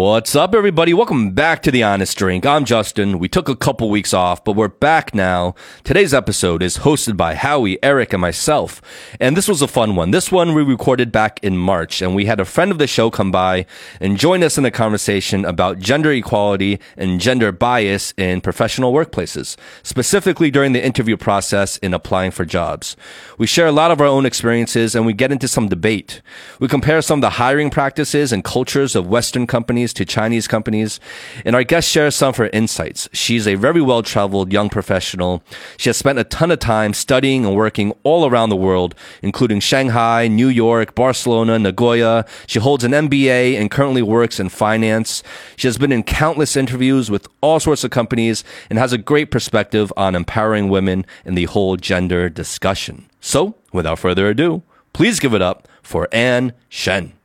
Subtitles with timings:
[0.00, 0.94] What's up, everybody?
[0.94, 2.46] Welcome back to The Honest Drink.
[2.46, 3.18] I'm Justin.
[3.18, 5.54] We took a couple weeks off, but we're back now.
[5.84, 8.80] Today's episode is hosted by Howie, Eric, and myself.
[9.20, 10.10] And this was a fun one.
[10.10, 13.10] This one we recorded back in March, and we had a friend of the show
[13.10, 13.66] come by
[14.00, 19.54] and join us in a conversation about gender equality and gender bias in professional workplaces,
[19.82, 22.96] specifically during the interview process in applying for jobs.
[23.36, 26.22] We share a lot of our own experiences and we get into some debate.
[26.58, 31.00] We compare some of the hiring practices and cultures of Western companies to Chinese companies.
[31.44, 33.08] And our guest shares some of her insights.
[33.12, 35.42] She's a very well traveled young professional.
[35.76, 39.60] She has spent a ton of time studying and working all around the world, including
[39.60, 42.24] Shanghai, New York, Barcelona, Nagoya.
[42.46, 45.22] She holds an MBA and currently works in finance.
[45.56, 49.30] She has been in countless interviews with all sorts of companies and has a great
[49.30, 53.08] perspective on empowering women in the whole gender discussion.
[53.20, 57.19] So, without further ado, please give it up for Ann Shen.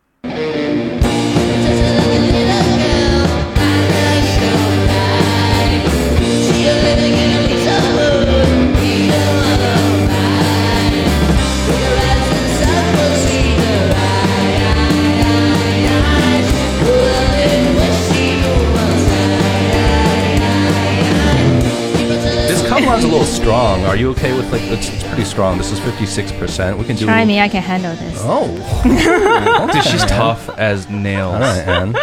[22.96, 23.84] This come a little strong.
[23.84, 25.57] Are you okay with like it's, it's pretty strong.
[25.57, 26.77] This is 56%.
[26.77, 28.18] We can do Try me, I can handle this.
[28.21, 28.48] Oh.
[29.74, 31.34] Dude, she's tough as nails.
[31.34, 31.93] All right, Ann.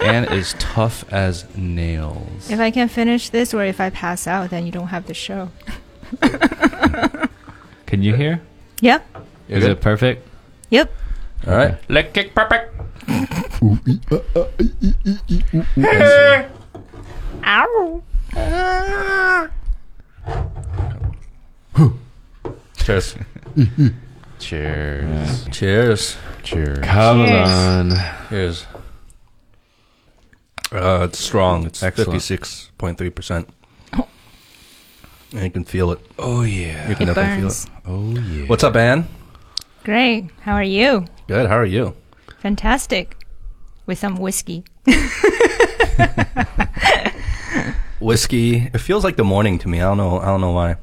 [0.00, 2.50] Ann is tough as nails.
[2.50, 5.14] If I can finish this or if I pass out, then you don't have the
[5.14, 5.50] show.
[7.86, 8.42] Can you hear?
[8.80, 9.06] Yep.
[9.48, 10.26] Is it perfect?
[10.70, 10.92] Yep.
[11.46, 11.78] All right.
[11.88, 12.74] Leg kick perfect.
[17.44, 18.02] Ow.
[18.34, 19.48] Ah.
[22.76, 23.14] Cheers.
[24.38, 25.48] Cheers.
[25.50, 26.16] Cheers.
[26.42, 26.78] Cheers.
[26.82, 27.48] Come Cheers.
[27.48, 27.92] on.
[28.28, 28.66] Cheers.
[30.72, 31.66] Uh, it's strong.
[31.66, 32.20] It's Excellent.
[32.22, 33.46] 56.3%.
[35.32, 36.00] And you can feel it.
[36.18, 36.88] Oh yeah.
[36.88, 37.66] You can It definitely burns.
[37.66, 38.46] feel Oh yeah.
[38.46, 39.06] What's up, Ann?
[39.84, 40.28] Great.
[40.40, 41.04] How are you?
[41.28, 41.48] Good.
[41.48, 41.94] How are you?
[42.40, 43.16] Fantastic.
[43.86, 44.64] With some whiskey.
[48.00, 48.56] Whiskey.
[48.72, 49.80] It feels like the morning to me.
[49.80, 50.18] I don't know.
[50.20, 50.76] I don't know why.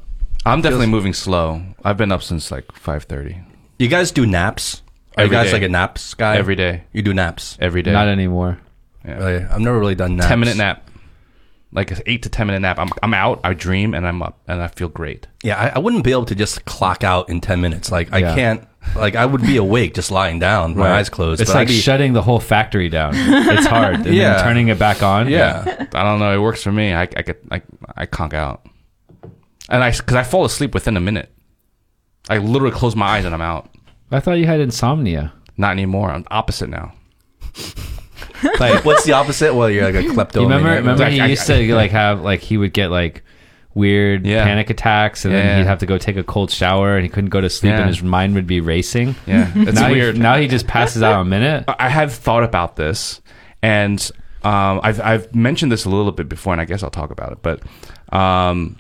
[0.46, 1.62] I'm definitely moving slow.
[1.84, 3.44] I've been up since like 5:30
[3.80, 4.82] You guys do naps?
[5.18, 5.54] Are Every you guys day.
[5.54, 6.38] like a naps guy?
[6.38, 6.84] every day.
[6.94, 7.58] You do naps?
[7.60, 7.92] Every day.
[7.92, 8.60] Not anymore.
[9.04, 9.18] Yeah.
[9.18, 9.44] Really?
[9.44, 10.28] I've never really done naps.
[10.30, 10.90] 10 minute nap.
[11.74, 12.78] Like an 8 to 10 minute nap.
[12.80, 15.28] I'm I'm out, I dream and I'm up and I feel great.
[15.44, 17.92] Yeah, I, I wouldn't be able to just clock out in 10 minutes.
[17.92, 18.36] Like, I Yeah.
[18.36, 21.00] can't, like, I would be awake just lying down, my Right.
[21.00, 21.42] eyes closed.
[21.42, 23.14] It's but I'd like be- shutting the whole factory down.
[23.16, 23.96] It's hard.
[24.06, 24.36] And Yeah.
[24.36, 25.28] then turning it back on.
[25.30, 25.64] Yeah.
[25.94, 26.94] I don't know, it works for me.
[26.94, 27.62] I I get I
[27.96, 28.66] I conk out.
[29.70, 31.32] And I cuz I fall asleep within a minute.
[32.30, 33.70] I literally close my eyes and I'm out.
[34.12, 35.34] I thought you had insomnia.
[35.58, 36.12] Not anymore.
[36.12, 36.94] I'm opposite now.
[38.60, 39.56] Like, What's the opposite?
[39.56, 40.36] Well, you're like a kleptomaniac.
[40.36, 40.70] you remember?
[40.82, 43.24] Remember Like, he I- used I- to like have like he would get like
[43.78, 44.44] weird Yeah.
[44.44, 45.42] panic attacks, and Yeah.
[45.44, 47.74] then he'd have to go take a cold shower, and he couldn't go to sleep,
[47.74, 49.16] and his mind would be racing.
[49.26, 49.50] Yeah.
[49.56, 50.16] It's now weird.
[50.16, 51.66] He, now he just passes out a minute.
[51.68, 53.22] I have thought about this,
[53.62, 54.00] and
[54.44, 57.32] um, I've I've mentioned this a little bit before, and I guess I'll talk about
[57.32, 57.40] it.
[57.42, 57.62] But
[58.16, 58.78] um,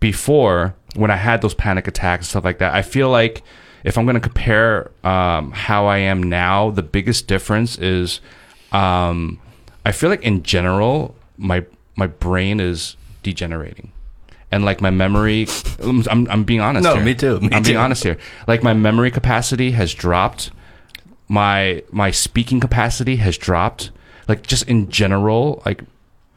[0.00, 3.42] before, when I had those panic attacks and stuff like that, I feel like
[3.84, 8.20] if I'm going to compare um, how I am now, the biggest difference is
[8.72, 9.38] um,
[9.86, 11.64] I feel like in general my
[11.96, 13.92] my brain is degenerating.
[14.52, 15.46] And like my memory,
[15.80, 16.82] I'm, I'm, I'm being honest.
[16.82, 17.04] No, here.
[17.04, 18.18] me too, me I'm being honest here.
[18.48, 20.50] Like my memory capacity has dropped.
[21.28, 23.90] My my speaking capacity has dropped.
[24.26, 25.82] Like just in general like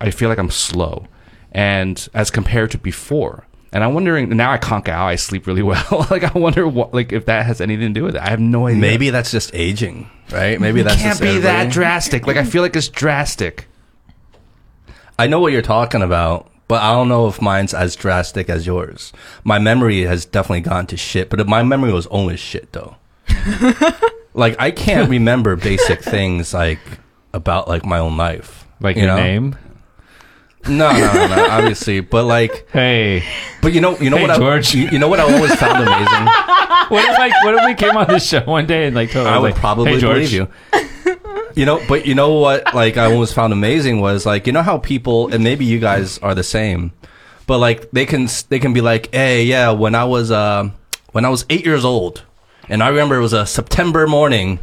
[0.01, 1.07] i feel like i'm slow
[1.51, 3.45] and as compared to before.
[3.71, 6.07] And i'm wondering now i conk out i sleep really well.
[6.11, 8.21] Like i wonder what like if that has anything to do with it.
[8.21, 8.81] I have no idea.
[8.81, 10.59] Maybe that's just aging, right?
[10.59, 12.27] Maybe that's can't just be that drastic.
[12.27, 13.67] Like i feel like it's drastic.
[15.17, 18.65] I know what you're talking about, but I don't know if mine's as drastic as
[18.65, 19.13] yours.
[19.43, 22.95] My memory has definitely gone to shit, but my memory was always shit though.
[24.33, 26.79] like I can't remember basic things like
[27.33, 28.65] about like my own life.
[28.79, 29.23] Like you your know?
[29.23, 29.55] name.
[30.65, 33.21] No, no, no, no, obviously, but like, Hey,
[33.61, 34.73] but you know, you know Hey, what, George.
[34.73, 36.25] I, you, you know what I always found amazing.
[36.87, 39.27] what if like what if we came on this show one day and like told
[39.27, 40.47] I would like, probably hey, George, believe you.
[41.59, 42.73] You know, but you know what?
[42.73, 46.17] Like I always found amazing was like you know how people and maybe you guys
[46.19, 46.91] are the same,
[47.47, 50.69] but like they can they can be like, hey, yeah, when I was uh
[51.11, 52.23] when I was eight years old,
[52.69, 54.59] and I remember it was a September morning.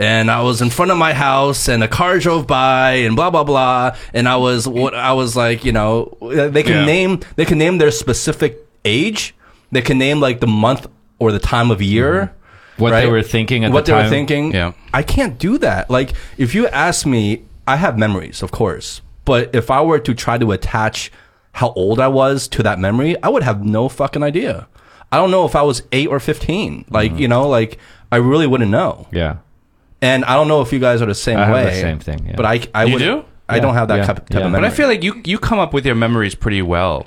[0.00, 3.30] And I was in front of my house, and a car drove by, and blah
[3.30, 3.96] blah blah.
[4.14, 6.84] And I was what I was like, you know, they can Yeah.
[6.84, 9.34] name they can name their specific age.
[9.72, 10.86] They can name like the month
[11.18, 12.32] or the time of year.
[12.80, 13.00] What right?
[13.04, 14.04] they were thinking at what the they time.
[14.04, 14.52] were thinking.
[14.52, 14.72] Yeah.
[14.92, 15.90] I can't do that.
[15.90, 20.14] Like, if you ask me I have memories, of course, but if I were to
[20.14, 21.10] try to attach
[21.52, 24.68] how old I was to that memory, I would have no fucking idea.
[25.10, 26.84] I don't know if I was eight or fifteen.
[26.90, 27.20] Like Mm-hmm.
[27.22, 27.78] you know, like
[28.12, 29.06] I really wouldn't know.
[29.12, 29.38] Yeah.
[30.00, 31.64] And I don't know if you guys are the same I have way.
[31.64, 32.36] the same thing, yeah.
[32.36, 33.24] But I, I You would, do?
[33.48, 34.36] I Yeah, don't have that yeah, type, type yeah.
[34.46, 34.60] of memory.
[34.68, 34.72] But.
[34.72, 37.06] I feel like you you come up with your memories pretty well,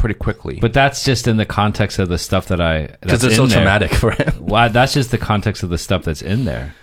[0.00, 0.58] pretty quickly.
[0.60, 3.46] But that's just in the context of the stuff that I because that's it's so
[3.46, 3.58] there.
[3.58, 4.32] traumatic for him.
[4.40, 6.74] Well, that's just the context of the stuff that's in there.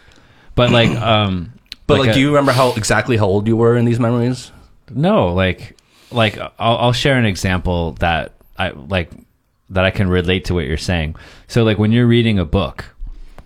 [0.55, 1.51] But like, um,
[1.87, 4.51] But like, a- do you remember how exactly how old you were in these memories?
[4.89, 5.75] No, like,
[6.11, 9.11] like I'll, I'll share an example that I like
[9.71, 11.15] that I can relate to what you're saying.
[11.47, 12.85] So, like when you're reading a book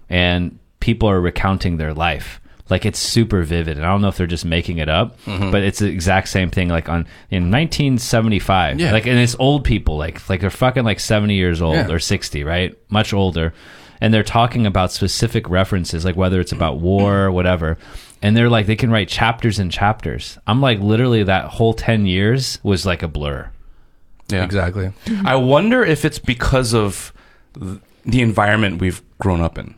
[0.09, 2.40] and people are recounting their life,
[2.71, 3.77] like it's super vivid.
[3.77, 5.51] And I don't know if they're just making it up, mm-hmm.
[5.51, 6.69] but it's the exact same thing.
[6.69, 8.91] Like on in 1975, Yeah.
[8.93, 11.91] like and it's old people, like like they're fucking like 70 years old Yeah.
[11.91, 12.75] or 60, right?
[12.89, 13.53] Much older.
[13.99, 17.77] And they're talking about specific references, like whether it's about war or whatever.
[18.23, 20.39] And they're like, they can write chapters and chapters.
[20.47, 23.51] I'm like, literally, that whole 10 years was like a blur.
[24.29, 24.43] yeah.
[24.43, 24.91] Exactly.
[25.25, 27.13] I wonder if it's because of
[28.05, 29.75] the environment we've grown up in.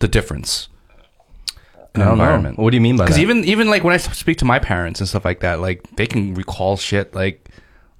[0.00, 0.68] The difference.
[1.94, 2.24] In I don't know.
[2.24, 2.58] environment.
[2.58, 3.08] What do you mean by that?
[3.10, 5.82] Because even even like when I speak to my parents and stuff like that, like
[5.96, 7.48] they can recall shit like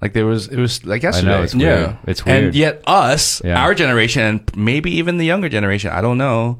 [0.01, 1.27] like there was it was like I yesterday.
[1.31, 1.97] know it's Yeah.
[2.07, 2.43] It's weird.
[2.45, 3.61] And yet us, Yeah.
[3.63, 6.59] our generation, and maybe even the younger generation, I don't know.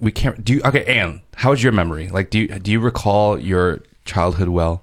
[0.00, 0.44] We can't.
[0.44, 0.60] Do you?
[0.64, 2.08] Okay, Ann, how's your memory?
[2.08, 4.82] Like, do you do you recall your childhood well?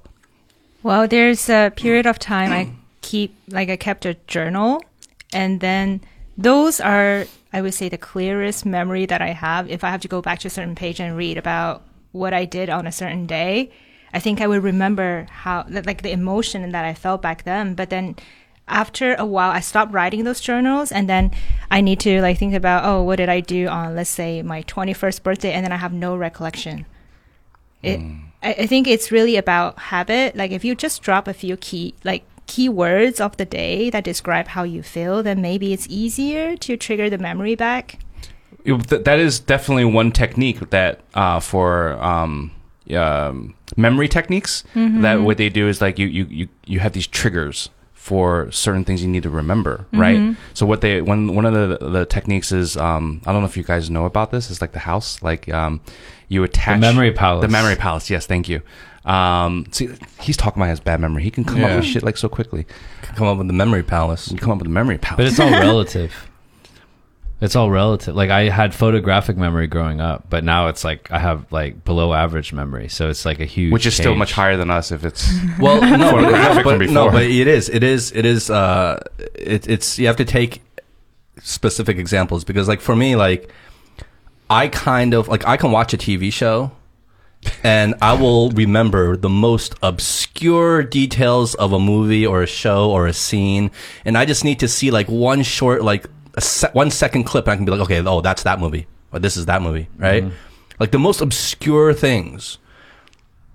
[0.83, 2.71] Well, there's a period of time I
[3.01, 4.81] keep, like, I kept a journal,
[5.31, 6.01] and then
[6.37, 9.69] those are, I would say, the clearest memory that I have.
[9.69, 12.45] If I have to go back to a certain page and read about what I
[12.45, 13.71] did on a certain day,
[14.13, 17.75] I think I would remember how, like, the emotion that I felt back then.
[17.75, 18.15] But then
[18.67, 21.31] after a while, I stopped writing those journals, and then
[21.69, 24.63] I need to, like, think about, oh, what did I do on, let's say, my
[24.63, 26.85] 21st birthday, and then I have no recollection.
[27.83, 28.21] It, mm.
[28.43, 30.35] I, I think it's really about habit.
[30.35, 34.47] Like if you just drop a few key like keywords of the day that describe
[34.55, 37.85] how you feel, then maybe it's easier to trigger the memory back.
[38.63, 42.51] It- that is definitely one technique that uh, for um,
[42.93, 44.63] um, memory techniques.
[44.75, 48.83] That what they do is like you, you you you have these triggers for certain
[48.83, 50.35] things you need to remember, right?
[50.53, 53.57] So what they one one of the the techniques is um, I don't know if
[53.57, 54.49] you guys know about this.
[54.51, 55.79] It's like the house, like um,
[56.27, 57.41] you attach memory palace.
[57.47, 58.09] The memory palace.
[58.13, 58.61] Yes, thank you.
[59.05, 59.89] Um, see,
[60.19, 61.23] he's talking about his bad memory.
[61.23, 61.75] He can come up Yeah.
[61.77, 62.65] with shit like so quickly.
[63.15, 64.31] Come up with the memory palace.
[64.31, 65.17] You come up with a memory palace.
[65.17, 66.27] But it's all relative.
[67.41, 68.15] It's all relative.
[68.15, 72.13] Like I had photographic memory growing up, but now it's like I have like below
[72.13, 72.87] average memory.
[72.87, 74.19] So it's like a huge, which is still change.
[74.19, 75.27] much higher than us if it's
[75.59, 77.11] Well, no, Photographic but, from no, before.
[77.13, 78.51] but it is, it is, it is.
[78.51, 78.99] Uh,
[79.33, 80.61] it, it's you have to take
[81.41, 83.51] specific examples because, like, for me, like,
[84.47, 86.71] I kind of like I can watch a TV show,
[87.63, 93.07] and I will remember the most obscure details of a movie or a show or
[93.07, 93.71] a scene,
[94.05, 96.05] and I just need to see like one short, like
[96.35, 98.87] a se- one second clip, and I can be like, okay, oh, that's that movie,
[99.11, 100.23] or this is that movie, right?
[100.23, 100.35] Mm-hmm.
[100.79, 102.57] Like the most obscure things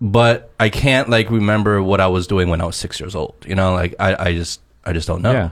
[0.00, 3.34] but I can't like remember what I was doing when I was six years old.
[3.46, 5.32] You know, like I, I just I just don't know.
[5.32, 5.50] Yeah.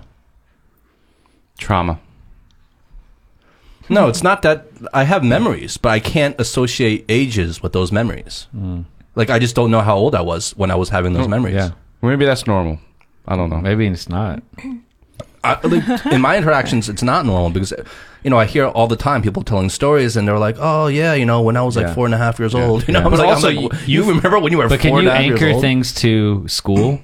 [1.58, 1.98] trauma.
[3.88, 8.46] No, it's not that I have memories, but I can't associate ages with those memories.
[8.52, 8.82] Hmm.
[9.14, 11.30] Like I just don't know how old I was when I was having those hmm,
[11.30, 11.54] memories.
[11.54, 11.70] Yeah.
[12.02, 12.78] Maybe that's normal.
[13.26, 13.60] I don't know.
[13.60, 14.42] Maybe it's not.
[15.44, 17.72] I, like, in my interactions, it's not normal because
[18.22, 21.12] you know I hear all the time people telling stories and they're like, "Oh yeah,
[21.14, 21.94] you know when I was like Yeah.
[21.94, 23.04] four and a half years old." You know, Yeah.
[23.04, 25.02] I'm But like, I'm also, like, you- you remember when you were But four can
[25.04, 27.00] you a half years anchor things to school?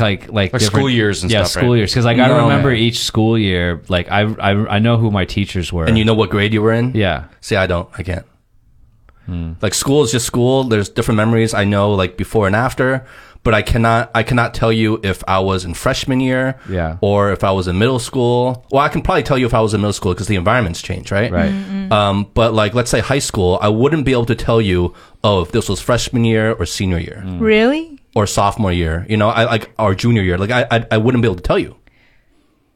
[0.00, 1.76] Like like Like different- school years and yeah, stuff, school right?
[1.78, 1.92] years.
[1.92, 2.42] Because like I No.
[2.42, 3.82] remember each school year.
[3.88, 5.84] Like I, I I know who my teachers were.
[5.84, 6.92] and you know what grade you were in?
[6.94, 7.24] yeah.
[7.40, 7.88] See, I don't.
[7.98, 8.24] I can't.
[9.26, 9.52] Hmm.
[9.60, 10.64] Like school is just school.
[10.64, 13.06] There's different memories I know, like before and after,
[13.44, 14.10] but I cannot.
[14.16, 16.96] I cannot tell you if I was in freshman year, Yeah.
[17.00, 18.66] or if I was in middle school.
[18.72, 20.82] Well, I can probably tell you if I was in middle school because the environment's
[20.82, 21.30] changed, right?
[21.30, 21.52] Right.
[21.52, 21.92] Mm-hmm.
[21.92, 25.42] Um, but like, let's say high school, I wouldn't be able to tell you, oh,
[25.42, 27.38] if this was freshman year or senior year hmm.
[27.38, 28.00] Really?
[28.14, 30.38] Or sophomore year, you know, I like or junior year.
[30.38, 31.76] Like, I, I, I wouldn't be able to tell you.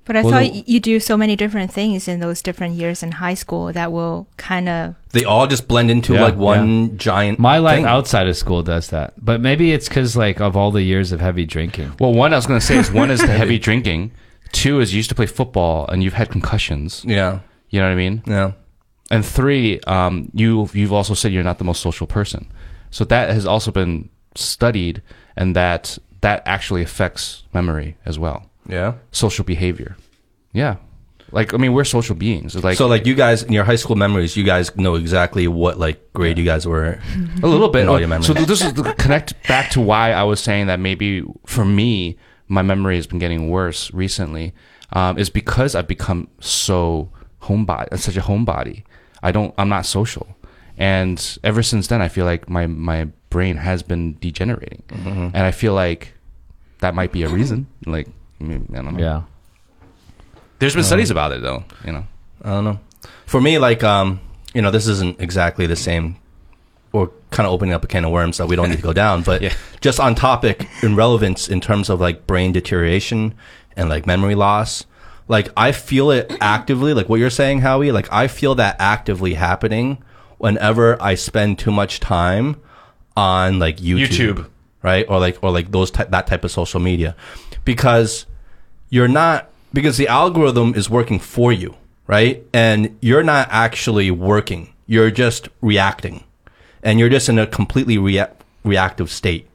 [0.05, 3.11] But I Well, thought you do so many different things in those different years in
[3.13, 7.41] high school that will kind of They all just blend into Yeah, like one giant.
[7.41, 7.87] My life thing.
[7.87, 11.21] outside of school does that, but maybe it's because like of all the years of
[11.21, 11.93] heavy drinking.
[11.99, 14.13] Well, one I was going to say is one is the heavy drinking.
[14.53, 17.03] Two is you used to play football and you've had concussions.
[17.05, 17.41] Yeah,
[17.71, 18.23] You know what I mean?
[18.27, 18.53] yeah.
[19.11, 22.47] And three, um, you you've also said you're not the most social person.
[22.91, 25.03] So that has also been studied,
[25.37, 28.51] and that that actually affects memory as well.
[28.69, 28.95] Yeah.
[29.13, 29.97] Social behavior.
[30.53, 30.77] Yeah.
[31.33, 32.55] Like I mean, we're social beings.
[32.55, 35.49] It's like so like you guys in your high school memories, you guys know exactly
[35.49, 37.01] what like grade you guys were.
[37.43, 37.89] a little bit.
[37.89, 38.27] all your memories.
[38.27, 42.17] So this is the connect back to why I was saying that maybe for me,
[42.49, 44.55] my memory has been getting worse recently.
[44.93, 47.11] Um, is because I've become so
[47.43, 48.85] homebody, such a homebody.
[49.21, 49.53] I don't.
[49.59, 50.29] I'm not social,
[50.79, 55.11] and ever since then, I feel like my my brain has been degenerating, Mm-hmm.
[55.35, 56.15] and I feel like
[56.81, 57.67] that might be a reason.
[57.87, 58.09] Like
[58.41, 59.01] I, mean, I don't know.
[59.01, 59.23] Yeah.
[60.59, 61.65] There's been studies about it though.
[61.85, 62.07] You know.
[62.43, 62.81] I don't know.
[63.27, 64.21] For me, like um,
[64.55, 66.17] you know, this isn't exactly the same.
[66.93, 68.95] Or kind of opening up a can of worms that we don't need to go
[68.95, 69.53] down, but Yeah.
[69.83, 73.35] just on topic in relevance in terms of like brain deterioration
[73.77, 74.87] and like memory loss.
[75.29, 77.93] Like I feel it actively, like what you're saying, Howie.
[77.93, 79.99] Like I feel that actively happening
[80.39, 82.57] whenever I spend too much time
[83.17, 84.51] on like YouTube, YouTube.
[84.83, 85.07] right?
[85.09, 87.17] Or like or like those ty- that type of social media,
[87.65, 88.27] because
[88.91, 92.45] you're not because the algorithm is working for you, right?
[92.53, 94.73] And you're not actually working.
[94.87, 96.25] You're just reacting.
[96.83, 98.31] And you're just in a completely rea-
[98.63, 99.49] reactive state,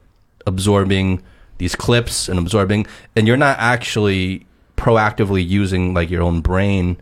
[0.46, 1.22] absorbing
[1.58, 4.44] these clips and absorbing and you're not actually
[4.76, 6.96] proactively using like your own brain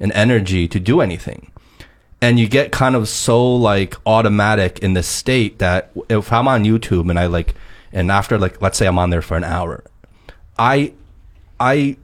[0.00, 1.50] and energy to do anything.
[2.24, 6.64] And you get kind of so like automatic in this state that if I'm on
[6.64, 7.54] YouTube and I like
[7.92, 9.84] and after like let's say I'm on there for an hour,
[10.58, 10.94] I
[11.60, 11.98] I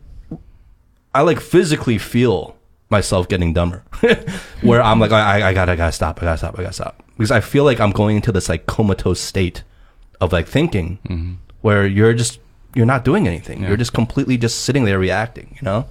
[1.15, 2.55] I like physically feel
[2.91, 3.83] myself getting dumber,
[4.61, 7.03] where I'm like, I, I gotta, I gotta stop, I gotta stop, I gotta stop,
[7.17, 9.63] because I feel like I'm going into this like comatose state
[10.21, 11.35] of like thinking, mm-hmm.
[11.63, 12.41] where you're just
[12.75, 15.87] you're not doing anything, you're just completely just sitting there reacting, you know,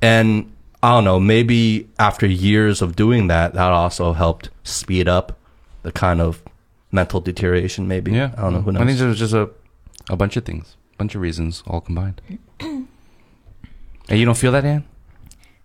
[0.00, 0.50] and
[0.82, 5.38] I don't know, maybe after years of doing that, that also helped speed up
[5.82, 6.42] the kind of
[6.90, 7.86] mental deterioration.
[7.86, 8.32] Maybe, Yeah.
[8.36, 8.82] I don't know, who knows.
[8.82, 9.50] I think there's just a,
[10.08, 12.20] a bunch of things, a bunch of reasons all combined.
[12.60, 12.88] and
[14.08, 14.84] you don't feel that, Ann?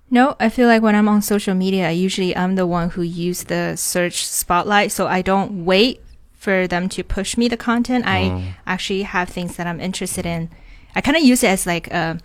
[0.10, 3.02] No, I feel like when I'm on social media, I usually I'm the one who
[3.02, 6.02] use the search spotlight, so I don't wait
[6.34, 8.06] for them to push me the content.
[8.06, 8.44] I oh.
[8.68, 10.50] actually have things that I'm interested in.
[10.94, 12.20] I kind of use it as like a,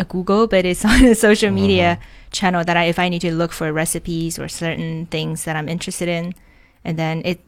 [0.00, 2.30] a Google, but it's on a social media mm-hmm.
[2.32, 5.68] channel that I if I need to look for recipes or certain things that I'm
[5.68, 6.34] interested in,
[6.84, 7.40] and then it,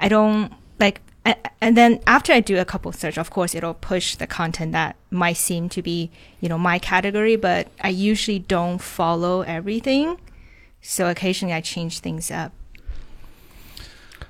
[0.00, 1.00] I don't like.
[1.26, 4.72] a- And then after I do a couple search, of course, it'll push the content
[4.72, 7.36] that might seem to be, you know, my category.
[7.36, 10.18] But I usually don't follow everything,
[10.80, 12.52] so occasionally I change things up.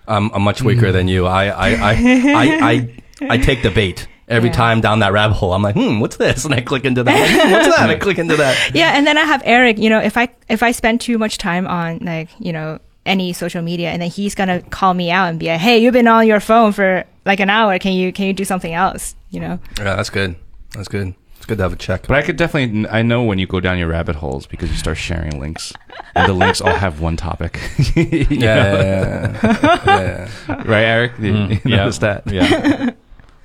[0.08, 0.92] I'm, I'm much weaker hmm.
[0.92, 1.26] than you.
[1.26, 2.74] I I, I, I, I
[3.20, 4.54] I take the bait every Yeah.
[4.56, 5.52] time down that rabbit hole.
[5.54, 6.44] I'm like, hmm, what's this?
[6.44, 7.12] And I click into that.
[7.20, 7.90] Like, hmm, what's that?
[7.90, 8.74] I click into that.
[8.74, 11.38] yeah and then i have eric you know if i if i spend too much
[11.38, 15.28] time on like you know any social media and then he's gonna call me out
[15.30, 18.12] and be like hey you've been on your phone for like an hour can you
[18.12, 20.36] can you do something else you know Yeah, that's good.
[20.74, 21.14] That's good.
[21.36, 22.06] It's good to have a check.
[22.08, 24.76] But I could definitely, I know when you go down your rabbit holes because you
[24.76, 25.72] start sharing links,
[26.16, 27.58] and the links all have one topic.
[27.96, 30.54] You yeah, yeah, yeah, yeah.
[30.66, 31.12] right, Eric?
[31.20, 31.76] You, Mm, you yeah.
[31.76, 32.26] noticed that?
[32.26, 32.90] Yeah.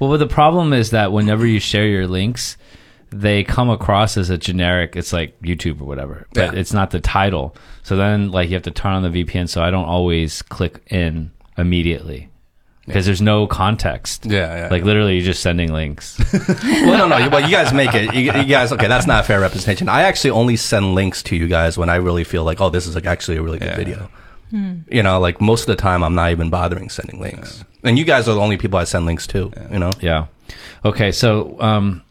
[0.03, 2.57] Well, but the problem is that whenever you share your links,
[3.09, 4.95] they come across as a generic.
[4.95, 6.59] It's like YouTube or whatever, but Yeah.
[6.59, 7.55] it's not the title.
[7.83, 9.47] So then, like, you have to turn on the VPN.
[9.47, 12.29] So I don't always click in immediately
[12.85, 14.25] because there's no context.
[14.25, 14.67] Yeah, yeah.
[14.69, 16.19] Like literally, you're just sending links.
[16.33, 17.29] well, no, no.
[17.29, 18.13] Well, you guys make it.
[18.13, 19.87] You, you guys, okay, that's not a fair representation.
[19.89, 22.87] I actually only send links to you guys when I really feel like, oh, this
[22.87, 24.07] is like actually a really good Yeah.
[24.53, 24.95] Video.
[24.95, 27.63] You know, like most of the time, I'm not even bothering sending links.
[27.83, 29.51] And you guys are the only people I send links to.
[29.71, 30.27] You know, Yeah.
[30.85, 32.03] Okay, so um,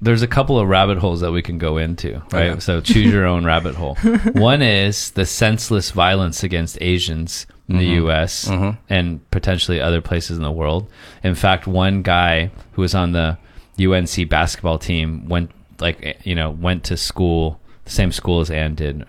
[0.00, 2.50] there's a couple of rabbit holes that we can go into, right?
[2.50, 2.60] Okay.
[2.60, 3.96] So choose your own rabbit hole.
[4.32, 8.04] One is the senseless violence against Asians in the mm-hmm.
[8.04, 8.48] U.S.
[8.48, 8.78] Mm-hmm.
[8.88, 10.90] and potentially other places in the world.
[11.22, 13.36] In fact, one guy who was on the
[13.78, 18.50] UNC basketball team went, like, eh, you know, went to school, the same school as
[18.50, 19.04] Ann did.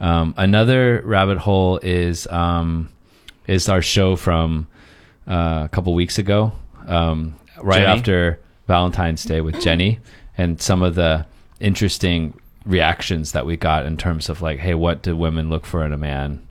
[0.00, 2.88] Um, another rabbit hole is um,
[3.46, 4.66] is our show from
[5.26, 6.52] uh, a couple weeks ago,
[6.86, 7.98] um, right Jenny?
[7.98, 10.00] after Valentine's Day with Jenny,
[10.36, 11.26] and some of the
[11.60, 15.84] interesting reactions that we got in terms of like, hey, what do women look for
[15.84, 16.46] in a man,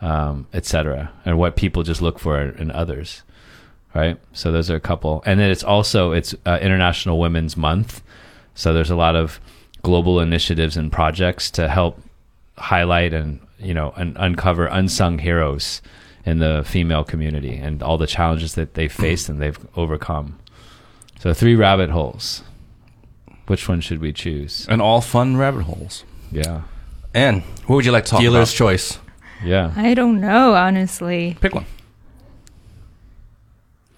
[0.00, 3.22] um, etc., and what people just look for in others,
[3.94, 4.18] right?
[4.32, 8.02] So those are a couple, and then it's also it's uh, International Women's Month,
[8.54, 9.40] so there's a lot of
[9.82, 12.02] global initiatives and projects to help
[12.58, 15.80] highlight and you know and uncover unsung heroes
[16.26, 20.38] in the female community and all the challenges that they faced and they've overcome.
[21.20, 22.42] So three rabbit holes.
[23.46, 24.66] Which one should we choose?
[24.68, 26.04] And all fun rabbit holes.
[26.30, 26.62] Yeah.
[27.14, 28.56] and What would you like to talk dealer's about?
[28.58, 28.98] choice.
[29.42, 29.72] Yeah.
[29.76, 31.64] i don't know honestly Pick one.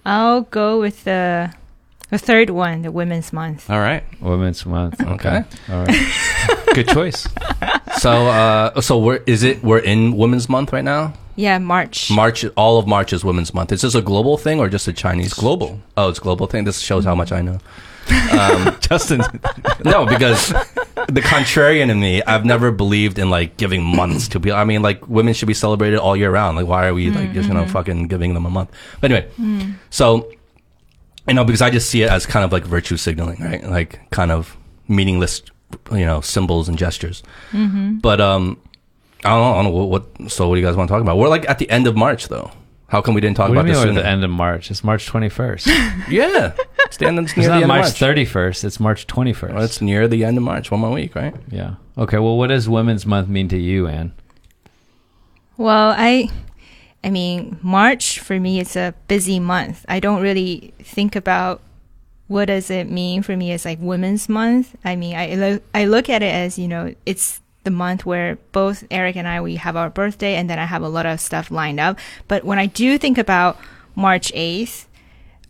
[0.05, 1.51] i'll go with the
[2.11, 4.03] the third one the women's month All right.
[4.21, 5.01] Women's month.
[5.01, 5.43] Okay.
[5.69, 6.57] All right.
[6.73, 7.27] Good choice.
[7.99, 11.13] So, uh, so we're is it we're in Women's Month right now?
[11.35, 12.11] Yeah, March.
[12.11, 13.71] March, all of March is Women's Month.
[13.71, 15.33] Is this a global thing or just a Chinese?
[15.33, 15.79] global.
[15.97, 16.65] Oh, it's a global thing.
[16.65, 17.59] This shows how much I know.
[18.31, 19.21] Um, Justin.
[19.85, 24.57] No, because the contrarian in me, I've never believed in like giving months to people.
[24.57, 26.57] I mean, like women should be celebrated all year round.
[26.57, 28.71] Like, why are we like just you know fucking giving them a month?
[28.99, 30.31] But anyway, so
[31.27, 33.63] you know, because I just see it as kind of like virtue signaling, right?
[33.63, 35.41] Like kind of meaningless,
[35.91, 37.23] you know, symbols and gestures.
[37.53, 38.59] But um,
[39.23, 39.51] I don't know.
[39.53, 40.31] I don't know what, what.
[40.31, 41.17] So, what do you guys want to talk about?
[41.17, 42.51] We're like at the end of March, though.
[42.87, 44.29] How come we didn't talk What do you about mean this at the end of
[44.29, 44.69] March?
[44.69, 46.07] It's March 21st.
[46.09, 46.51] Yeah,
[46.89, 48.17] standing near It's the not end March, of March.
[48.17, 48.63] 31st.
[48.65, 49.53] It's March 21st.
[49.53, 50.71] Well, it's near the end of March.
[50.71, 51.33] One more week, right?
[51.49, 51.75] yeah.
[51.97, 52.17] Okay.
[52.19, 54.11] Well, what does Women's Month mean to you, Ann?
[55.57, 56.29] Well, I
[57.03, 59.85] I mean, March for me is a busy month.
[59.87, 61.61] I don't really think about
[62.31, 64.73] what does it mean for me as like Women's Month.
[64.85, 68.37] I mean, I look I look at it as, you know, it's the month where
[68.53, 71.19] both Eric and I we have our birthday and then I have a lot of
[71.19, 71.99] stuff lined up.
[72.29, 73.59] But when I do think about
[73.95, 74.85] March 8th,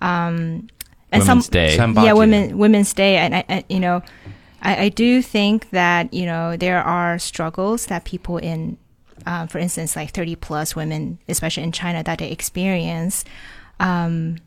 [0.02, 0.68] um
[1.12, 1.76] and Women's some Day.
[1.76, 4.02] Yeah, women Women's Day, and I, I you know,
[4.64, 8.78] I, I do think that you know there are struggles that people in,
[9.28, 13.24] um, for instance, like thirty plus women, especially in China, that they experience.
[13.80, 14.38] Um,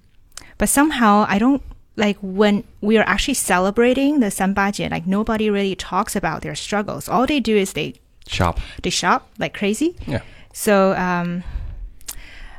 [0.58, 1.62] but somehow I don't
[1.96, 7.08] like when we are actually celebrating the Sanbaji, like nobody really talks about their struggles.
[7.08, 7.94] All they do is they
[8.26, 8.58] Shop.
[8.82, 9.96] they shop like crazy.
[10.06, 10.22] Yeah.
[10.52, 11.44] So um,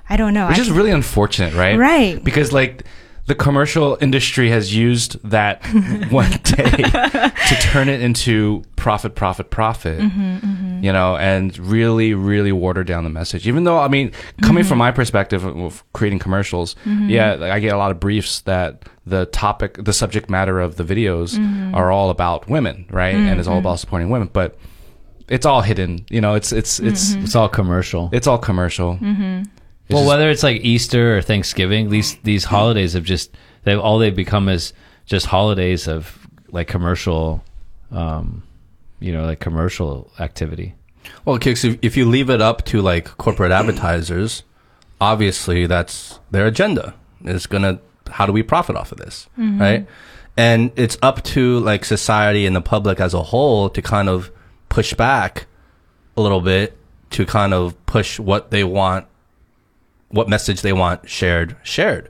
[0.09, 0.47] I don't know.
[0.47, 1.77] Which I is really unfortunate, right?
[1.77, 2.23] Right.
[2.23, 2.83] Because like
[3.27, 5.65] the commercial industry has used that
[6.12, 10.00] one day to turn it into profit, profit, profit.
[10.00, 10.84] Mm-hmm, mm-hmm.
[10.84, 13.48] You know, and really, really water down the message.
[13.48, 14.12] Even though, I mean,
[14.44, 14.79] coming from mm-hmm.
[14.79, 18.84] my perspective of- of creating commercials, yeah, like, I get a lot of briefs that
[19.08, 21.39] the topic, the subject matter of the videos
[21.74, 23.15] are all about women, right?
[23.15, 24.58] And it's all about supporting women, but
[25.27, 26.05] it's all hidden.
[26.10, 27.24] You know, it's it's it's Mm-hmm.
[27.24, 28.10] It's all commercial.
[28.12, 29.00] it's all commercial.
[29.87, 33.31] It's well, just- whether it's like Easter or Thanksgiving, these these holidays have just
[33.63, 34.73] they've all they've become is
[35.05, 37.43] just holidays of like commercial,
[37.91, 38.43] um,
[39.00, 40.74] you know, like commercial activity.
[41.25, 44.43] Well, Kicks, if, if you leave it up to like corporate advertisers,
[45.01, 46.95] obviously that's their agenda.
[47.24, 49.87] It's gonna how do we profit off of this, right?
[50.37, 54.31] And it's up to like society and the public as a whole to kind of
[54.69, 55.45] push back
[56.17, 56.75] a little bit
[57.11, 59.05] to kind of push what they want,
[60.15, 62.09] what message they want shared, shared.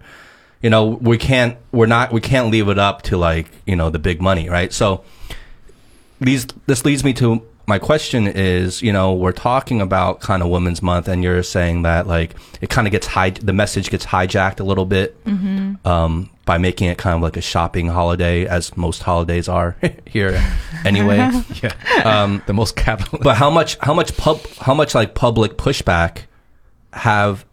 [0.62, 3.90] You know, we can't, we're not, we can't leave it up to like, you know,
[3.90, 4.72] the big money, right?
[4.72, 5.04] So,
[6.22, 10.50] these this leads me to my question is you know we're talking about kind of
[10.50, 14.06] women's month and you're saying that like it kind of gets high the message gets
[14.06, 15.18] hijacked a little bit
[15.86, 20.42] um, by making it kind of like a shopping holiday as most holidays are here
[20.86, 21.18] anyway
[21.64, 23.20] yeah, um, the most capital.
[23.22, 26.20] but how much how much pub how much like public pushback
[26.94, 27.46] have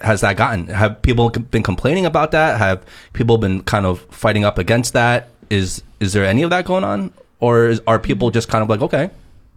[0.00, 0.68] has that gotten?
[0.68, 2.58] Have people been complaining about that?
[2.58, 5.28] Have people been kind of fighting up against that?
[5.50, 7.12] Is is there any of that going on?
[7.40, 9.10] Or is, are people just kind of like okay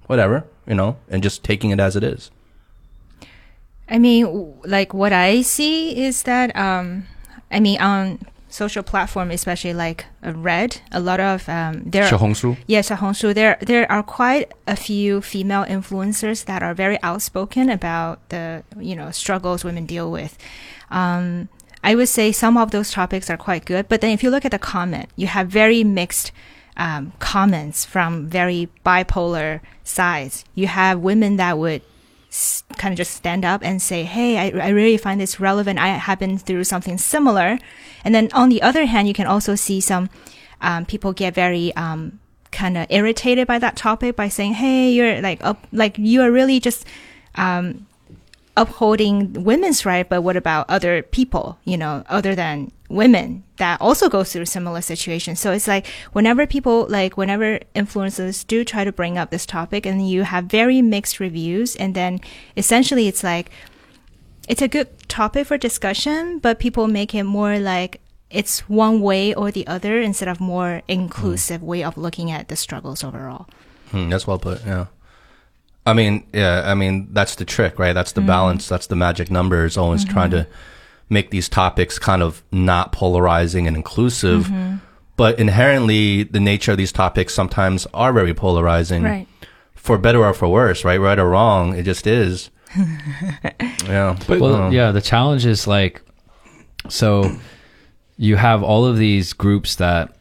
[0.07, 2.31] whatever you know and just taking it as it is?
[3.89, 7.05] I mean, like what I see is that, um,
[7.51, 8.19] I mean, on
[8.53, 12.03] social platform, especially like uh, Red, a lot of um, there.
[12.67, 13.33] Yes, Xiaohongshu.
[13.33, 18.95] There, there are quite a few female influencers that are very outspoken about the, you
[18.95, 20.37] know, struggles women deal with.
[20.91, 21.49] Um,
[21.83, 24.45] I would say some of those topics are quite good, but then if you look
[24.45, 26.31] at the comment, you have very mixed
[26.77, 30.45] um, comments from very bipolar sides.
[30.53, 31.81] You have women that would
[32.77, 35.79] kind of just stand up and say, "Hey, I, I really find this relevant.
[35.79, 37.59] I have been through something similar."
[38.03, 40.09] And then on the other hand, you can also see some
[40.61, 42.19] um, people get very um,
[42.51, 45.41] kind of irritated by that topic by saying, "Hey, you're like
[45.71, 46.85] like you are really just."
[47.35, 47.87] Um,
[48.55, 54.07] upholding women's right but what about other people you know other than women that also
[54.07, 58.91] go through similar situations so it's like whenever people like whenever influencers do try to
[58.91, 62.19] bring up this topic and you have very mixed reviews and then
[62.55, 63.49] essentially it's like
[64.47, 69.33] it's a good topic for discussion but people make it more like it's one way
[69.33, 73.47] or the other instead of more inclusive way of looking at the struggles overall
[73.93, 74.65] Hmm, that's well put.
[74.65, 74.87] Yeah.
[75.85, 76.63] I mean, yeah.
[76.65, 77.93] I mean, that's the trick, right?
[77.93, 78.67] That's the balance.
[78.69, 79.65] That's the magic number.
[79.65, 80.47] Is always trying to
[81.09, 84.51] make these topics kind of not polarizing and inclusive.
[85.15, 89.27] But inherently, the nature of these topics sometimes are very polarizing, right
[89.75, 90.97] for better or for worse, right?
[90.99, 92.49] Right or wrong, it just is.
[93.85, 94.17] yeah.
[94.27, 96.01] But- Well, um, yeah, the challenge is like,
[96.89, 97.35] so
[98.17, 100.15] you have all of these groups that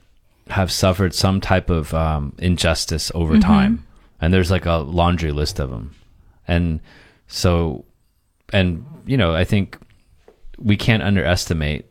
[0.49, 3.87] have suffered some type of um, injustice over time,
[4.23, 5.95] and there's like a laundry list of them,
[6.49, 6.81] and
[7.27, 7.85] so,
[8.53, 9.77] and you know, I think
[10.57, 11.87] we can't underestimate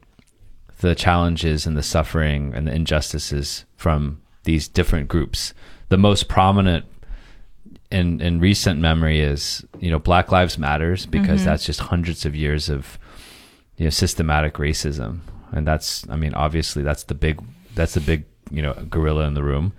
[0.80, 5.54] the challenges and the suffering and the injustices from these different groups.
[5.90, 6.86] The most prominent
[7.92, 11.50] in in recent memory is you know Black Lives Matters because mm-hmm.
[11.50, 12.98] that's just hundreds of years of
[13.76, 15.20] you know systematic racism,
[15.52, 17.42] and that's I mean obviously that's the big
[17.76, 19.74] that's the big you know gorilla in the room,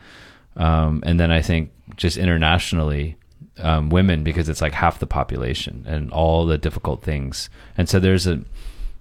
[0.56, 3.16] um, and then I think just internationally.
[3.58, 8.00] Um, women because it's like half the population and all the difficult things and so
[8.00, 8.40] there's a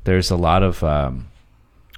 [0.04, 1.32] there's a lot of um,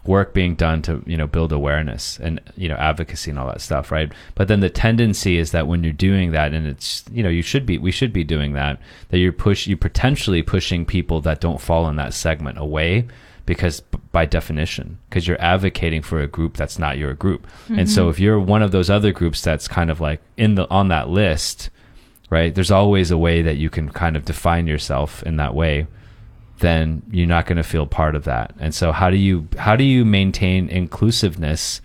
[0.06, 3.62] work being done to you know build awareness and you know advocacy and all that
[3.62, 7.24] stuff right but then the tendency is that when you're doing that and it's you
[7.24, 10.86] know you should be we should be doing that that you're push you potentially pushing
[10.86, 13.08] people that don't fall in that segment away
[13.46, 18.04] because by definition because you're advocating for a group that's not your group and so
[18.04, 18.12] mm-hmm.
[18.12, 21.10] if you're one of those other groups that's kind of like in the on that
[21.10, 21.70] list
[22.30, 25.88] right there's always a way that you can kind of define yourself in that way
[26.64, 28.54] then you're not going to feel part of that.
[28.58, 31.82] And so how do you how do you maintain inclusiveness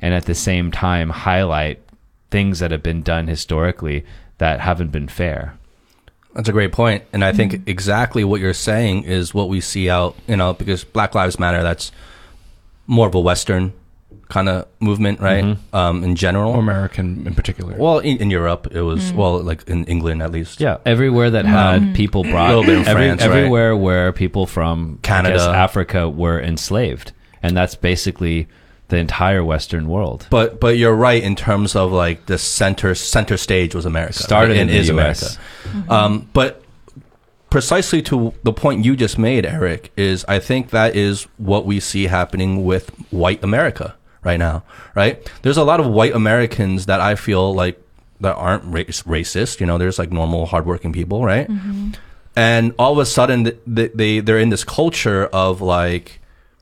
[0.00, 1.82] and at the same time highlight
[2.30, 4.04] things that have been done historically
[4.38, 5.58] that haven't been fair?
[6.34, 7.68] That's a great point, and I think mm-hmm.
[7.68, 10.16] exactly what you're saying is what we see out.
[10.28, 11.90] You know, because Black Lives Matter, that's
[12.86, 13.72] more of a Western
[14.28, 15.44] kind of movement, right?
[15.44, 15.76] Mm-hmm.
[15.76, 17.74] Um, in general, Or American in particular.
[17.76, 19.16] well, in, in Europe, it was mm.
[19.16, 20.60] well, like in England at least.
[20.60, 21.92] Yeah, everywhere that um, had mm-hmm.
[21.94, 23.30] people brought little bit in every- France, right?
[23.30, 25.36] everywhere where people from I Canada.
[25.36, 27.12] guess, Africa were enslaved,
[27.42, 28.48] and that's basically
[28.90, 30.26] the entire Western world.
[30.30, 34.14] But but you're right in terms of like the center center stage was America.
[34.14, 34.56] Started right?
[34.56, 35.38] in and the is US.
[35.72, 35.92] America.
[35.92, 36.62] Um, but
[37.48, 41.80] precisely to the point you just made, Eric, is I think that is what we
[41.80, 44.62] see happening with white America right now.
[44.94, 45.30] Right?
[45.42, 47.80] There's a lot of white Americans that I feel like
[48.20, 49.60] that aren't race, racist.
[49.60, 51.48] You know, there's like normal, hardworking people, right?
[52.36, 56.20] And all of a sudden, th- th- they they're in this culture of like,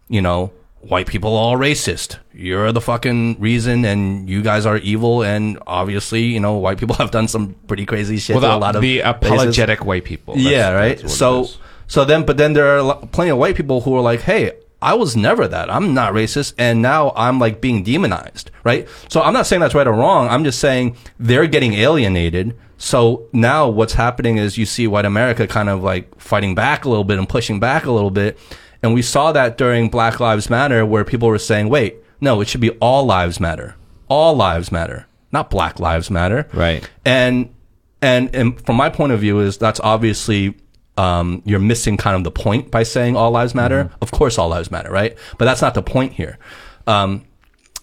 [0.09, 2.19] you know, white people are all racist.
[2.33, 5.23] You're the fucking reason, and you guys are evil.
[5.23, 8.37] And obviously, you know, white people have done some pretty crazy shit.
[8.37, 9.17] well, to a lot of the places.
[9.17, 10.35] apologetic white people.
[10.35, 10.99] That's- yeah, right.
[10.99, 11.49] that's what it So,
[11.87, 14.95] so then, but then there are plenty of white people who are like, "Hey, I
[14.95, 15.71] was never that.
[15.71, 18.87] I'm not racist, and now I'm like being demonized." Right.
[19.09, 20.29] So I'm not saying that's right or wrong.
[20.29, 22.55] I'm just saying they're getting alienated.
[22.81, 26.89] So now what's happening is you see white America kind of like fighting back a
[26.89, 28.39] little bit and pushing back a little bit,
[28.83, 32.49] and we saw that during Black Lives Matter, where people were saying, "Wait, no, it
[32.49, 33.77] should be all lives matter.
[34.09, 36.89] All lives matter, not Black Lives Matter." Right.
[37.05, 37.55] and
[38.01, 40.55] and and from my point of view is that's obviously
[40.97, 43.91] um, you're missing kind of the point by saying all lives matter.
[44.01, 45.17] Of course, all lives matter, right?
[45.39, 46.39] But that's not the point here,
[46.87, 47.25] um,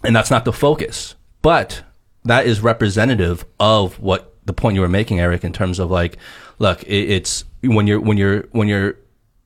[0.03, 1.15] and that's not the focus.
[1.41, 1.84] But
[2.25, 6.17] that is representative of what the point you were making, Eric, in terms of like,
[6.60, 8.97] look, it, it's when you're when you're when you're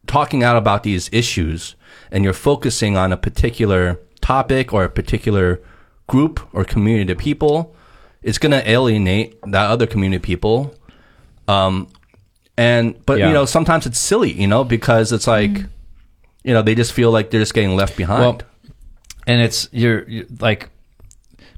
[0.09, 1.75] talking out about these issues
[2.11, 5.61] and you're focusing on a particular topic or a particular
[6.07, 7.75] group or community of people,
[8.23, 10.73] it's going to alienate that other community of people.
[11.47, 11.87] Um,
[12.57, 13.27] and but Yeah.
[13.27, 15.51] you know sometimes it's silly, you know, because it's like,
[16.43, 18.21] you know, they just feel like they're just getting left behind.
[18.21, 18.41] Well,
[19.27, 20.69] and it's you're, you're like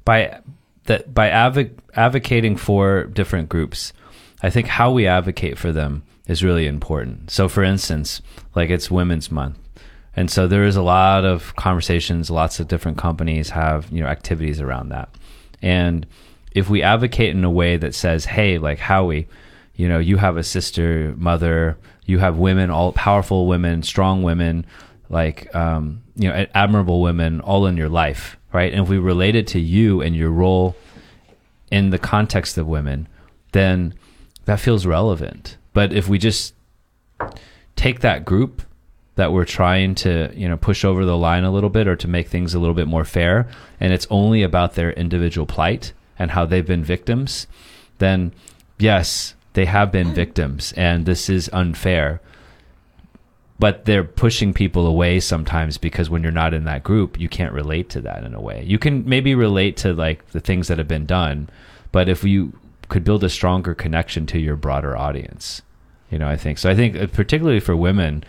[0.04, 0.40] by
[0.86, 3.94] that by advo- advocating for different groups
[4.42, 6.02] i think how we advocate for them
[6.32, 7.30] is really important.
[7.32, 8.22] So for instance
[8.56, 9.58] like it's women's month.
[10.16, 14.08] And so there is a lot of conversations lots of different companies have you know
[14.08, 15.10] activities around that.
[15.62, 16.08] And
[16.52, 19.28] if we advocate in a way that says hey like howie
[19.76, 24.66] you know you have a sister mother you have women all powerful women strong women
[25.10, 28.74] like um, you know admirable women all in your life right?
[28.74, 30.76] And if we relate it to you and your role
[31.72, 33.08] in the context of women
[33.54, 33.94] then
[34.46, 36.54] that feels relevant but if we just
[37.76, 38.62] take that group
[39.16, 42.08] that we're trying to you know push over the line a little bit or to
[42.08, 43.48] make things a little bit more fair
[43.80, 47.48] and it's only about their individual plight and how they've been victims
[48.00, 48.34] then
[48.80, 52.22] yes they have been victims and this is unfair.
[53.60, 57.54] But they're pushing people away sometimes because when you're not in that group you can't
[57.54, 58.64] relate to that in a way.
[58.66, 61.50] You can maybe relate to like the things that have been done
[61.92, 62.54] but if you
[62.92, 65.62] could build a stronger connection to your broader audience
[66.10, 66.58] you know i think.
[66.58, 68.24] So i think uh, particularly for women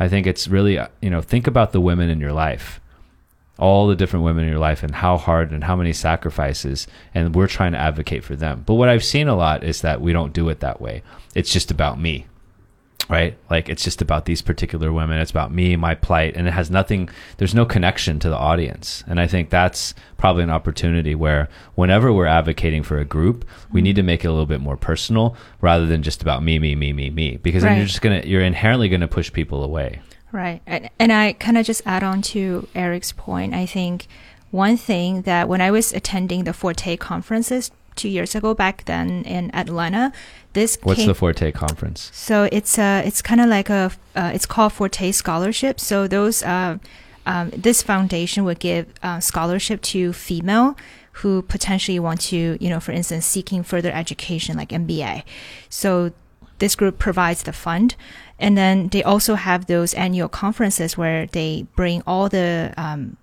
[0.00, 2.80] i think it's really uh, you know think about the women in your life
[3.58, 7.34] all the different women in your life and how hard and how many sacrifices and
[7.34, 8.64] we're trying to advocate for them.
[8.66, 11.02] But what i've seen a lot is that we don't do it that way.
[11.34, 12.26] It's just about me
[13.08, 13.36] right?
[13.50, 15.18] Like it's just about these particular women.
[15.18, 17.08] It's about me, my plight, and it has nothing.
[17.36, 22.12] There's no connection to the audience, and I think that's probably an opportunity where whenever
[22.12, 25.36] we're advocating for a group, we need to make it a little bit more personal
[25.60, 28.42] rather than just about me, me, me, me, me, because then you're just gonna you're
[28.42, 30.00] inherently gonna push people away.
[30.32, 30.60] Right.
[30.66, 33.54] And, and I kind of just add on to Eric's point.
[33.54, 34.06] I think
[34.50, 39.22] one thing that when I was attending the Forte conferences two years ago back then
[39.24, 40.12] in Atlanta,
[40.56, 42.10] this What's came, the Forte conference?
[42.14, 45.78] so it's uh it's kind of like a uh, it's called Forte Scholarship.
[45.78, 46.78] So those uh,
[47.26, 50.74] um, this foundation would give uh, scholarship to female
[51.20, 55.22] who potentially want to you know for instance seeking further education like MBA.
[55.68, 56.12] So
[56.58, 57.94] this group provides the fund,
[58.38, 63.16] and then they also have those annual conferences where they bring all the um,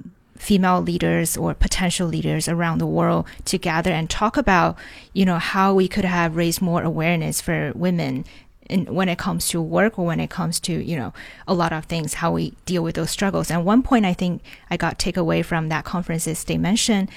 [0.44, 4.78] female leaders or potential leaders around the world to gather and talk about,
[5.14, 8.26] you know, how we could have raised more awareness for women
[8.70, 11.14] in, when it comes to work or when it comes to, you know,
[11.48, 13.50] a lot of things, how we deal with those struggles.
[13.50, 17.10] And one point I think I got takeaway from that conference is they mentioned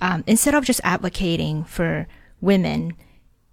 [0.00, 2.06] um, instead of just advocating for
[2.40, 2.94] women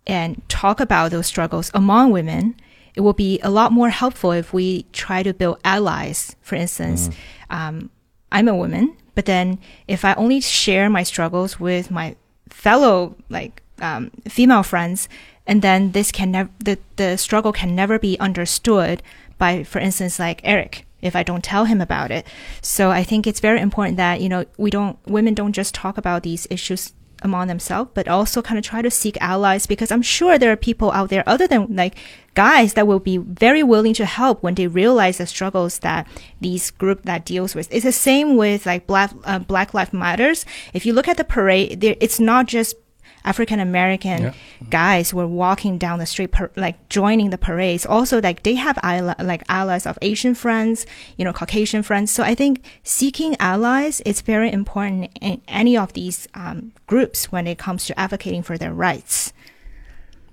[0.06, 2.56] and talk about those struggles among women,
[2.94, 6.36] it will be a lot more helpful if we try to build allies.
[6.42, 7.10] For instance,
[7.50, 7.90] um,
[8.32, 12.16] I'm a woman, but then if I only share my struggles with my
[12.50, 15.10] fellow like um, female friends,
[15.48, 19.02] and then this can never the the struggle can never be understood
[19.38, 20.86] by, for instance, like Eric.
[21.02, 22.26] If I don't tell him about it,
[22.62, 25.98] so I think it's very important that you know we don't women don't just talk
[25.98, 30.02] about these issues among themselves, but also kind of try to seek allies because I'm
[30.02, 31.96] sure there are people out there other than like
[32.36, 36.08] guys that will be very willing to help when they realize the struggles that
[36.42, 37.68] these group that deals with.
[37.74, 40.46] It's the same with like Black uh, Black Lives Matters.
[40.74, 42.76] If you look at the parade, there, it's not just
[43.24, 44.34] African American Yeah.
[44.70, 47.84] guys were walking down the street, par- like joining the parades.
[47.84, 50.86] Also, like they have ally- like allies of Asian friends,
[51.18, 52.12] you know, Caucasian friends.
[52.12, 57.48] So I think seeking allies is very important in any of these um, groups when
[57.48, 59.34] it comes to advocating for their rights.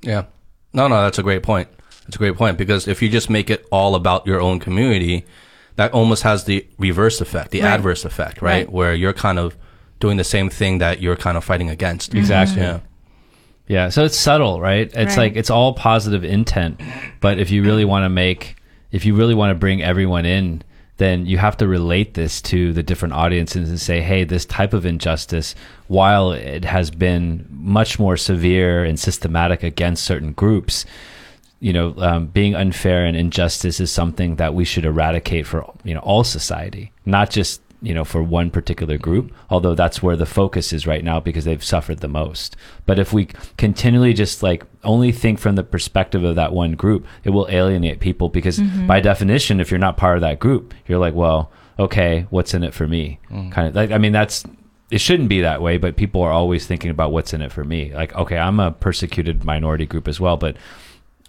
[0.02, 0.24] Yeah.
[0.74, 1.68] No, no, that's a great point.
[2.06, 5.24] That's a great point because if you just make it all about your own community,
[5.76, 7.70] that almost has the reverse effect, the Right.
[7.70, 8.66] adverse effect, right?
[8.66, 8.72] Right.
[8.72, 9.56] Where you're kind of
[10.00, 12.10] doing the same thing that you're kind of fighting against.
[12.10, 12.18] Mm-hmm.
[12.18, 12.62] Exactly.
[12.62, 12.80] Yeah.
[13.68, 14.90] Yeah, so it's subtle, right?
[14.92, 15.18] It's Right.
[15.18, 16.80] like it's all positive intent,
[17.20, 18.56] but if you really want to make,
[18.90, 20.62] if you really want to bring everyone in,
[20.98, 24.74] then you have to relate this to the different audiences and say, hey, this type
[24.74, 25.54] of injustice,
[25.86, 30.84] while it has been much more severe and systematic against certain groups,
[31.62, 35.94] you know, um, being unfair and injustice is something that we should eradicate for you
[35.94, 39.32] know all society, not just you know for one particular group.
[39.48, 42.56] Although that's where the focus is right now because they've suffered the most.
[42.84, 43.26] But if we
[43.58, 48.00] continually just like only think from the perspective of that one group, it will alienate
[48.00, 52.26] people because by definition, if you're not part of that group, you're like, well, okay,
[52.30, 53.20] what's in it for me?
[53.52, 54.42] Kind of like I mean that's
[54.90, 57.62] it shouldn't be that way, but people are always thinking about what's in it for
[57.62, 57.94] me.
[57.94, 60.56] Like, okay, I'm a persecuted minority group as well, but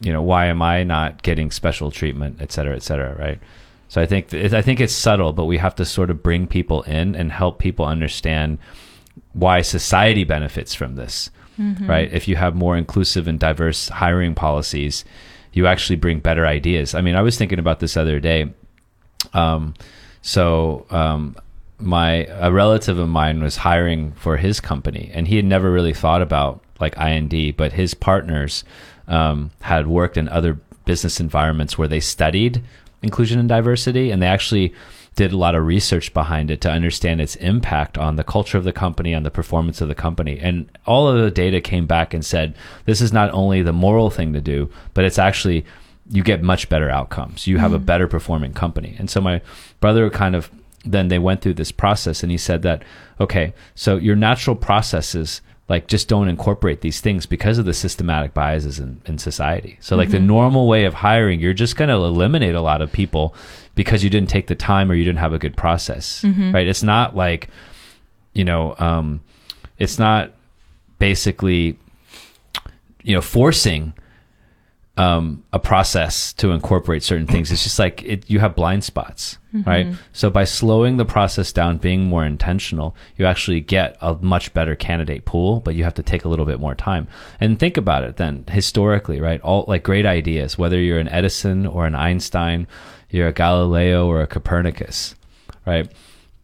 [0.01, 3.39] you know, why am I not getting special treatment, et cetera, et cetera, right?
[3.87, 6.47] So I think th- I think it's subtle, but we have to sort of bring
[6.47, 8.57] people in and help people understand
[9.33, 11.29] why society benefits from this,
[11.87, 12.11] right?
[12.11, 15.05] If you have more inclusive and diverse hiring policies,
[15.53, 16.95] you actually bring better ideas.
[16.95, 18.51] I mean, I was thinking about this other day.
[19.33, 19.75] Um,
[20.23, 21.35] so um,
[21.79, 25.93] my a relative of mine was hiring for his company, and he had never really
[25.93, 28.63] thought about like IND, but his partners
[29.07, 32.61] um, had worked in other business environments where they studied
[33.01, 34.73] inclusion and diversity, and they actually
[35.15, 38.63] did a lot of research behind it to understand its impact on the culture of
[38.63, 40.39] the company, on the performance of the company.
[40.39, 44.09] And all of the data came back and said this is not only the moral
[44.09, 45.65] thing to do, but it's actually
[46.09, 47.47] you get much better outcomes.
[47.47, 48.95] You have a better performing company.
[48.97, 49.41] And so my
[49.79, 50.49] brother kind of
[50.85, 52.83] then they went through this process and he said that
[53.19, 58.33] okay, so your natural processes like just don't incorporate these things because of the systematic
[58.33, 59.77] biases in, in society.
[59.79, 62.91] So like the normal way of hiring, you're just going to eliminate a lot of
[62.91, 63.33] people
[63.73, 66.23] because you didn't take the time or you didn't have a good process,
[66.53, 66.67] right?
[66.67, 67.47] It's not like,
[68.33, 69.21] you know, um,
[69.79, 70.31] it's not
[70.99, 71.77] basically,
[73.01, 73.93] you know, forcing
[74.97, 77.51] um, a process to incorporate certain things.
[77.51, 79.87] It's just like it, you have blind spots, right?
[79.87, 80.01] Mm-hmm.
[80.13, 84.75] So by slowing the process down, being more intentional, you actually get a much better
[84.75, 87.07] candidate pool, but you have to take a little bit more time.
[87.39, 89.39] And think about it then historically, right?
[89.41, 92.67] All like great ideas, whether you're an Edison or an Einstein,
[93.09, 95.15] you're a Galileo or a Copernicus,
[95.65, 95.91] right?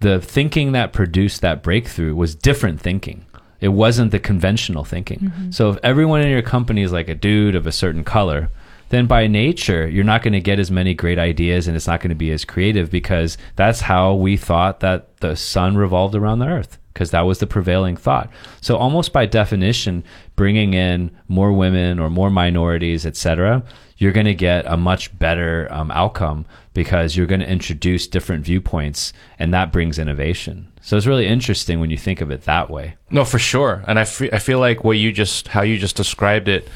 [0.02, 3.26] The thinking that produced that breakthrough was different thinking.
[3.60, 5.20] It wasn't the conventional thinking.
[5.20, 5.52] Mm-hmm.
[5.52, 8.50] So if everyone in your company is like a dude of a certain color,
[8.90, 12.02] then by nature, you're not going to get as many great ideas and it's not
[12.02, 16.40] going to be as creative because that's how we thought that the sun revolved around
[16.40, 18.30] the earth because that was the prevailing thought.
[18.62, 20.04] So almost by definition,
[20.36, 23.64] bringing in more women or more minorities, etc.,
[23.98, 28.44] you're going to get a much better um, outcome because you're going to introduce different
[28.44, 30.72] viewpoints and that brings innovation.
[30.82, 32.96] So it's really interesting when you think of it that way.
[33.12, 33.84] No, for sure.
[33.88, 36.68] And I I feel like what you just how you just described it,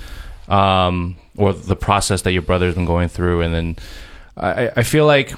[0.47, 3.75] um, or the process that your brother's been going through, and then
[4.37, 5.33] I, I feel like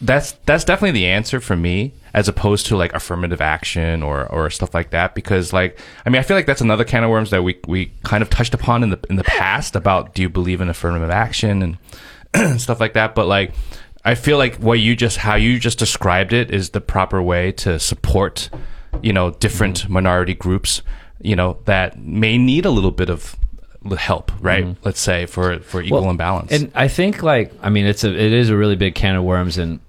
[0.00, 4.48] that's that's definitely the answer for me, as opposed to like affirmative action or or
[4.50, 5.14] stuff like that.
[5.14, 7.92] Because like I mean, I feel like that's another can of worms that we we
[8.04, 11.10] kind of touched upon in the in the past about do you believe in affirmative
[11.10, 11.78] action
[12.34, 13.14] and stuff like that.
[13.14, 13.52] But like
[14.04, 17.52] I feel like what you just how you just described it is the proper way
[17.52, 18.48] to support,
[19.02, 20.82] you know, different minority groups,
[21.20, 23.36] you know, that may need a little bit of
[23.96, 24.76] help, right?
[24.84, 26.52] Let's say for for equal Well, imbalance.
[26.52, 29.24] And I think like I mean it's a it is a really big can of
[29.24, 29.80] worms and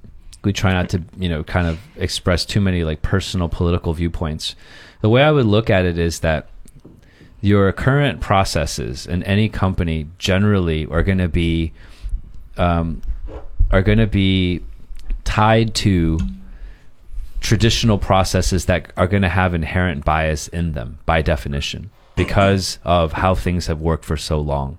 [0.43, 4.55] we try not to, you know, kind of express too many like personal political viewpoints.
[5.01, 6.47] The way I would look at it is that
[7.41, 11.73] your current processes in any company generally are going to be
[12.57, 13.01] um,
[13.71, 14.61] are going to be
[15.23, 16.19] tied to
[17.41, 23.13] traditional processes that are going to have inherent bias in them by definition because of
[23.13, 24.77] how things have worked for so long.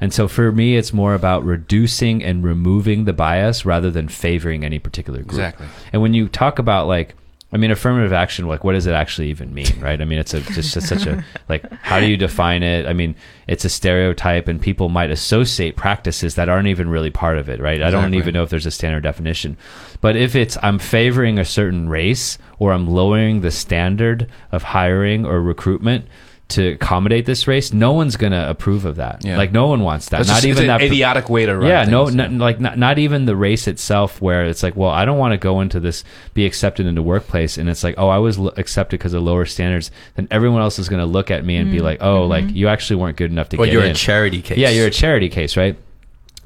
[0.00, 4.64] And so for me, it's more about reducing and removing the bias rather than favoring
[4.64, 5.40] any particular group.
[5.40, 5.66] Exactly.
[5.92, 7.14] And when you talk about like,
[7.56, 9.98] I mean, affirmative action, like, what does it actually even mean, right?
[9.98, 12.84] I mean, it's a just, just such a like, how do you define it?
[12.84, 13.16] I mean,
[13.48, 17.58] it's a stereotype, and people might associate practices that aren't even really part of it,
[17.58, 17.80] right?
[17.82, 19.56] I don't even know if there's a standard definition.
[20.02, 25.24] But if it's I'm favoring a certain race or I'm lowering the standard of hiring
[25.24, 26.04] or recruitment
[26.48, 29.24] to accommodate this race, no one's gonna approve of that.
[29.24, 29.36] Yeah.
[29.36, 30.18] Like, no one wants that.
[30.18, 31.66] That's not just, even it's that an idiotic way to run.
[31.66, 32.16] yeah, no, things.
[32.16, 35.32] not, like not, not even the race itself, where it's like, well, I don't want
[35.32, 36.04] to go into this,
[36.34, 39.44] be accepted into workplace, and it's like, oh, I was l- accepted because of lower
[39.44, 39.90] standards.
[40.14, 41.82] Then everyone else is going to look at me and be mm.
[41.82, 42.56] like, oh, like mm-hmm.
[42.56, 43.90] you actually weren't good enough to Or get you're in.
[43.90, 44.58] a charity case.
[44.58, 45.76] Yeah, you're a charity case, right?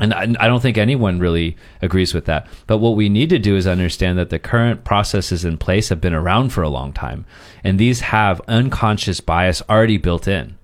[0.01, 2.49] And I, I don't think anyone really agrees with that.
[2.67, 6.01] But what we need to do is understand that the current processes in place have
[6.01, 7.27] been around for a long time,
[7.63, 10.57] and these have unconscious bias already built in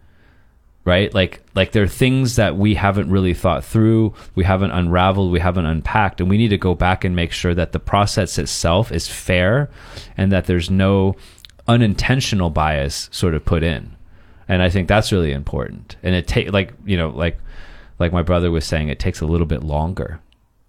[0.87, 1.13] right?
[1.13, 5.41] Like like there are things that we haven't really thought through we haven't unraveled we
[5.41, 6.21] haven't unpacked.
[6.21, 9.69] And we need to go back and make sure that the process itself is fair
[10.17, 11.17] and that there's no
[11.69, 13.95] unintentional bias sort of put in.
[14.49, 15.97] And i think that's really important.
[16.03, 17.37] And it take like you know like
[17.99, 20.21] like my brother was saying it takes a little bit longer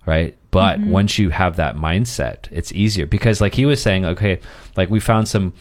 [0.08, 0.38] right?
[0.52, 0.90] But mm-hmm.
[0.90, 3.06] once you have that mindset it's easier.
[3.06, 4.40] Because like he was saying okay
[4.76, 5.54] like we found some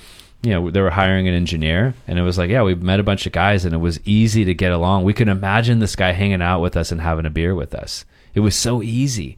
[0.42, 3.02] you know they were hiring an engineer and it was like yeah we met a
[3.02, 5.04] bunch of guys and it was easy to get along.
[5.04, 8.06] We could imagine this guy hanging out with us and having a beer with us.
[8.34, 9.36] It was so easy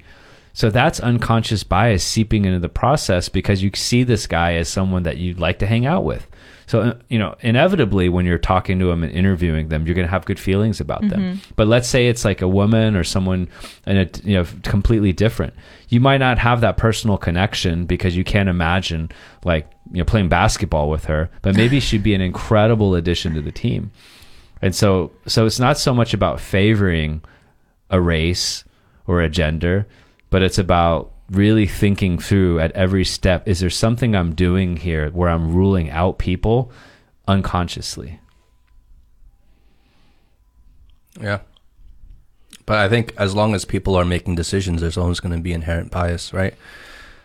[0.58, 5.04] so that's unconscious bias seeping into the process because you see this guy as someone
[5.04, 6.26] that you'd like to hang out with.
[6.66, 10.08] So, uh, you know, inevitably when you're talking to them and interviewing them, you're going
[10.08, 11.40] to have good feelings about them.
[11.54, 13.48] But let's say it's like a woman or someone
[13.86, 15.54] in a, you know, completely different.
[15.90, 19.12] You might not have that personal connection because you can't imagine
[19.44, 23.40] like, you know, playing basketball with her, but maybe she'd be an incredible addition to
[23.40, 23.92] the team.
[24.60, 27.22] And so, so it's not so much about favoring
[27.90, 28.64] a race
[29.06, 29.86] or a gender,
[30.30, 35.10] but it's about really thinking through at every step is there something I'm doing here
[35.10, 36.72] where I'm ruling out people
[37.26, 38.20] unconsciously?
[41.20, 41.40] Yeah.
[42.64, 45.52] But I think as long as people are making decisions, there's always going to be
[45.52, 46.54] inherent bias, right?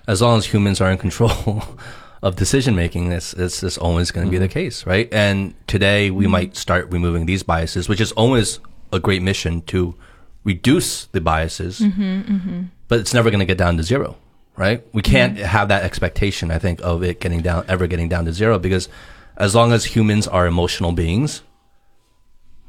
[0.07, 1.63] As long as humans are in control
[2.21, 4.53] of decision making, it's, it's, it's always going to be the mm-hmm.
[4.53, 5.09] case, right?
[5.11, 6.31] And today we mm-hmm.
[6.31, 8.59] might start removing these biases, which is always
[8.91, 9.95] a great mission to
[10.43, 12.63] reduce the biases, mm-hmm,
[12.93, 14.15] but it's never going to get down to zero,
[14.55, 14.85] right?
[14.93, 18.31] We can't have that expectation, I think, of it getting down, ever getting down to
[18.31, 18.87] zero because
[19.35, 21.41] as long as humans are emotional beings,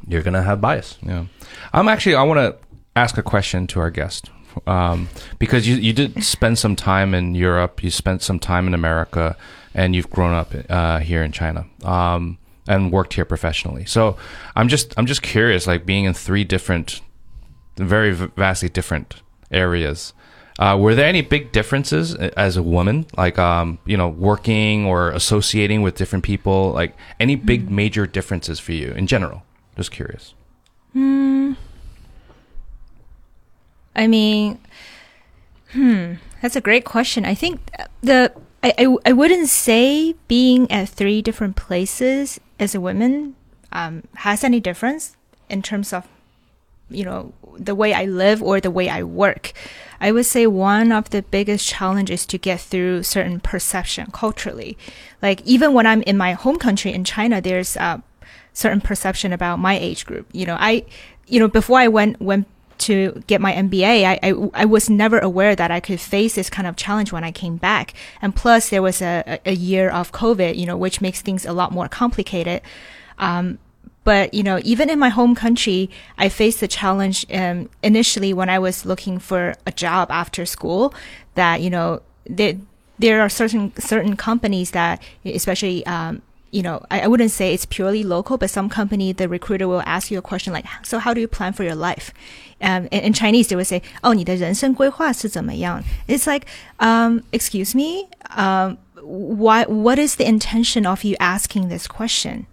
[0.09, 0.97] you're going to have bias.
[1.03, 1.27] Yeah.
[1.75, 2.57] I'm actually, I want to
[2.97, 4.31] ask a question to our guest.
[4.67, 8.73] Um, because you, you did spend some time in Europe, you spent some time in
[8.73, 9.37] America,
[9.75, 13.85] and you've grown up uh, here in China um, and worked here professionally.
[13.85, 14.17] So
[14.57, 17.03] I'm just I'm just curious, like being in three different,
[17.77, 19.21] very v- vastly different
[19.51, 20.13] areas.
[20.59, 25.11] Uh, were there any big differences as a woman, like um, you know, working or
[25.11, 26.71] associating with different people?
[26.71, 29.43] Like any big major differences for you in general?
[29.77, 30.35] Just curious.
[33.97, 34.59] I mean,
[35.73, 37.25] hmm, that's a great question.
[37.25, 37.61] I think
[38.01, 38.33] the
[38.63, 43.37] I, I, I wouldn't say being at three different places as a woman
[43.73, 45.17] um, has any difference
[45.49, 46.09] in terms of
[46.91, 49.53] you know, the way I live or the way I work.
[50.01, 54.77] I would say one of the biggest challenges to get through certain perception culturally.
[55.23, 58.03] Like even when I'm in my home country in China, there's a
[58.53, 60.29] certain perception about my age group.
[60.33, 60.85] You know, I,
[61.27, 65.19] you know, before I went went to get my MBA, I, I, I was never
[65.19, 67.95] aware that I could face this kind of challenge when I came back.
[68.21, 71.53] And plus, there was a, a year of COVID, you know, which makes things a
[71.53, 72.63] lot more complicated.
[73.19, 73.59] Um,
[74.04, 78.50] but you know, even in my home country, I faced the challenge um, initially when
[78.50, 80.94] I was looking for a job after school.
[81.36, 82.56] That you know, there
[82.98, 85.86] there are certain certain companies that, especially.
[85.86, 89.68] Um, you know, I, I wouldn't say it's purely local, but some company, the recruiter
[89.68, 92.12] will ask you a question like, so how do you plan for your life?
[92.60, 95.84] Um, in, in Chinese, they would say, oh, 你的人生规划是怎么样?
[96.08, 96.48] It's like,
[96.80, 102.48] um, excuse me, um, why, what is the intention of you asking this question?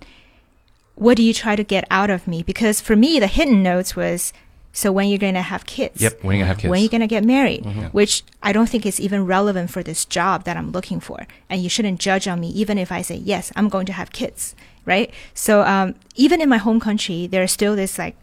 [1.01, 2.43] What do you try to get out of me?
[2.43, 4.33] Because for me, the hidden notes was,
[4.71, 5.99] so when you're going to have kids?
[5.99, 6.69] Yep, when you're gonna have kids.
[6.69, 7.65] When you're going to get married?
[7.91, 11.25] Which I don't think is even relevant for this job that I'm looking for.
[11.49, 14.11] And you shouldn't judge on me even if I say, yes, I'm going to have
[14.11, 14.53] kids,
[14.85, 15.11] right?
[15.33, 18.15] So, um, even in my home country, there's still this like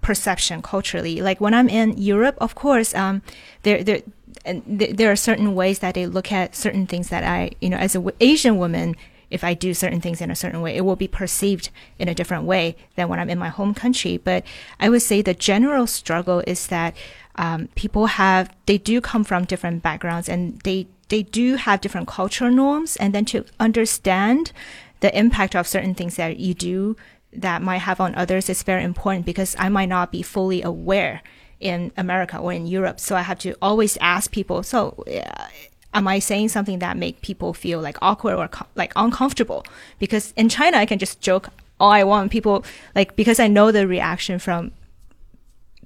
[0.00, 1.20] perception culturally.
[1.20, 3.20] Like when I'm in Europe, of course, um,
[3.62, 4.00] there, there,
[4.46, 7.68] and th- there are certain ways that they look at certain things that I, you
[7.68, 8.96] know, as a w- Asian woman,
[9.32, 12.14] if I do certain things in a certain way, it will be perceived in a
[12.14, 14.16] different way than when I'm in my home country.
[14.16, 14.44] But
[14.78, 16.94] I would say the general struggle is that
[17.36, 22.08] um, people have, they do come from different backgrounds and they, they do have different
[22.08, 22.96] cultural norms.
[22.96, 24.52] And then to understand
[25.00, 26.96] the impact of certain things that you do
[27.32, 31.22] that might have on others is very important because I might not be fully aware
[31.58, 33.00] in America or in Europe.
[33.00, 35.46] So I have to always ask people, so uh,
[35.94, 39.64] am I saying something that make people feel like awkward or like uncomfortable?
[39.98, 42.30] Because in China, I can just joke all I want.
[42.30, 42.64] People
[42.94, 44.72] like, because I know the reaction from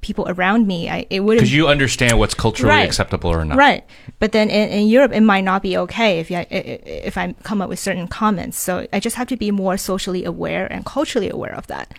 [0.03, 2.87] people around me, I, it wouldn't Because you understand what's culturally Right.
[2.87, 3.57] acceptable or not.
[3.59, 3.83] Right.
[4.19, 6.81] But then in, in Europe, it might not be okay if you, i- i-
[7.11, 8.59] if I come up with certain comments.
[8.59, 11.95] So I just have to be more socially aware and culturally aware of that.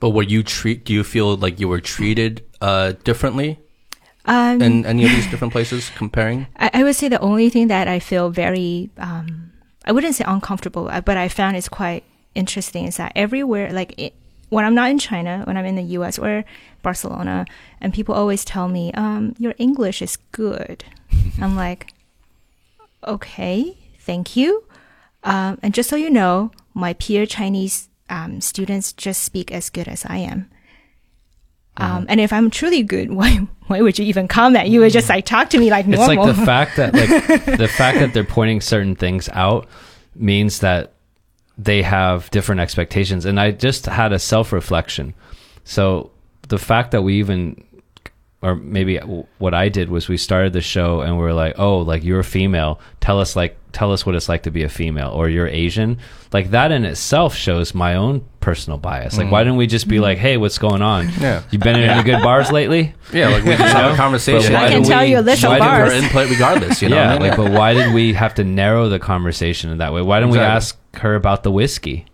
[0.00, 0.84] But were you treat?
[0.84, 3.58] Do you feel like you were treated uh, differently
[4.28, 5.90] Um, in any of these different places?
[5.96, 9.52] Comparing, I, I would say the only thing that I feel very, um,
[9.86, 12.04] I wouldn't say uncomfortable, uh, but I found is quite
[12.34, 14.14] interesting is that everywhere, like it,
[14.50, 16.44] when I'm not in China, when I'm in the US or
[16.82, 17.46] Barcelona,
[17.80, 20.84] and people always tell me, um, your English is good.
[21.40, 21.92] I'm like,
[23.06, 24.64] okay, thank you.
[25.24, 29.88] Um, and just so you know, my peer Chinese um, students just speak as good
[29.88, 30.50] as I am.
[31.78, 34.68] Um, and if I'm truly good, why why would you even comment?
[34.68, 36.10] You would just like talk to me like normal.
[36.10, 39.68] It's like the fact that like the fact that they're pointing certain things out
[40.14, 40.92] means that
[41.56, 43.24] they have different expectations.
[43.24, 45.14] And I just had a self reflection.
[45.64, 46.10] So
[46.48, 47.62] the fact that we even
[48.40, 48.98] or maybe
[49.38, 52.20] what I did was we started the show and we are like, oh, like you're
[52.20, 52.80] a female.
[53.00, 55.98] Tell us like tell us what it's like to be a female, or you're Asian.
[56.32, 59.18] Like that in itself shows my own personal bias.
[59.18, 59.48] Like why mm-hmm.
[59.48, 60.04] didn't we just be mm-hmm.
[60.04, 61.10] like, hey, what's going on?
[61.20, 61.42] Yeah.
[61.50, 62.94] you been in any good bars lately?
[63.12, 64.52] yeah, like we just have a conversation.
[64.52, 65.92] But why I can do tell we- you a list of why do bars.
[65.92, 66.80] her input regardless?
[66.80, 67.28] You know, yeah, what I mean?
[67.30, 70.02] like, but why did we have to narrow the conversation in that way?
[70.02, 72.06] Why didn't we ask her about the whiskey?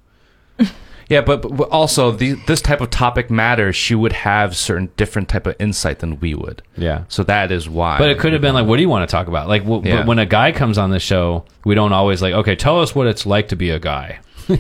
[1.09, 3.77] Yeah, but, but also the, this type of topic matters.
[3.77, 6.63] She would have certain different type of insight than we would.
[6.77, 7.05] Yeah.
[7.09, 7.99] So that is why.
[7.99, 9.49] But it could have been like, what do you want to talk about?
[9.49, 9.99] Like, w- Yeah.
[9.99, 12.95] but when a guy comes on the show, we don't always like, okay, tell us
[12.95, 14.19] what it's like to be a guy.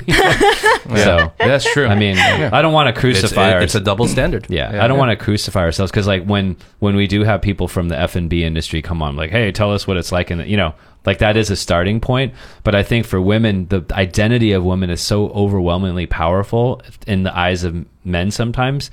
[0.96, 1.86] So, that's true.
[1.86, 4.46] I mean, I don't want to it's, crucify it- it's a double standard.
[4.50, 5.06] Yeah, Yeah, I don't yeah.
[5.06, 8.16] want to crucify ourselves because, like, when when we do have people from the F
[8.16, 10.74] and B industry come on, like, hey, tell us what it's like, and you know,
[11.06, 12.32] like that is a starting point.
[12.62, 17.36] But I think for women, the identity of women is so overwhelmingly powerful in the
[17.36, 18.90] eyes of men sometimes,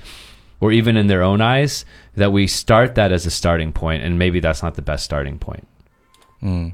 [0.59, 1.85] or even in their own eyes,
[2.15, 5.39] that we start that as a starting point, and maybe that's not the best starting
[5.39, 5.67] point.
[6.41, 6.73] And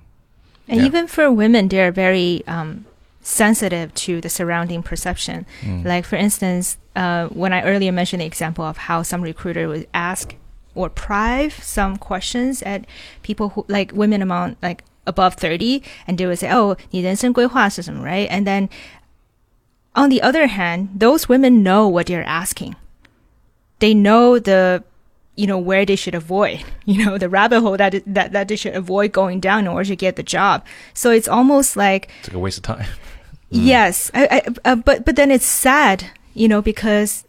[0.67, 0.85] Yeah.
[0.85, 2.85] even for women, they're very um,
[3.21, 5.45] sensitive to the surrounding perception.
[5.83, 9.87] Like, for instance, uh, when I earlier mentioned the example of how some recruiter would
[9.93, 10.35] ask
[10.75, 12.85] or prive some questions at
[13.23, 18.28] people who, like women among, like, above 30, and they would say, oh, 你人生规划是什么, right?
[18.28, 18.68] And then
[19.94, 22.74] on the other hand, those women know what they're asking.
[23.78, 24.84] They know the
[25.34, 28.56] you know where they should avoid you know the rabbit hole that that that they
[28.56, 30.62] should avoid going down in order to get the job
[30.92, 32.84] so it's almost like it's like a waste of time.
[33.50, 34.26] yes I,
[34.64, 37.24] I, uh, but but then it's sad you know because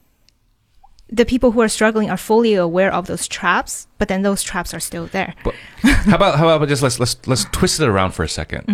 [1.11, 4.75] the people who are struggling are fully aware of those traps but then those traps
[4.75, 8.13] are still there But how about how about just let's let's let's twist it around
[8.13, 8.65] for a 2nd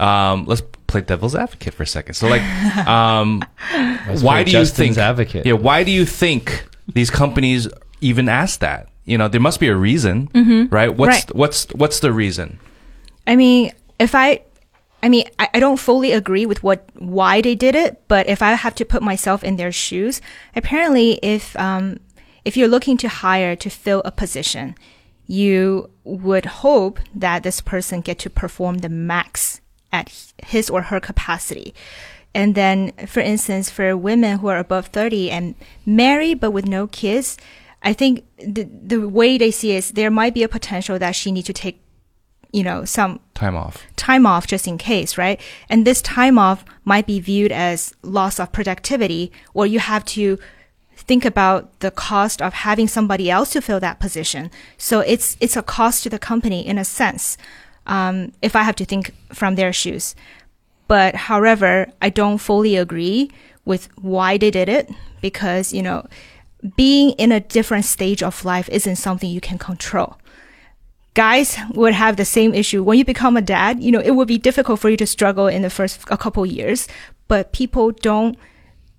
[0.00, 2.14] Um, let's play devil's advocate for a second.
[2.14, 2.42] So like,
[2.86, 3.42] um,
[4.20, 5.46] why play do you think advocate.
[5.46, 7.68] Yeah, why do you think these companies
[8.00, 8.88] even ask that?
[9.04, 10.28] You know, there must be a reason,
[10.70, 10.94] right?
[10.94, 11.34] What's Right.
[11.34, 12.58] what's what's the reason?
[13.26, 14.40] I mean, if I,
[15.02, 18.42] I mean, I, I don't fully agree with what why they did it, but if
[18.42, 20.20] I have to put myself in their shoes,
[20.54, 22.00] apparently, if um,
[22.44, 24.74] if you're looking to hire to fill a position,
[25.26, 29.60] you would hope that this person get to perform the max
[29.92, 31.74] at his or her capacity.
[32.34, 36.86] And then, for instance, for women who are above 30 and married but with no
[36.86, 37.36] kids,
[37.82, 41.16] I think the, the way they see it is there might be a potential that
[41.16, 41.82] she needs to take,
[42.52, 43.82] you know, some Time off.
[43.96, 45.40] time off just in case, right?
[45.68, 50.38] And this time off might be viewed as loss of productivity, or you have to
[50.96, 54.50] think about the cost of having somebody else to fill that position.
[54.76, 57.36] So it's it's a cost to the company in a sense.
[57.86, 60.14] Um, if I have to think from their shoes,
[60.86, 63.30] but however, I don't fully agree
[63.64, 64.90] with why they did it
[65.20, 66.06] because you know,
[66.76, 70.16] being in a different stage of life isn't something you can control
[71.14, 72.82] guys would have the same issue.
[72.82, 75.46] When you become a dad you know it would be difficult for you to struggle
[75.46, 76.88] in the first a couple years
[77.28, 78.38] but people don't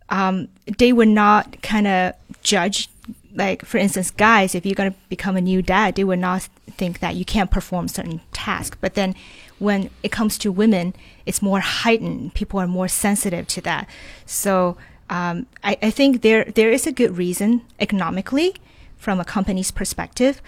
[0.10, 2.90] um, they would not kind of judge
[3.34, 6.50] like for instance guys if you're going to become a new dad they would not
[6.72, 8.78] think that you can't perform certain tasks.
[8.80, 9.16] But then
[9.60, 10.94] when it comes to women
[11.26, 12.34] it's more heightened.
[12.34, 13.88] People are more sensitive to that.
[14.26, 14.78] So
[15.10, 18.56] um, I, I think there there is a good reason economically
[18.98, 20.42] from a company's perspective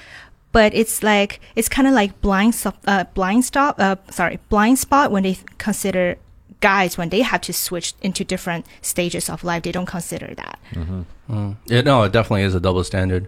[0.53, 4.79] but it's like it's kind of like blind so- uh, blind stop uh, sorry blind
[4.79, 6.15] spot when they consider
[6.61, 10.57] guys when they have to switch into different stages of life they don't consider that
[10.71, 11.01] mm-hmm.
[11.29, 11.55] mm.
[11.65, 13.27] Yeah, no, it definitely is a double standard.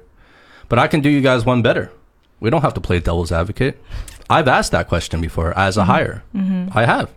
[0.70, 1.92] But I can do you guys one better.
[2.40, 3.82] We don't have to play devil's advocate.
[4.30, 5.92] I've asked that question before as a mm-hmm.
[5.92, 6.24] hire.
[6.34, 6.78] Mm-hmm.
[6.78, 7.12] I have.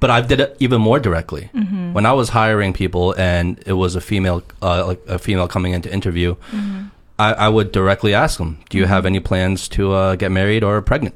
[0.00, 1.50] But I've did it even more directly.
[1.92, 5.74] When I was hiring people and it was a female, uh, like a female coming
[5.74, 6.36] in to interview,
[7.20, 10.64] I, I would directly ask them, "Do you have any plans to uh, get married
[10.64, 11.14] or pregnant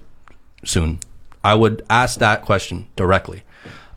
[0.64, 0.98] soon?"
[1.42, 3.42] I would ask that question directly.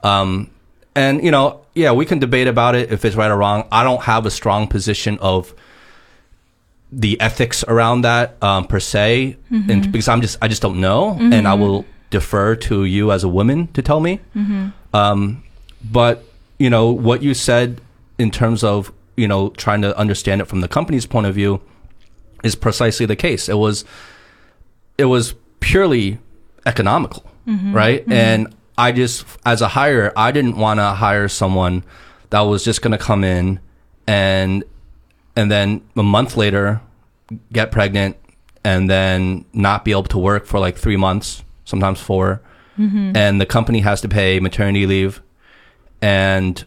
[0.04, 0.50] Um,
[0.96, 3.68] and you know, yeah, we can debate about it if it's right or wrong.
[3.72, 5.54] I don't have a strong position of
[6.92, 9.36] the ethics around that um, per se,
[9.70, 13.24] and because I'm just I just don't know, and I will defer to you as
[13.26, 14.20] a woman to tell me.
[14.94, 15.44] Um,
[15.84, 16.24] but
[16.58, 17.82] you know what you said
[18.18, 21.60] in terms of you know trying to understand it from the company's point of view
[22.44, 23.50] is precisely the case.
[23.50, 23.86] It was
[24.98, 26.20] it was purely
[26.66, 27.74] economical, mm-hmm.
[27.74, 28.02] right?
[28.02, 28.14] Mm-hmm.
[28.14, 31.84] And I just, as a hire, I didn't want to hire someone
[32.30, 33.60] that was just going to come in
[34.06, 34.64] and
[35.36, 36.82] and then a month later
[37.52, 38.18] get pregnant
[38.64, 42.42] and then not be able to work for like three months, sometimes 4
[42.78, 43.16] mm-hmm.
[43.16, 45.22] and the company has to pay maternity leave,
[46.02, 46.66] and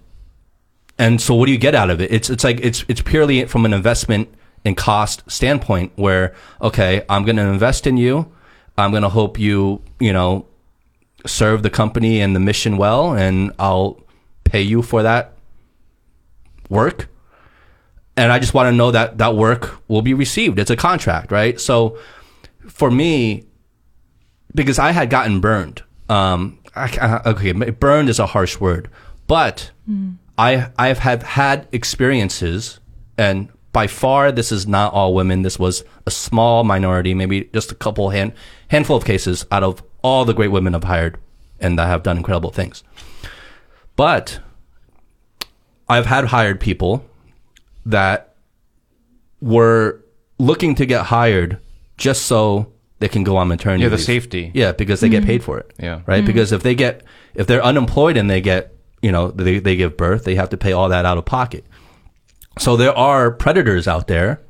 [0.99, 2.13] and so what do you get out of it?
[2.13, 4.33] It's it's like it's it's purely from an investment
[4.65, 8.31] and cost standpoint where okay, I'm going to invest in you.
[8.79, 10.47] I'm going to hope you, you know,
[11.27, 14.01] serve the company and the mission well and I'll
[14.45, 15.33] pay you for that
[16.69, 17.09] work.
[18.17, 20.59] And I just want to know that that work will be received.
[20.59, 21.61] It's a contract, right?
[21.61, 21.99] So
[22.69, 23.45] for me,
[24.55, 25.83] because I had gotten burned.
[26.09, 28.89] Um, I, I- okay, burned is a harsh word,
[29.27, 29.71] but
[30.39, 32.81] I I've had had experiences,
[33.17, 35.43] and by far this is not all women.
[35.43, 38.33] This was a small minority, maybe just a couple hand
[38.69, 41.19] handful of cases out of all the great women I've hired
[41.61, 42.83] and that have done incredible things.
[43.97, 44.41] But
[45.89, 47.05] I've had hired people
[47.85, 48.35] that
[49.41, 50.05] were
[50.39, 51.59] looking to get hired
[51.97, 54.05] just so they can go on maternity Yeah, the leave.
[54.05, 54.51] safety.
[54.55, 55.27] Yeah, because they get mm-hmm.
[55.27, 55.73] paid for it.
[55.79, 56.01] Yeah.
[56.07, 56.19] Right?
[56.19, 56.27] Mm-hmm.
[56.27, 57.03] Because if they get
[57.35, 60.57] if they're unemployed and they get, you know, they they give birth, they have to
[60.57, 61.65] pay all that out of pocket.
[62.59, 64.41] So there are predators out there,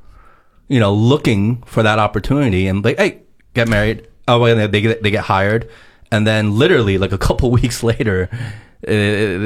[0.69, 3.23] you know, looking for that opportunity and like, hey,
[3.55, 4.09] get married.
[4.27, 5.69] Oh, well, they they get they get hired,
[6.11, 8.29] and then literally like a couple weeks later,
[8.89, 8.93] uh,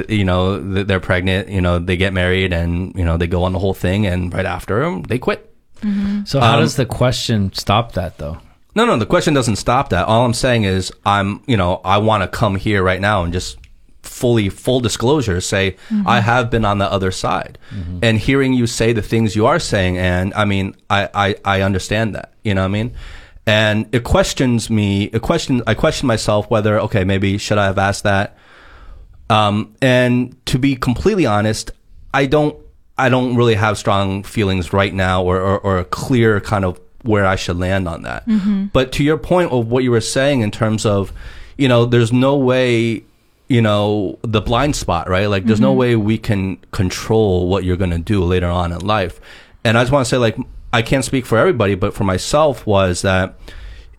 [0.08, 1.48] you know, they're pregnant.
[1.48, 4.32] You know, they get married and you know they go on the whole thing, and
[4.32, 5.50] right after them, they quit.
[6.24, 8.38] So how Um, does the question stop that though?
[8.74, 10.06] No, no, the question doesn't stop that.
[10.06, 13.32] All I'm saying is I'm, you know, I want to come here right now and
[13.32, 13.58] just
[14.04, 16.06] fully full disclosure say I mm-hmm.
[16.06, 17.58] have been on the other side.
[17.70, 17.98] Mm-hmm.
[18.02, 21.62] And hearing you say the things you are saying and I mean, I I I
[21.62, 22.94] understand that, you know what I mean?
[23.46, 27.78] And it questions me, it question I question myself whether okay, maybe should I have
[27.78, 28.36] asked that?
[29.30, 31.70] Um, and to be completely honest,
[32.12, 32.56] I don't,
[32.96, 36.80] I don't really have strong feelings right now or, or, or a clear kind of
[37.02, 38.26] where I should land on that.
[38.26, 38.66] Mm-hmm.
[38.66, 41.12] But to your point of what you were saying in terms of,
[41.56, 43.04] you know, there's no way,
[43.54, 45.26] you know, the blind spot, right?
[45.26, 48.80] Like there's no way we can control what you're going to do later on in
[48.80, 49.20] life.
[49.62, 50.36] and I just want to say, like,
[50.72, 53.38] I can't speak for everybody, but for myself, was that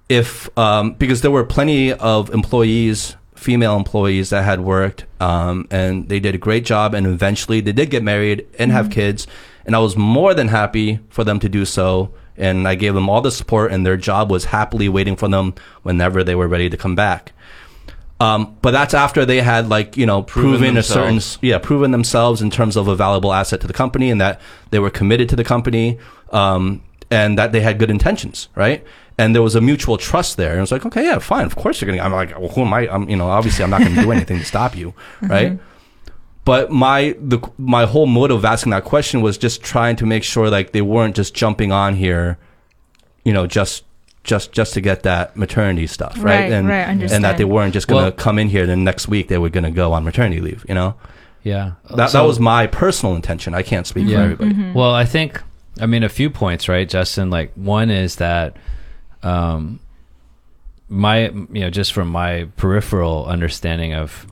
[0.10, 6.10] if um, because there were plenty of employees, female employees that had worked, um, and
[6.10, 9.26] they did a great job, and eventually they did get married and have kids,
[9.66, 12.14] and I was more than happy for them to do so.
[12.38, 15.54] And I gave them all the support, and their job was happily waiting for them
[15.84, 17.32] whenever they were ready to come back.
[18.20, 21.38] Um, but that's after they had like you know Proven proven, a certain themselves.
[21.42, 24.40] yeah proven themselves in terms of a valuable asset to the company and that
[24.72, 26.00] they were committed to the company
[26.32, 28.84] um, and that they had good intentions right?
[29.18, 30.52] And there was a mutual trust there.
[30.52, 31.46] And it was like okay yeah fine.
[31.46, 32.88] Of course you're gonna i'm like well, who am i?
[32.88, 35.60] I'm you know obviously i'm not gonna do anything to stop you right?
[36.46, 40.24] But my the my whole motive of asking that question was just trying to make
[40.24, 42.38] sure like they weren't just jumping on here
[43.26, 43.84] you know just
[44.26, 47.74] just just to get that maternity stuff right, Right, and right, and that they weren't
[47.74, 50.42] just gonna Well- come in here then next week they were gonna go on maternity
[50.42, 50.96] leave you know
[51.44, 51.72] Yeah.
[51.92, 54.24] that, So- that was my personal intention i can't speak for Yeah.
[54.24, 55.42] everybody Well, I think,
[55.80, 57.30] I mean, a few points, right, Justin?
[57.30, 58.56] Like, one is that,
[59.24, 59.80] um,
[60.90, 64.28] my, you know, just from my peripheral understanding of,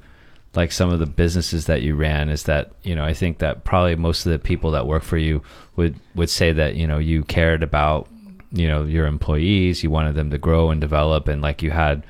[0.56, 3.64] like, some of the businesses that you ran, is that, you know, I think that
[3.64, 5.42] probably most of the people that work for you
[5.76, 8.08] would, would say that, you know, you cared about,
[8.54, 12.06] you know, your employees, you wanted them to grow and develop, and, like, you had,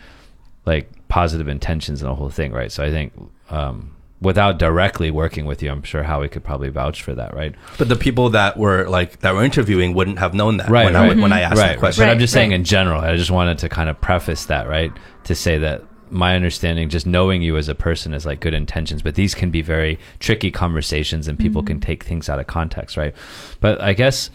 [0.65, 2.71] like, positive intentions and the whole thing, right?
[2.71, 3.13] So I think,
[3.49, 7.53] um, without directly working with you, I'm sure Howie could probably vouch for that, right?
[7.77, 10.93] but the people that were like that were interviewing wouldn't have known that Right, when,
[10.93, 11.17] right.
[11.17, 13.01] I, when i asked right, that question But I'm Right, just saying in general.
[13.01, 14.91] I just wanted to kind of preface that, right?
[15.25, 19.01] To say that my understanding, just knowing you as a person, is like good intentions,
[19.01, 22.97] but these can be very tricky conversations, and people can take things out of context,
[22.97, 23.13] right?
[23.59, 24.29] But I guess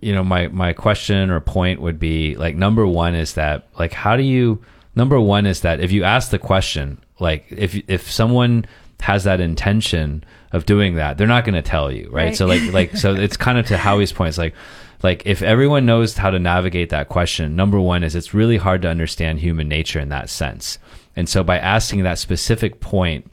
[0.00, 3.92] you know my my question or point would be like number one is that like
[3.92, 4.62] how do you
[4.94, 8.64] number one is that if you ask the question like if if someone
[9.00, 12.26] has that intention of doing that they're not going to tell you right?
[12.26, 12.36] Right.
[12.36, 14.54] so like like so it's kind of to howie's point it's like
[15.02, 18.82] like if everyone knows how to navigate that question number one is it's really hard
[18.82, 20.78] to understand human nature in that sense
[21.16, 23.30] and so by asking that specific point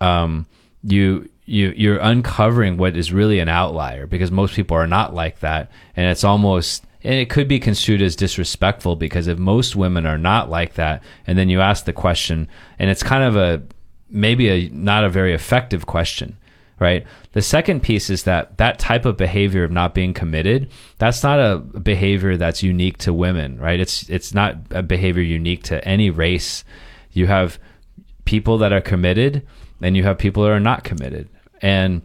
[0.00, 0.46] um,
[0.82, 5.40] you you you're uncovering what is really an outlier because most people are not like
[5.40, 10.06] that, and it's almost and it could be construed as disrespectful because if most women
[10.06, 12.48] are not like that, and then you ask the question,
[12.78, 13.62] and it's kind of a
[14.08, 16.36] maybe a not a very effective question
[16.78, 17.06] right?
[17.30, 21.38] The second piece is that that type of behavior of not being committed that's not
[21.38, 23.78] a behavior that's unique to women right?
[23.78, 26.64] It's it's not a behavior unique to any race.
[27.12, 27.58] You have
[28.24, 29.46] people that are committed
[29.80, 31.28] and you have people that are not committed
[31.62, 32.02] and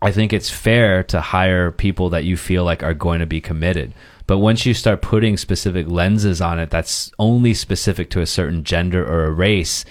[0.00, 3.40] I think it's fair to hire people that you feel like are going to be
[3.40, 3.94] committed.
[4.26, 8.64] But once you start putting specific lenses on it that's only specific to a certain
[8.64, 9.84] gender or a race,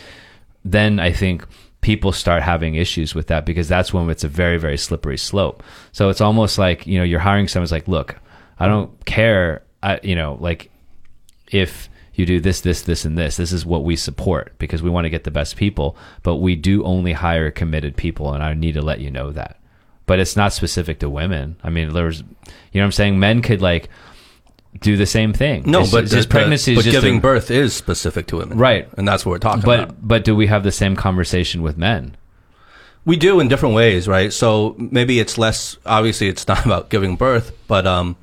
[0.65, 1.45] then I think
[1.81, 5.63] people start having issues with that because that's when it's a very, very slippery slope.
[5.91, 8.17] So it's almost like, you know, you're hiring someone who's like, look,
[8.59, 10.71] I don't care, I, you know, like
[11.51, 11.89] if
[12.21, 15.03] you do this, this, this, and this, this is what we support because we want
[15.05, 18.75] to get the best people, but we do only hire committed people, and I need
[18.75, 19.57] to let you know that.
[20.05, 21.57] But it's not specific to women.
[21.63, 22.25] I mean, there's, you
[22.75, 23.19] know what I'm saying?
[23.19, 23.89] Men could like
[24.79, 25.63] do the same thing.
[25.65, 28.57] no It's but just, pregnancy but is just giving a- birth is specific to women
[28.57, 28.87] Right.
[28.97, 31.77] and that's what we're talking But about but do we have the same conversation with
[31.77, 32.15] men?
[33.03, 34.31] We do in different ways, right?
[34.31, 35.75] So maybe it's less.
[35.85, 38.15] Obviously, it's not about giving birth, but um,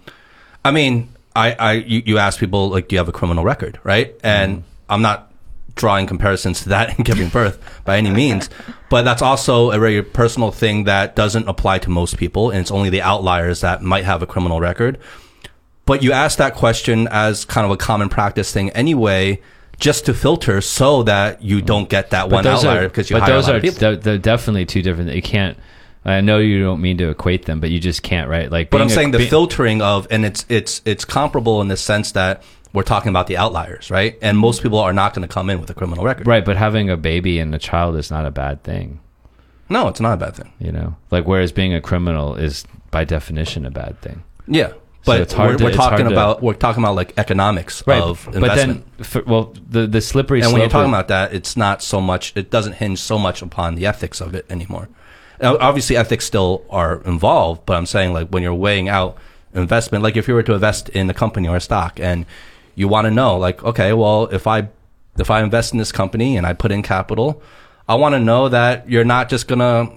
[0.64, 3.78] I mean, I, I, you, you ask people like, do you have a criminal record,
[3.84, 4.14] right?
[4.22, 4.66] And mm-hmm.
[4.88, 5.32] I'm not
[5.74, 8.50] drawing comparisons to that in giving birth by any means,
[8.90, 12.70] but that's also a very personal thing that doesn't apply to most people, and it's
[12.70, 14.98] only the outliers that might have a criminal record.
[15.86, 19.40] But you ask that question as kind of a common practice thing anyway,
[19.78, 21.66] just to filter so that you mm-hmm.
[21.66, 23.78] don't get that one outlier because you but hire those a lot are of people.
[23.78, 25.10] they're, they're definitely two different.
[25.14, 25.56] You can't.
[26.09, 28.50] I know you don't mean to equate them, but you just can't, right?
[28.50, 31.68] Like, But I'm being a- saying the filtering of, and it's it's it's comparable in
[31.68, 32.42] the sense that
[32.72, 34.18] we're talking about the outliers, right?
[34.22, 34.64] And most mm-hmm.
[34.64, 36.26] people are not going to come in with a criminal record.
[36.26, 36.44] right?
[36.44, 39.00] But having a baby and a child is not a bad thing,
[39.70, 40.52] No, it's not a bad thing.
[40.59, 40.96] you know.
[41.11, 44.22] Like, whereas being a criminal is by definition a bad thing.
[44.46, 44.72] Yeah,
[45.04, 48.24] but it's hard we're, to- we're talking to- about we're talking about like economics of
[48.26, 48.84] but investment.
[48.96, 51.82] then, for, well, the the slippery and when you're talking of- about that, it's not
[51.82, 52.32] so much.
[52.36, 54.88] It doesn't hinge so much upon the ethics of it anymore.
[55.41, 59.16] Now, obviously, ethics still are involved, but I'm saying like when you're weighing out
[59.55, 62.26] investment, like if you were to invest in a company or a stock, and
[62.74, 64.68] you want to know, like, okay, well, if I
[65.18, 67.43] if I invest in this company and I put in capital,
[67.89, 69.91] I want to know that you're not just gonna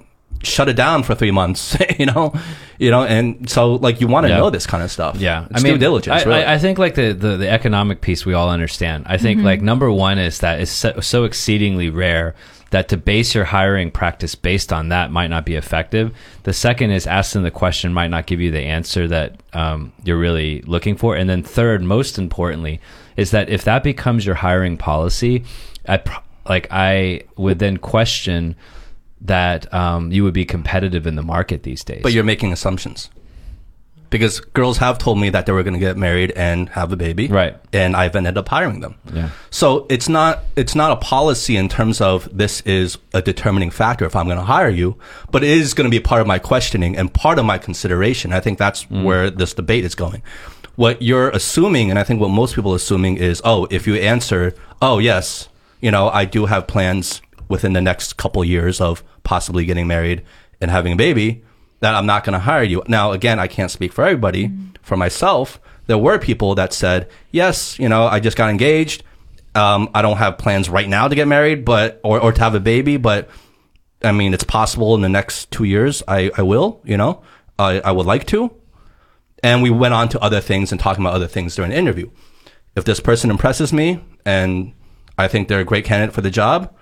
[0.44, 2.34] shut it down for three months, you know,
[2.80, 4.38] you know, and so like you want to Yeah.
[4.38, 5.18] know this kind of stuff.
[5.18, 6.24] Yeah, it's due diligence.
[6.24, 6.44] I, really.
[6.44, 9.06] I, I think like the, the the economic piece we all understand.
[9.08, 9.46] I think mm-hmm.
[9.46, 12.36] like number one is that it's so, so exceedingly rare
[12.72, 16.14] that to base your hiring practice based on that might not be effective.
[16.44, 20.18] The second is asking the question might not give you the answer that um, you're
[20.18, 21.16] really looking for.
[21.16, 22.82] And then third, most importantly,
[23.18, 25.44] is that if that becomes your hiring policy,
[25.88, 26.02] I
[26.48, 28.56] like I would then question
[29.22, 32.02] that um, you would be competitive in the market these days.
[32.02, 33.10] But you're making assumptions.
[34.12, 36.96] Because girls have told me that they were going to get married and have a
[36.96, 37.58] baby, Right.
[37.74, 38.96] And I've ended up hiring them.
[39.12, 39.30] Yeah.
[39.50, 44.06] So it's not it's not a policy in terms of this is a determining factor
[44.06, 44.98] if I'm going to hire you,
[45.32, 48.32] but it is going to be part of my questioning and part of my consideration.
[48.34, 49.04] I think that's mm.
[49.04, 50.22] where this debate is going.
[50.76, 53.96] What you're assuming, and I think what most people are assuming is, oh, if you
[53.96, 55.50] answer, oh yes,
[55.80, 60.24] you know, I do have plans within the next couple years of possibly getting married
[60.62, 61.44] and having a baby,
[61.82, 62.82] that I'm not going to hire you.
[62.88, 64.52] Now, again, I can't speak for everybody.
[64.82, 69.04] For myself, there were people that said, yes, you know, I just got engaged.
[69.54, 72.56] Um, I don't have plans right now to get married, but, or, or to have
[72.56, 73.30] a baby, but
[74.04, 76.02] I mean, it's possible in the next two years.
[76.08, 77.22] I, I will, you know,
[77.60, 78.56] I, I would like to.
[79.44, 82.10] And we went on to other things and talking about other things during the interview.
[82.76, 84.74] If this person impresses me and
[85.18, 86.74] I think they're a great candidate for the job,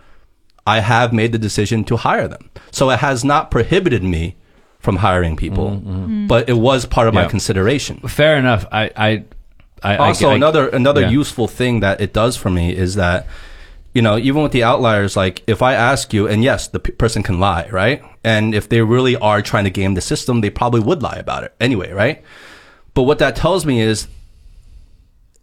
[0.68, 2.50] I have made the decision to hire them.
[2.72, 4.36] So it has not prohibited me
[4.80, 6.28] from hiring people, mm, mm, mm.
[6.28, 8.00] but it was part of my consideration.
[8.08, 8.66] fair enough.
[8.72, 9.24] I I,
[9.84, 11.10] I Also, I, I- another another yeah.
[11.10, 13.28] useful thing that it does for me is that
[13.94, 16.92] you know even with the outliers, like if I ask you, and yes, the p-
[16.94, 18.02] person can lie, right?
[18.24, 21.44] And if they really are trying to game the system, they probably would lie about
[21.44, 22.22] it anyway, right?
[22.94, 24.08] But what that tells me is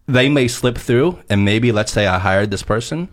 [0.07, 3.09] they may slip through, and maybe let's say I hired this person,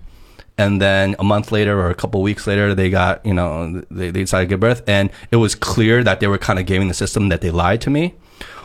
[0.58, 4.12] and then a month later or a couple weeks later, they got you know they,
[4.12, 6.88] they decided to give birth, and it was clear that they were kind of gaming
[6.88, 8.16] the system that they lied to me.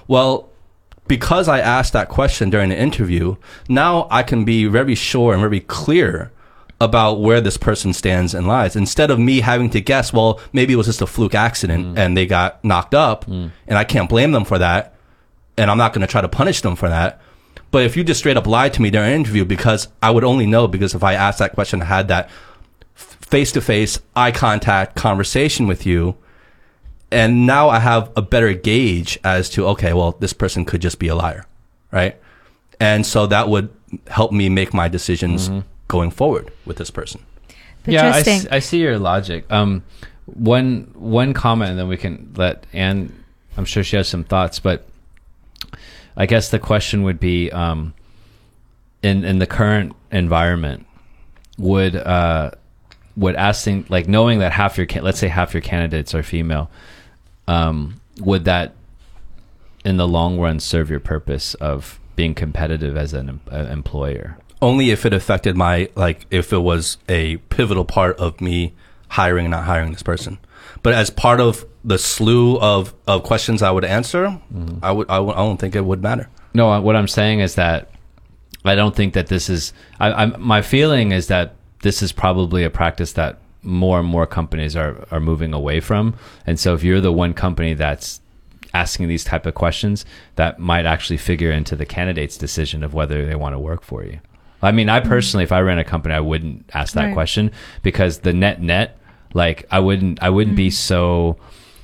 [0.06, 0.48] Well,
[1.06, 3.36] because I asked that question during the interview,
[3.68, 6.30] now I can be very sure and very clear
[6.80, 10.72] about where this person stands and lies instead of me having to guess, well, maybe
[10.74, 11.98] it was just a fluke accident mm.
[11.98, 13.50] and they got knocked up mm.
[13.66, 14.94] and I can't blame them for that
[15.56, 17.20] and I'm not going to try to punish them for that.
[17.70, 20.24] But if you just straight up lied to me during an interview because I would
[20.24, 22.30] only know because if I asked that question, I had that
[22.94, 26.16] face to face eye contact conversation with you,
[27.10, 30.98] and now I have a better gauge as to okay, well, this person could just
[30.98, 31.46] be a liar,
[31.92, 32.16] right?
[32.80, 33.68] And so that would
[34.06, 35.50] help me make my decisions
[35.88, 37.22] going forward with this person.
[37.86, 39.50] Yeah, I, Justin, see your logic.
[39.50, 39.82] Um,
[40.26, 43.12] one one comment, and then we can let Ann.
[43.56, 44.87] I'm sure she has some thoughts, but
[46.18, 47.94] I guess the question would be, um,
[49.02, 50.84] in in the current environment,
[51.56, 52.50] would uh,
[53.16, 56.70] would asking like knowing that half your let's say half your candidates are female,
[57.46, 58.74] um, would that
[59.84, 64.36] in the long run serve your purpose of being competitive as an em- employer?
[64.60, 68.74] Only if it affected my like if it was a pivotal part of me
[69.06, 70.38] hiring and not hiring this person.
[70.82, 74.40] But as part of the slew of, of questions I would answer,
[74.82, 76.28] I would I, would, I don't think it would matter.
[76.54, 77.90] No, what I'm saying is that
[78.64, 79.72] I don't think that this is.
[80.00, 84.26] I, I'm, my feeling is that this is probably a practice that more and more
[84.26, 86.14] companies are are moving away from.
[86.46, 88.20] And so, if you're the one company that's
[88.74, 90.04] asking these type of questions,
[90.36, 94.04] that might actually figure into the candidate's decision of whether they want to work for
[94.04, 94.20] you.
[94.60, 97.14] I mean, I personally, if I ran a company, I wouldn't ask that Right.
[97.14, 97.52] question
[97.82, 98.98] because the net net,
[99.34, 100.72] like, I wouldn't, I wouldn't be mm.
[100.72, 101.36] so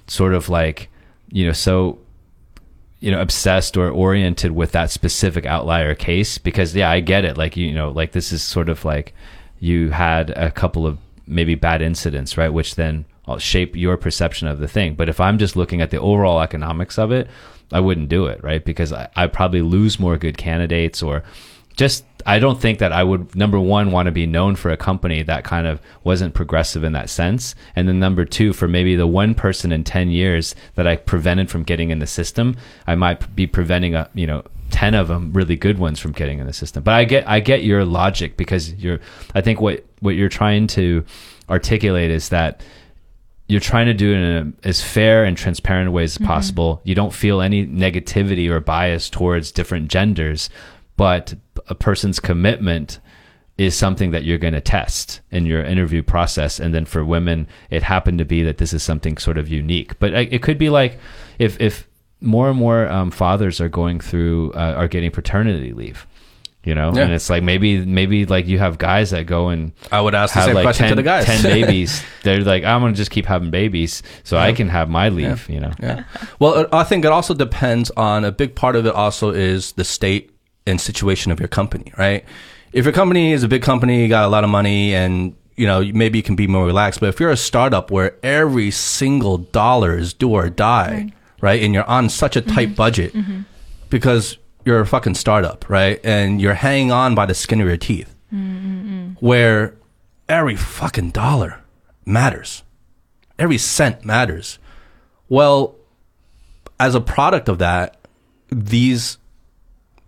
[0.07, 0.88] sort of like,
[1.30, 1.99] you know, so
[3.05, 7.36] you know obsessed or oriented with that specific outlier case because yeah i get it.
[7.36, 9.12] Like you know like this is sort of like
[9.61, 13.05] you had a couple of maybe bad incidents right which then
[13.38, 14.95] shape your perception of the thing.
[14.95, 17.28] But if i'm just looking at the overall economics of it
[17.72, 21.22] i wouldn't do it right because i, I probably lose more good candidates or
[21.77, 24.77] just I don't think that I would number one want to be known for a
[24.77, 28.97] company that kind of wasn't progressive in that sense, and then number two for maybe
[28.97, 32.57] the one person in ten years that I prevented from getting in the system,
[32.87, 36.39] I might be preventing a you know ten of them really good ones from getting
[36.39, 36.83] in the system.
[36.83, 39.01] But I get I get your logic because you're
[39.35, 41.05] I think what what you're trying to
[41.51, 42.62] articulate is that
[43.47, 46.27] you're trying to do it in a, as fair and transparent a way as mm-hmm.
[46.27, 46.81] possible.
[46.85, 50.49] You don't feel any negativity or bias towards different genders,
[50.97, 51.35] but
[51.69, 53.01] a person's commitment
[53.57, 56.59] is something that you're going to test in your interview process.
[56.59, 59.99] And then for women, it happened to be that this is something sort of unique.
[60.01, 60.99] But it it could be like
[61.39, 61.87] if if
[62.21, 66.07] more and more um, fathers are going through uh, are getting paternity leave.
[66.65, 67.03] You know, Yeah.
[67.03, 70.33] and it's like maybe maybe like you have guys that go and I would ask
[70.35, 71.27] the same like question 10, to the guys.
[71.27, 72.03] 10 babies.
[72.23, 75.47] They're like, I'm going to just keep having babies so I can have my leave,
[75.51, 75.73] you know?
[75.79, 76.05] Yeah.
[76.39, 78.95] Well, I think it also depends on a big part of it.
[78.95, 80.31] Also, is the state
[80.67, 82.25] and situation of your company, right?
[82.73, 85.67] If your company is a big company, you got a lot of money, and you
[85.67, 87.01] know, maybe you can be more relaxed.
[87.01, 91.73] But if you're a startup where every single dollar is do or die, right, and
[91.73, 92.55] you're on such a mm-hmm.
[92.55, 93.43] tight budget mm-hmm.
[93.91, 97.77] because you're a fucking startup, right, and you're hanging on by the skin of your
[97.77, 98.15] teeth,
[99.21, 99.77] where
[100.29, 101.61] every fucking dollar
[102.05, 102.65] matters,
[103.39, 104.59] every cent matters.
[105.29, 105.77] Well,
[106.81, 107.97] as a product of that,
[108.51, 109.19] these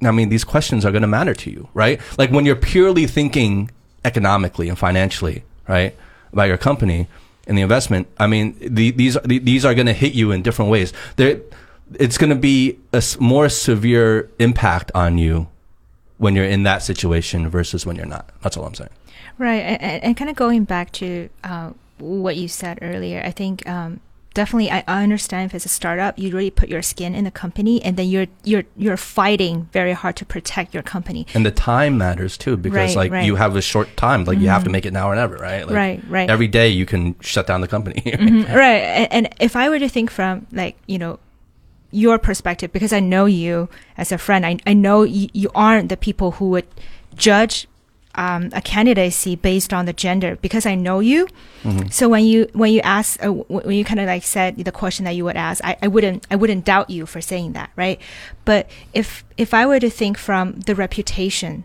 [0.03, 2.01] I mean, these questions are going to matter to you, right?
[2.19, 3.71] Like when you're purely thinking
[4.05, 5.95] economically and financially, right,
[6.33, 7.09] about your company
[7.47, 8.09] and the investment.
[8.19, 10.93] I mean, the, these the, these are going to hit you in different ways.
[11.17, 11.41] There,
[11.95, 15.49] it's going to be a more severe impact on you
[16.19, 18.31] when you're in that situation versus when you're not.
[18.43, 18.91] That's all I'm saying.
[19.39, 23.69] Right, and, and kind of going back to uh, what you said earlier, I think
[23.69, 24.01] um,
[24.37, 27.83] definitely I, understand if it's a startup, you really put your skin in the company,
[27.83, 31.27] and then you're you're you're fighting very hard to protect your company.
[31.35, 33.19] And the time matters too, because Right, like right.
[33.21, 33.27] Mm-hmm.
[33.27, 35.67] you have a short time, like you have to make it now or never, right?
[35.67, 36.31] Like, Right, right.
[36.31, 38.03] Every day you can shut down the company.
[38.27, 41.19] Mhm, right, and, and if I were to think from like you know
[41.91, 45.89] your perspective, because I know you as a friend, I I know you, you aren't
[45.89, 46.69] the people who would
[47.17, 47.67] judge
[48.17, 51.29] um, a candidacy based on the gender because I know you.
[51.91, 54.73] So when you when you ask uh, w- when you kind of like said the
[54.73, 57.71] question that you would ask, I, I wouldn't I wouldn't doubt you for saying that,
[57.77, 58.01] right?
[58.45, 61.65] But if if I were to think from the reputation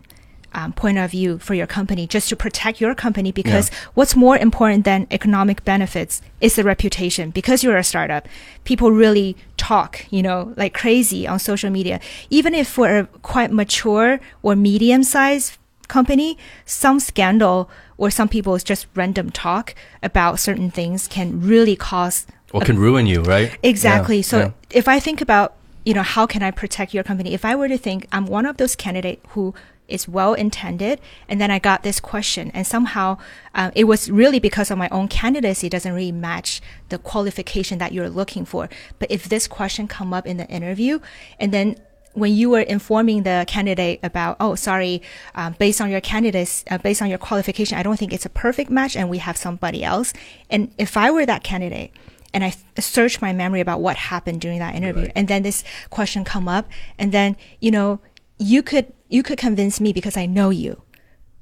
[0.54, 4.36] um, point of view for your company, just to protect your company, because what's more
[4.36, 7.30] important than economic benefits is the reputation.
[7.30, 8.28] Because you're a startup,
[8.64, 12.00] people really talk, you know, like crazy on social media.
[12.28, 15.56] Even if we're quite mature or medium sized
[15.92, 17.68] company, some scandal
[17.98, 23.06] or some people's just random talk about certain things can really cause what can ruin
[23.06, 23.56] you, right?
[23.62, 24.16] Exactly.
[24.16, 24.50] Yeah, so yeah.
[24.70, 27.32] if I think about, you know, how can I protect your company?
[27.32, 29.54] If I were to think I'm one of those candidates who
[29.88, 33.18] is well intended, and then I got this question, and somehow
[33.54, 37.92] uh, it was really because of my own candidacy doesn't really match the qualification that
[37.92, 38.68] you're looking for.
[38.98, 41.00] But if this question come up in the interview,
[41.40, 41.76] and then
[42.14, 45.02] when you were informing the candidate about, oh, sorry,
[45.34, 48.30] um, based on your candidates, uh, based on your qualification, I don't think it's a
[48.30, 50.12] perfect match, and we have somebody else.
[50.50, 51.92] And if I were that candidate,
[52.34, 55.64] and I th- search my memory about what happened during that interview, and then this
[55.90, 58.00] question come up, and then you know,
[58.38, 60.81] you could you could convince me because I know you,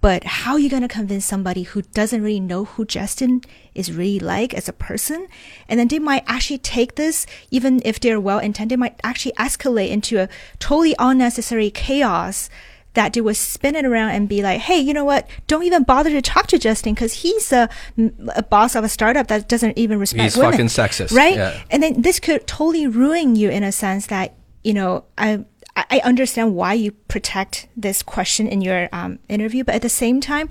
[0.00, 3.42] but how are you going to convince somebody who doesn't really know who Justin
[3.74, 5.26] is really like as a person?
[5.68, 9.90] And then they might actually take this, even if they're well intended, might actually escalate
[9.90, 10.28] into a
[10.58, 12.48] totally unnecessary chaos
[12.94, 15.28] that they would spin it around and be like, hey, you know what?
[15.46, 18.88] Don't even bother to talk to Justin because he's a, mm, a boss of a
[18.88, 20.52] startup that doesn't even respect He's women.
[20.52, 21.14] fucking sexist.
[21.14, 21.36] Right?
[21.36, 21.62] Yeah.
[21.70, 24.34] And then this could totally ruin you in a sense that,
[24.64, 25.44] you know, I,
[25.90, 29.88] I I understand why you protect this question in your um, interview, but at the
[29.88, 30.48] same time,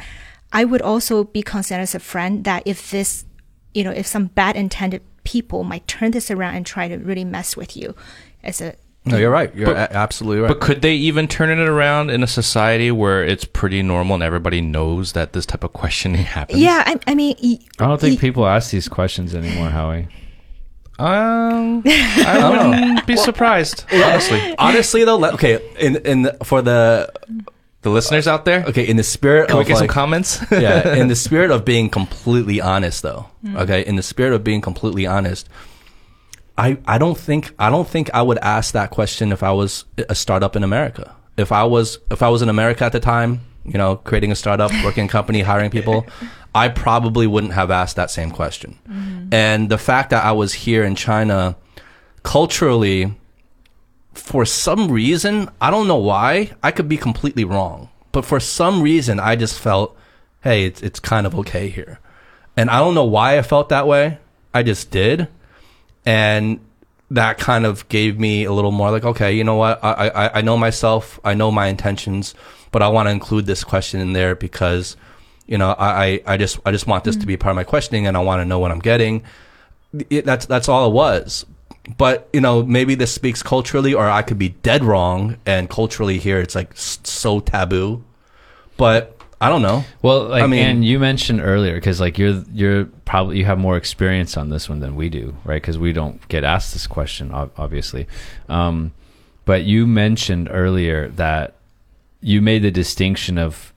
[0.52, 3.26] I would also be concerned as a friend that if this,
[3.74, 7.24] you know, if some bad intended people might turn this around and try to really
[7.26, 7.94] mess with you
[8.44, 8.74] as a,
[9.06, 9.54] No, you're right.
[9.56, 10.48] You're But- a- absolutely right.
[10.48, 14.24] But could they even turn it around in a society where it's pretty normal and
[14.24, 16.60] everybody knows that this type of questioning happens?
[16.60, 20.08] yeah, I, I mean, y- I don't think y- people ask these questions anymore, Howie.
[21.00, 24.56] Um, I wouldn't be surprised, honestly.
[24.58, 27.10] Honestly, though, let- okay, in in the, for the
[27.82, 30.44] The listeners out there, okay, in the spirit can we of get some like, comments?
[30.52, 33.28] yeah, in the spirit of being completely honest, though.
[33.56, 35.48] Okay, in the spirit of being completely honest,
[36.58, 39.86] I I don't think I don't think I would ask that question if I was
[40.10, 41.16] a startup in America.
[41.38, 44.36] If I was if I was in America at the time, you know, creating a
[44.36, 46.06] startup, working in a company, hiring people,
[46.54, 48.80] I probably wouldn't have asked that same question.
[48.90, 49.34] Mm-hmm.
[49.34, 51.56] And the fact that I was here in China,
[52.24, 53.16] culturally,
[54.14, 58.82] for some reason, I don't know why, I could be completely wrong, but for some
[58.82, 59.96] reason, I just felt,
[60.42, 62.00] hey, it's it's kind of okay here,
[62.58, 64.18] and I don't know why I felt that way.
[64.54, 65.28] I just did,
[66.06, 66.60] and
[67.12, 70.40] that kind of gave me a little more like, okay, you know what, I I,
[70.40, 72.34] I know myself, I know my intentions,
[72.72, 74.98] but I want to include this question in there because,
[75.50, 77.64] you know, I I, I just I just want this to be part of my
[77.66, 79.24] questioning, and I want to know what I'm getting.
[80.10, 81.46] It, that's that's all it was
[81.98, 86.20] but you know maybe this speaks culturally or i could be dead wrong and culturally
[86.20, 88.04] here it's like so taboo
[88.78, 92.44] but i don't know Well, like, I mean- and you mentioned earlier because like you're
[92.54, 95.60] you're probably you have more experience on this one than we do, right?
[95.60, 98.06] Because we don't get asked this question, obviously.
[98.48, 98.92] Um,
[99.46, 101.56] but you mentioned earlier that
[102.22, 103.74] you made the distinction of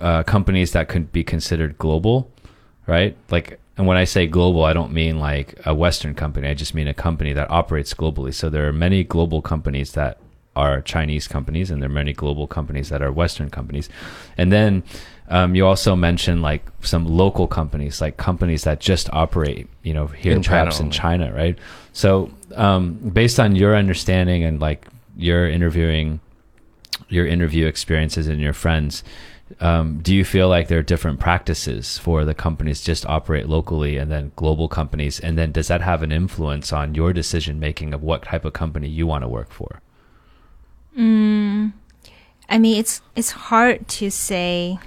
[0.00, 2.30] uh, companies that could be considered global,
[2.86, 3.16] right?
[3.30, 6.48] Like, and when I say global, I don't mean like a Western company.
[6.48, 8.34] I just mean a company that operates globally.
[8.34, 10.18] So there are many global companies that
[10.56, 13.88] are Chinese companies, and there are many global companies that are Western companies.
[14.36, 14.82] And then
[15.28, 20.08] um, you also mentioned like some local companies, like companies that just operate, you know,
[20.08, 20.90] here In China perhaps in.
[20.90, 21.56] China, right?
[21.92, 24.86] So, um, based on your understanding and like
[25.16, 26.20] your interviewing,
[27.08, 29.04] your interview experiences and your friends,
[29.58, 33.96] um, do you feel like there are different practices for the companies just operate locally
[33.96, 35.18] and then global companies?
[35.18, 38.52] And then does that have an influence on your decision making of what type of
[38.52, 39.80] company you want to work for?
[42.48, 44.78] I mean, it's it's hard to say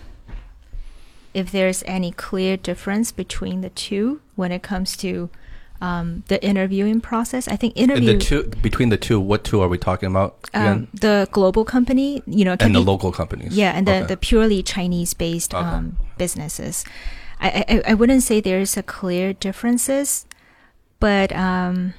[1.33, 5.29] if there's any clear difference between the two when it comes to
[5.81, 7.47] um, the interviewing process.
[7.47, 10.87] I think interview The two between the two, what two are we talking about um,
[10.93, 13.55] the global company, you know, and the be- local companies.
[13.57, 14.05] Yeah, and the, Okay.
[14.07, 15.65] the purely Chinese based Okay.
[15.65, 16.85] um, businesses.
[17.39, 20.25] I, I, I wouldn't say there's a clear differences,
[20.99, 21.93] but um,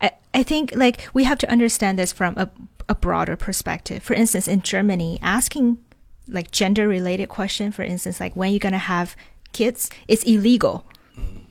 [0.00, 2.50] I, I think like we have to understand this from a,
[2.88, 4.02] a broader perspective.
[4.02, 5.78] For instance, in Germany, asking
[6.26, 9.14] like gender related question, for instance, like when you're gonna have
[9.52, 10.84] kids, it's illegal.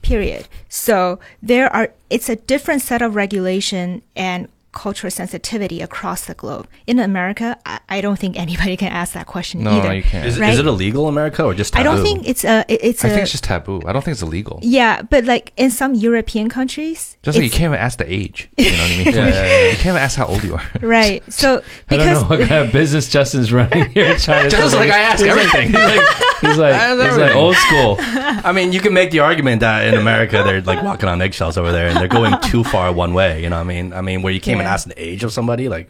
[0.04, 0.48] Period.
[0.70, 6.68] So there are it's a different set of regulation and cultural sensitivity across the globe.
[6.88, 9.94] In America, I, I don't think anybody can ask that question No, either.
[9.94, 10.26] you can't.
[10.28, 10.54] Is, it- Right.
[10.54, 13.08] is it illegal in America or just I don't think it's a it- it's I
[13.08, 13.82] a think it's just taboo.
[13.86, 14.60] I don't think it's illegal.
[14.62, 18.50] yeah, but like in some European countries, Just like you can't even ask the age.
[18.58, 19.06] You know what I mean?
[19.06, 19.70] Yeah, yeah, yeah.
[19.70, 20.64] You can't even ask how old you are.
[20.82, 21.24] right.
[21.30, 21.50] So
[21.90, 24.50] I don't because know what kind of business Justin's running here in China.
[24.50, 25.72] Just like I ask He's everything.
[25.72, 26.02] Like,
[26.42, 27.96] he's like, he's like old school.
[28.00, 31.58] I mean, you can make the argument that in America they're like walking on eggshells
[31.58, 33.42] over there, and they're going too far one way.
[33.44, 34.74] You know, what I mean, I mean, where you can't even Yeah.
[34.74, 35.90] ask the age of somebody, like,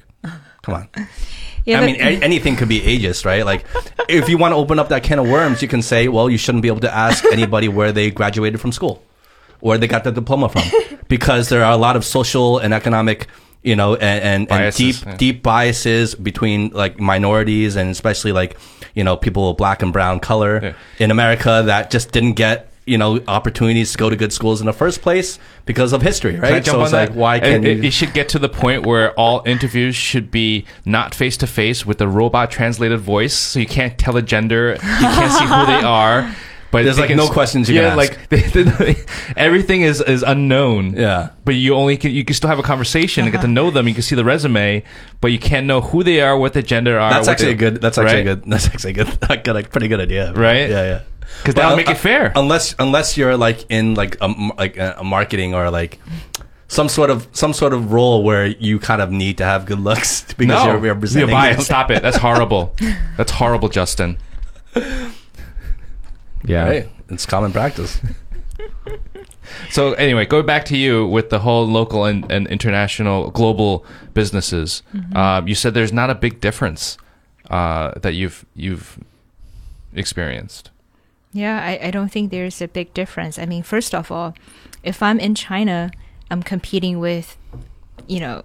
[0.62, 0.88] come on.
[1.66, 3.46] yeah, I mean, a- anything could be ageist, right?
[3.46, 3.66] Like,
[4.10, 6.38] if you want to open up that can of worms, you can say, well, you
[6.38, 9.04] shouldn't be able to ask anybody where they graduated from school,
[9.60, 10.64] where they got their diploma from,
[11.08, 13.28] because there are a lot of social and economic,
[13.64, 15.16] you know, and and, and deep yeah.
[15.16, 18.58] deep biases between like minorities and especially like
[18.94, 20.74] you know people of black and brown color Yeah.
[21.00, 22.73] in America that just didn't get.
[22.86, 26.34] You know, opportunities to go to good schools in the first place because of history,
[26.36, 26.66] Can I right?
[26.66, 27.10] So it's that?
[27.10, 27.84] like, why can't it, you?
[27.84, 31.86] it should get to the point where all interviews should be not face to face
[31.86, 35.66] with a robot translated voice, so you can't tell a gender, you can't see who
[35.66, 36.30] they are.
[36.74, 38.96] But There's, like, no s- questions you yeah, can like they, they-
[39.38, 40.96] everything is is unknown.
[40.98, 41.30] Yeah.
[41.46, 43.88] but you only can you can still have a conversation and get to know them.
[43.88, 44.84] You can see the resume,
[45.22, 47.12] but you can't know who they are, what the gender are.
[47.14, 47.82] That's what actually they- a good.
[47.82, 48.42] That's actually a right?
[48.42, 48.44] good.
[48.52, 49.18] That's actually a good.
[49.30, 50.34] I got a pretty good idea.
[50.34, 50.68] Right?
[50.70, 51.02] Yeah, yeah.
[51.46, 52.32] 'Cause that'll Well, make it uh, fair.
[52.36, 56.00] Unless unless you're like in like a m- like a, a marketing or like
[56.68, 59.80] some sort of some sort of role where you kind of need to have good
[59.80, 61.30] looks because No, you're representing.
[61.30, 61.66] you're biased.
[61.66, 62.02] Stop it.
[62.02, 62.76] That's horrible.
[63.18, 64.18] That's horrible, Justin.
[66.46, 66.66] Yeah.
[66.66, 68.00] Hey, it's common practice.
[69.70, 74.84] So anyway, go back to you with the whole local and, and international global businesses.
[75.16, 76.98] Um, you said there's not a big difference
[77.50, 79.00] uh, that you've you've
[79.94, 80.70] experienced.
[81.34, 83.40] Yeah, I, I don't think there's a big difference.
[83.40, 84.36] I mean, first of all,
[84.84, 85.92] if I'm in China,
[86.30, 87.38] I'm competing with,
[88.08, 88.44] you know,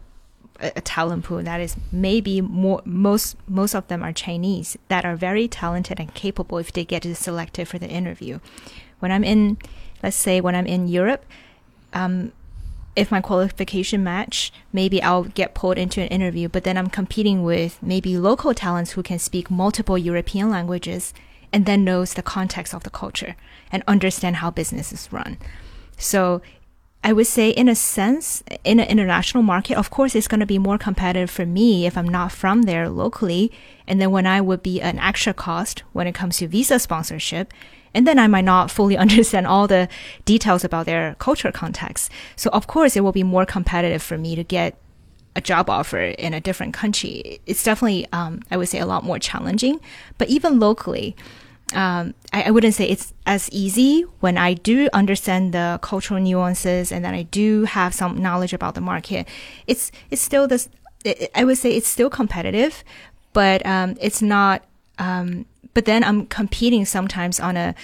[0.60, 5.16] a, talent pool that is maybe more most most of them are Chinese that are
[5.16, 8.40] very talented and capable if they get selected for the interview.
[8.98, 9.58] When I'm in,
[10.02, 11.24] let's say when I'm in Europe,
[11.92, 12.32] um,
[12.96, 17.44] if my qualification match, maybe I'll get pulled into an interview, but then I'm competing
[17.44, 21.14] with maybe local talents who can speak multiple European languages
[21.52, 23.36] and then knows the context of the culture
[23.70, 25.38] and understand how business is run.
[25.96, 26.42] So
[27.08, 30.46] I would say in a sense, in an international market, of course, it's going to
[30.46, 33.50] be more competitive for me if I'm not from there locally.
[33.86, 37.54] And then when I would be an extra cost when it comes to visa sponsorship,
[37.94, 39.88] and then I might not fully understand all the
[40.26, 42.12] details about their culture context.
[42.36, 44.76] So of course, it will be more competitive for me to get
[45.34, 47.40] a job offer in a different country.
[47.46, 49.80] It's definitely, um, I would say, a lot more challenging.
[50.18, 51.16] But even locally,
[51.74, 56.90] um, I, I wouldn't say it's as easy when I do understand the cultural nuances
[56.90, 59.28] and then I do have some knowledge about the market.
[59.66, 60.68] It's it's still this.
[61.04, 62.82] It, I would say it's still competitive,
[63.32, 64.64] but um, it's not.
[64.98, 67.74] Um, but then I'm competing sometimes on a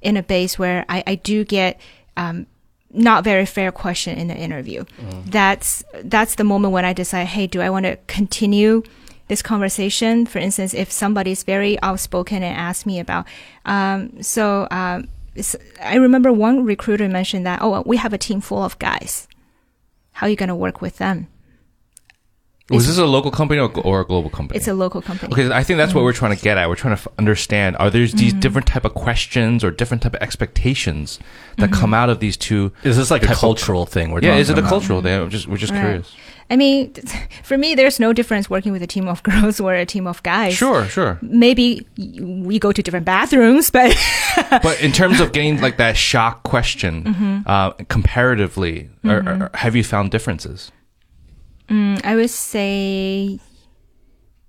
[0.00, 1.80] in a base where I, I do get
[2.16, 2.46] um,
[2.92, 4.84] not very fair question in the interview.
[5.26, 8.82] That's that's the moment when I decide, hey, do I want to continue
[9.32, 10.26] this conversation?
[10.26, 13.24] For instance, if somebody's very outspoken and asks me about,
[13.64, 15.08] um, so um,
[15.82, 19.26] I remember one recruiter mentioned that, oh, we have a team full of guys.
[20.12, 21.28] How are you going to work with them?
[22.70, 24.56] Was this a local company or, or a global company?
[24.56, 25.32] It's a local company.
[25.32, 26.68] Okay, I think that's what we're trying to get at.
[26.68, 30.14] We're trying to f- understand: are there these different type of questions or different type
[30.14, 31.18] of expectations
[31.58, 32.72] that come out of these two?
[32.84, 34.10] Is this like a type of- cultural thing?
[34.12, 34.68] We're Yeah, is it a about?
[34.70, 35.20] cultural thing?
[35.20, 35.80] We're just we're just Right.
[35.80, 36.14] curious.
[36.51, 36.93] I mean,
[37.43, 40.21] for me, there's no difference working with a team of girls or a team of
[40.23, 40.53] guys.
[40.55, 41.17] Sure, sure.
[41.21, 43.95] Maybe we go to different bathrooms, but
[44.63, 47.37] but in terms of getting like that shock question, Mm-hmm.
[47.45, 50.71] uh, comparatively, are, are, have you found differences?
[51.69, 53.39] I would say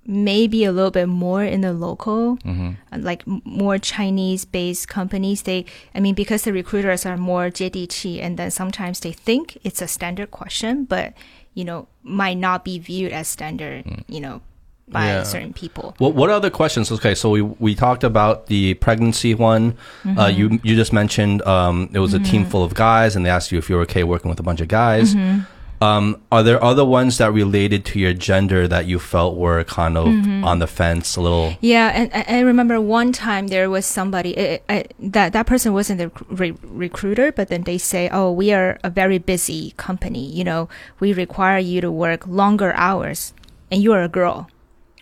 [0.06, 2.70] maybe a little bit more in the local, Mm-hmm.
[2.92, 5.42] uh, like m- more Chinese-based companies.
[5.42, 9.82] They, I mean, because the recruiters are more 接地气, and then sometimes they think it's
[9.82, 11.12] a standard question, but
[11.53, 14.41] you know, might not be viewed as standard, you know,
[14.89, 15.23] by Yeah.
[15.23, 15.95] certain people.
[15.97, 16.91] What what other questions?
[16.91, 19.73] Okay, so we we talked about the pregnancy one.
[20.03, 20.19] Mm-hmm.
[20.19, 23.29] Uh, you you just mentioned um, it was a team full of guys, and they
[23.29, 25.15] asked you if you were okay working with a bunch of guys.
[25.15, 25.41] Mm-hmm.
[25.83, 29.97] Um, are there other ones that related to your gender that you felt were kind
[29.97, 30.43] of Mm-hmm.
[30.45, 31.55] on the fence a little?
[31.61, 35.73] Yeah, and I, I remember one time there was somebody uh, uh, that that person
[35.73, 40.23] wasn't the re- recruiter, but then they say, "Oh, we are a very busy company.
[40.31, 40.69] You know,
[40.99, 43.33] we require you to work longer hours,
[43.71, 44.47] and you are a girl.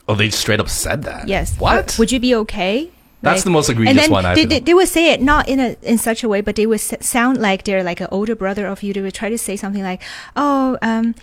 [0.08, 1.28] Oh, they straight up said that.
[1.28, 1.96] Yes, What?
[2.00, 2.90] Would you be okay?"
[3.23, 5.11] That's Like- the most egregious and then one I've they, been- they, they would say
[5.13, 7.83] it not in a in such a way, but they would s- sound like they're
[7.83, 8.93] like an older brother of you.
[8.93, 10.03] They would try to say something like,
[10.37, 11.15] "Oh, um,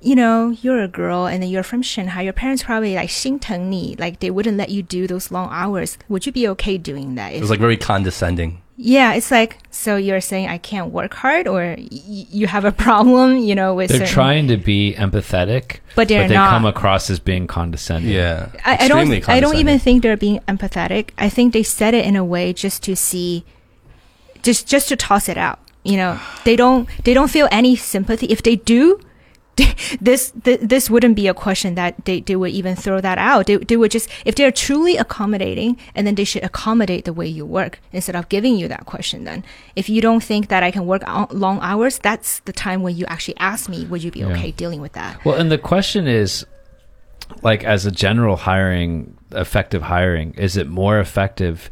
[0.00, 2.22] you know, you're a girl and then you're from Shanghai.
[2.22, 5.98] Your parents probably like 心疼你, like they wouldn't let you do those long hours.
[6.08, 8.62] Would you be okay doing that?" It If- was like very condescending.
[8.77, 12.71] yeah, it's like so you're saying I can't work hard, or y- you have a
[12.71, 16.49] problem, you know, with They're certain- trying to be empathetic, But they're they not.
[16.49, 18.11] come across as being condescending.
[18.11, 19.11] Yeah, I, I don't.
[19.11, 21.09] Extremely I don't even think they're being empathetic.
[21.17, 23.45] I think they said it in a way just to see,
[24.43, 25.59] just just to toss it out.
[25.83, 26.89] You know, they don't.
[27.03, 28.25] They don't feel any sympathy.
[28.27, 28.99] If they do,
[30.01, 33.47] this th- this wouldn't be a question that they, they would even throw that out.
[33.47, 37.27] They, they would just if they're truly accommodating, and then they should accommodate the way
[37.27, 39.23] you work instead of giving you that question.
[39.23, 39.43] Then,
[39.75, 43.05] if you don't think that I can work long hours, that's the time when you
[43.05, 44.27] actually ask me, would you be Yeah.
[44.27, 45.23] okay dealing with that?
[45.23, 46.45] Well, and the question is,
[47.41, 51.71] like, as a general hiring, effective hiring, is it more effective?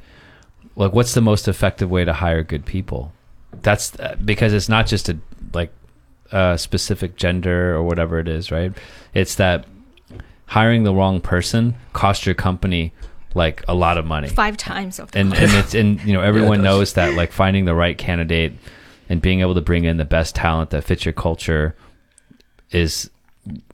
[0.75, 3.11] Like, what's the most effective way to hire good people?
[3.61, 5.17] That's uh, because it's not just a
[6.33, 8.73] like a specific gender or whatever it is, right?
[9.13, 9.65] It's that
[10.47, 12.93] hiring the wrong person cost your company
[13.35, 16.21] like a lot of money Five times of the and and it's and you know
[16.31, 16.63] everyone does.
[16.63, 18.53] knows that like finding the right candidate
[19.09, 21.75] and being able to bring in the best talent that fits your culture
[22.69, 23.09] is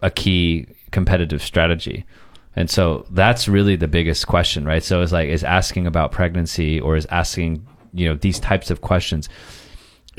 [0.01, 2.05] a key competitive strategy
[2.55, 6.80] and so that's really the biggest question right so it's like is asking about pregnancy
[6.80, 9.28] or is asking you know these types of questions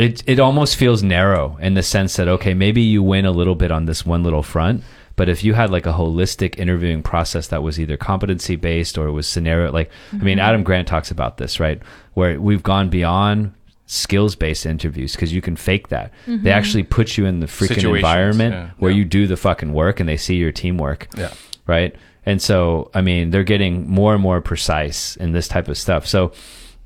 [0.00, 3.54] it it almost feels narrow in the sense that okay maybe you win a little
[3.54, 4.82] bit on this one little front
[5.16, 9.06] but if you had like a holistic interviewing process that was either competency based or
[9.06, 10.46] it was scenario like i mean mm-hmm.
[10.46, 11.82] adam grant talks about this right
[12.14, 13.52] where we've gone beyond
[13.86, 16.46] skills based interviews because you can fake that they mm-hmm.
[16.48, 18.70] actually put you in the freaking Situations, environment yeah.
[18.78, 18.98] where Yeah.
[18.98, 21.32] you do the fucking work and they see your teamwork Yeah.
[21.66, 21.94] right?
[22.26, 26.06] And so, I mean, they're getting more and more precise in this type of stuff.
[26.06, 26.32] So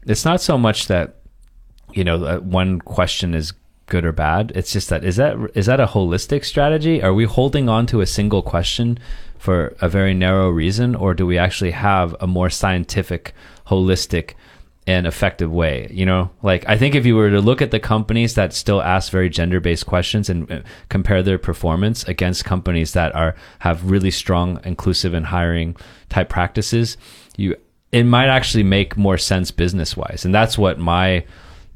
[0.06, 1.16] it's not so much that
[1.94, 3.52] you know one question is
[3.86, 4.52] good or bad.
[4.54, 7.02] It's just that is that is that a holistic strategy?
[7.02, 8.98] Are we holding on to a single question
[9.38, 13.34] for a very narrow reason, or do we actually have a more scientific,
[13.68, 14.34] holistic?
[14.86, 17.80] and effective way you know like i think if you were to look at the
[17.80, 22.92] companies that still ask very gender based questions and uh, compare their performance against companies
[22.92, 25.74] that are have really strong inclusive and hiring
[26.10, 26.98] type practices
[27.38, 27.56] you
[27.92, 31.24] it might actually make more sense business wise and that's what my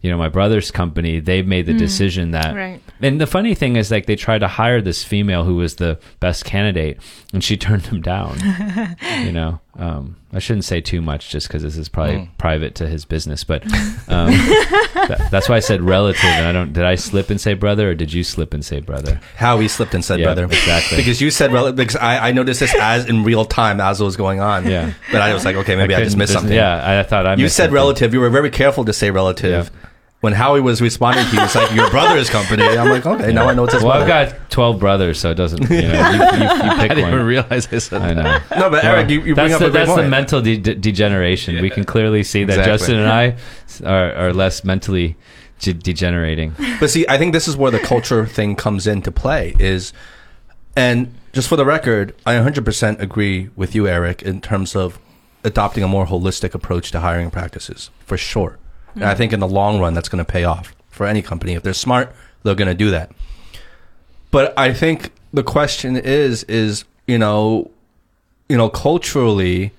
[0.00, 2.80] you know my brother's company they've made the decision that Right.
[3.02, 5.98] and the funny thing is like they tried to hire this female who was the
[6.20, 7.00] best candidate
[7.32, 8.38] and she turned him down
[9.24, 12.86] you know um, i shouldn't say too much just because this is probably private to
[12.86, 13.62] his business but
[14.08, 14.30] um,
[14.94, 17.90] that, that's why i said relative and i don't did i slip and say brother
[17.90, 20.44] or did you slip and say brother Howie slipped and said Yeah, brother.
[20.44, 20.96] exactly.
[20.98, 24.04] because you said relative because I, I noticed this as in real time as it
[24.04, 24.66] was going on.
[24.66, 24.92] Yeah.
[25.12, 26.52] But I was like, okay, maybe I, just missed something.
[26.52, 27.74] yeah i thought i You missed said something.
[27.74, 28.12] relative.
[28.14, 29.70] You were very careful to say relative.
[30.20, 32.64] When Howie was responding to you, it's like your brother's company.
[32.64, 34.12] I'm like, okay, now I know it's his well brother.
[34.12, 37.12] i've got 12 brothers so it doesn't you know you, you, you I pick didn't
[37.12, 38.50] even realize I said i that.
[38.50, 40.42] know no, but Eric, you, you bring that's up the, a great that's the mental
[40.42, 41.62] de- de- degeneration.
[41.62, 42.72] We can clearly see that Exactly.
[42.72, 43.36] Justin and I
[43.84, 45.16] are, are less mentally
[45.60, 46.52] de- degenerating.
[46.80, 49.54] But see, I think this is where the culture thing comes into play.
[49.60, 49.92] Is
[50.74, 54.98] and just for the record, I 100% agree with you, Eric, in terms of
[55.44, 58.58] adopting a more holistic approach to hiring practices for sure.
[58.94, 61.54] And I think in the long run, that's going to pay off for any company.
[61.54, 63.10] If they're smart, they're going to do that.
[64.30, 67.70] But I think the question is, is you know,
[68.48, 69.72] you know, culturally,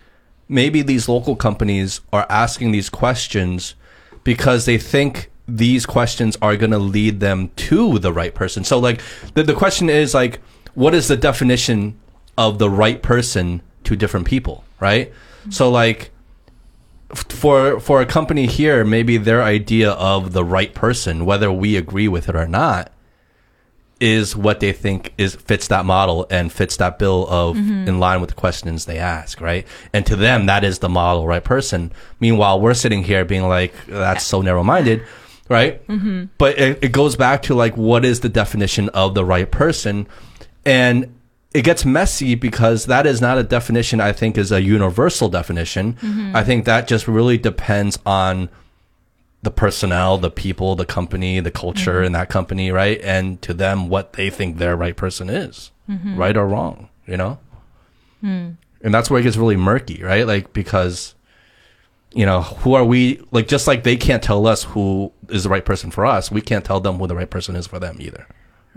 [0.47, 3.75] maybe these local companies are asking these questions
[4.23, 8.63] because they think these questions are going to lead them to the right person.
[8.63, 9.01] So, like,
[9.33, 10.39] the, the question is like,
[10.75, 11.99] what is the definition
[12.37, 15.11] of the right person to different people, right?
[15.49, 16.11] So like
[17.13, 22.07] for for a company here, maybe their idea of the right person, whether we agree
[22.07, 22.91] with it or not,
[23.99, 28.21] is what they think is fits that model and fits that bill of in line
[28.21, 29.67] with the questions they ask, right?
[29.91, 31.91] And to them, that is the model right person.
[32.19, 35.03] Meanwhile, we're sitting here being like, that's so narrow minded,
[35.49, 35.85] right?
[35.87, 36.25] Mm-hmm.
[36.37, 40.07] But it, it goes back to like, what is the definition of the right person?
[40.65, 41.18] And
[41.53, 45.93] it gets messy because that is not a definition I think is a universal definition.
[45.93, 46.35] Mm-hmm.
[46.35, 48.49] I think that just really depends on
[49.41, 52.05] the personnel, the people, the company, the culture mm-hmm.
[52.05, 52.99] in that company, right?
[53.01, 56.17] And to them, what they think their right person is, mm-hmm.
[56.17, 57.39] right or wrong, you know?
[58.21, 58.51] Hmm.
[58.81, 60.27] And that's where it gets really murky, right?
[60.27, 61.15] Like, because,
[62.11, 63.21] you know, who are we?
[63.31, 66.41] Like, just like they can't tell us who is the right person for us, we
[66.41, 68.27] can't tell them who the right person is for them either.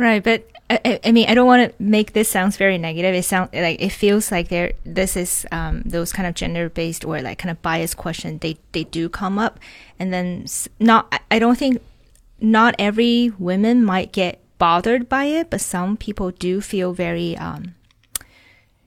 [0.03, 3.15] Right, but I, I- I mean, I don't want to make this sounds very negative.
[3.15, 4.73] It sound like it feels like there.
[4.85, 8.39] This is um, those kind of gender based or like kind of biased question.
[8.39, 9.61] They they do come up,
[10.01, 10.47] and then
[10.81, 11.07] not.
[11.31, 11.81] I- don't think
[12.41, 17.77] not every women might get bothered by it, but some people do feel very um,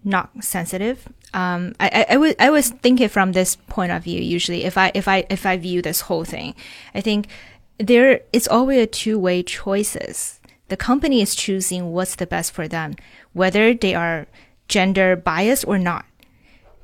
[0.03, 1.07] not sensitive.
[1.33, 4.19] Um, I, I, I I was thinking from this point of view.
[4.21, 6.55] Usually, if I if I if I view this whole thing,
[6.93, 7.27] I think
[7.77, 10.41] there it's always a two way choices.
[10.67, 12.95] The company is choosing what's the best for them,
[13.33, 14.27] whether they are
[14.67, 16.05] gender biased or not.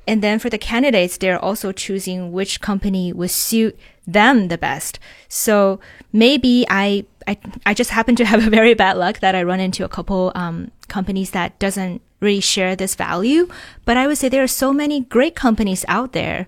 [0.06, 4.98] And then for the candidates, they're also choosing which company would suit them the best.
[5.28, 5.78] So
[6.12, 9.60] maybe I, I, I just happen to have a very bad luck that I run
[9.60, 13.48] into a couple, um, companies that doesn't really share this value.
[13.84, 16.46] But I would say there are so many great companies out there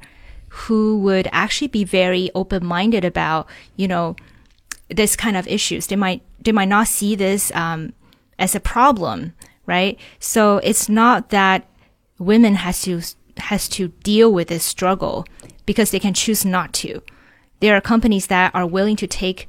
[0.48, 4.14] who would actually be very open minded about, you know,
[4.88, 5.88] this kind of issues.
[5.88, 7.92] They might they might not see this um,
[8.38, 9.34] as a problem,
[9.66, 9.98] right?
[10.18, 11.66] So it's not that
[12.18, 13.00] women has to
[13.36, 15.26] has to deal with this struggle
[15.66, 17.02] because they can choose not to.
[17.60, 19.48] There are companies that are willing to take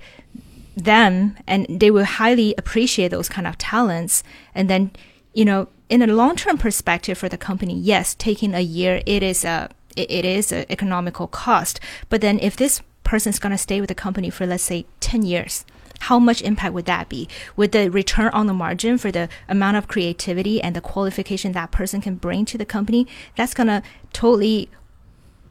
[0.76, 4.24] them and they will highly appreciate those kind of talents
[4.54, 4.92] and then
[5.34, 9.24] you know in a long term perspective for the company yes taking a year it
[9.24, 13.52] is a it, it is an economical cost but then if this person is going
[13.52, 15.64] to stay with the company for let's say 10 years
[16.02, 19.78] how much impact would that be with the return on the margin for the amount
[19.78, 23.82] of creativity and the qualification that person can bring to the company that's going to
[24.14, 24.70] totally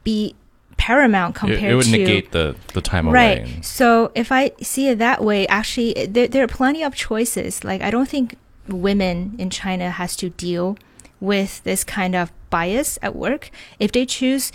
[0.03, 0.35] be
[0.77, 3.39] paramount It, compared it would to negate the the time Right.
[3.39, 3.61] away.
[3.61, 7.63] So if I see it that way, actually, there, there are plenty of choices.
[7.63, 8.35] Like, I don't think
[8.67, 10.77] women in China has to deal
[11.19, 13.49] with this kind of bias at work.
[13.79, 14.51] If they choose,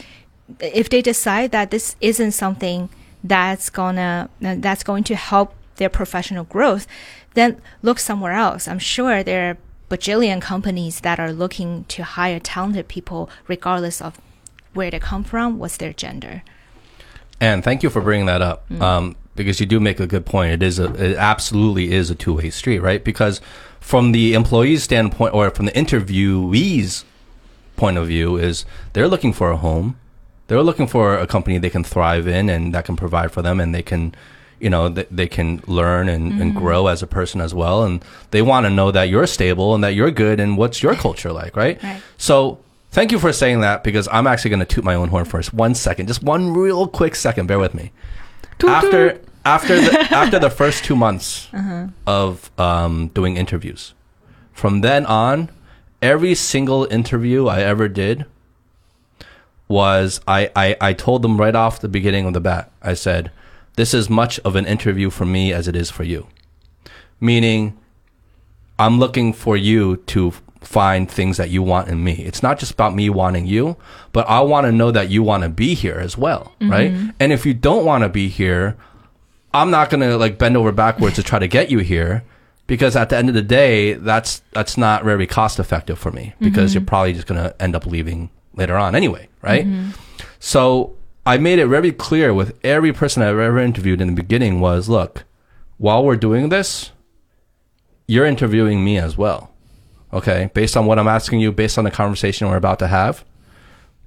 [0.60, 2.90] if they decide that this isn't something
[3.24, 6.86] that's gonna, that's going to help their professional growth,
[7.34, 8.68] then look somewhere else.
[8.68, 9.56] I'm sure there are
[9.90, 14.20] bajillion companies that are looking to hire talented people regardless of
[14.72, 16.44] where they come from, what's their gender.
[17.40, 20.52] And thank you for bringing that up, um, because you do make a good point.
[20.52, 23.02] It is a, it absolutely is a two way street, right?
[23.02, 23.40] Because
[23.80, 27.04] from the employee's standpoint, or from the interviewee's
[27.76, 29.98] point of view, is they're looking for a home,
[30.46, 33.58] they're looking for a company they can thrive in and that can provide for them,
[33.58, 34.14] and they can,
[34.60, 38.04] you know, th- they can learn and, and grow as a person as well, and
[38.30, 41.32] they want to know that you're stable and that you're good, and what's your culture
[41.32, 41.82] like, right?
[41.82, 42.02] Right.
[42.18, 42.58] So
[42.90, 45.52] thank you for saying that because I'm actually going to toot my own horn first.
[45.54, 47.46] One second, just one real quick second.
[47.46, 47.92] Bear with me.
[48.68, 51.48] after after the, after the first two months
[52.06, 53.94] of um, doing interviews,
[54.52, 55.48] from then on,
[56.02, 58.26] every single interview I ever did
[59.68, 62.70] was I, I, I told them right off the beginning of the bat.
[62.82, 63.30] I said,
[63.76, 66.26] "This is much of an interview for me as it is for you,"
[67.20, 67.78] meaning
[68.78, 72.12] I'm looking for you to find things that you want in me.
[72.12, 73.76] It's not just about me wanting you,
[74.12, 76.70] but I want to know that you want to be here as well, mm-hmm.
[76.70, 76.92] right?
[77.18, 78.76] And if you don't want to be here,
[79.52, 82.24] I'm not going to like bend over backwards to try to get you here
[82.66, 86.34] because at the end of the day, that's that's not very cost effective for me
[86.40, 86.78] because mm-hmm.
[86.78, 89.66] you're probably just going to end up leaving later on anyway, right?
[89.66, 89.90] Mm-hmm.
[90.38, 90.94] So
[91.26, 94.88] I made it very clear with every person I've ever interviewed in the beginning was,
[94.88, 95.24] look,
[95.76, 96.92] while we're doing this,
[98.06, 99.52] you're interviewing me as well.
[100.12, 103.24] Okay, based on what I'm asking you, based on the conversation we're about to have,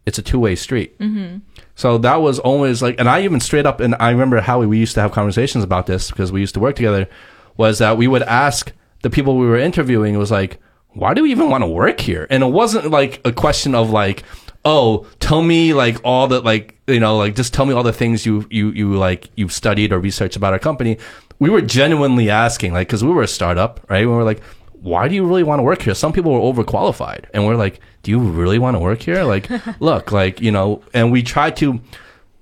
[0.06, 0.99] it's a two way street.
[0.99, 1.38] Mm-hmm.
[1.76, 4.77] So that was always like, and I even straight up, and I remember how we
[4.77, 7.07] used to have conversations about this because we used to work together.
[7.56, 10.15] Was that we would ask the people we were interviewing?
[10.15, 10.60] It was like,
[10.90, 12.27] why do we even want to work here?
[12.30, 14.23] And it wasn't like a question of like,
[14.65, 17.93] oh, tell me like all the like you know like just tell me all the
[17.93, 20.97] things you you you like you've studied or researched about our company.
[21.39, 24.05] We were genuinely asking like because we were a startup, right?
[24.05, 24.41] We were like,
[24.81, 25.95] why do you really want to work here?
[25.95, 29.23] Some people were overqualified, and we're like, do you really want to work here?
[29.23, 29.49] Like,
[29.80, 31.80] look, like you know, and we tried to.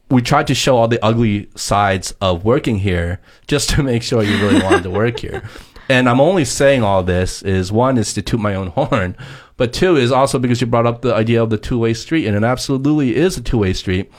[0.09, 4.21] We tried to show all the ugly sides of working here just to make sure
[4.21, 5.41] you really wanted to work here.
[5.91, 9.17] And I'm only saying all this is one is to toot my own horn,
[9.57, 12.25] but two is also because you brought up the idea of the two way street,
[12.25, 14.11] and it absolutely is a two way street.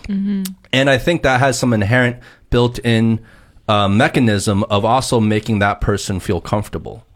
[0.72, 2.18] And I think that has some inherent
[2.50, 3.20] built in
[3.68, 7.06] uh, mechanism of also making that person feel comfortable.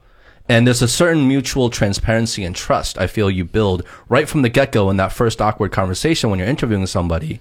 [0.48, 4.48] And there's a certain mutual transparency and trust I feel you build right from the
[4.48, 7.40] get go in that first awkward conversation when you're interviewing somebody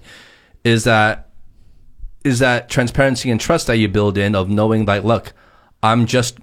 [0.64, 1.28] is that
[2.24, 5.32] is that transparency and trust that you build in of knowing like look
[5.80, 6.38] i'm just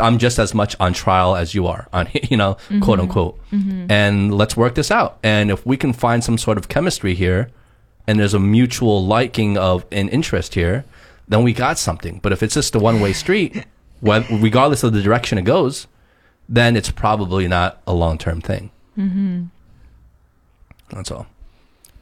[0.00, 2.80] i'm just as much on trial as you are on you know mm-hmm.
[2.80, 3.38] quote unquote.
[3.50, 3.90] Mm-hmm.
[3.90, 5.18] And let's work this out.
[5.22, 7.50] And if we can find some sort of chemistry here
[8.06, 10.84] and there's a mutual liking of an interest here
[11.28, 12.20] then we got something.
[12.22, 13.64] But if it's just a one-way street
[14.02, 15.86] regardless of the direction it goes
[16.48, 18.70] then it's probably not a long-term thing.
[18.96, 19.44] Mm-hmm.
[20.90, 21.26] That's all.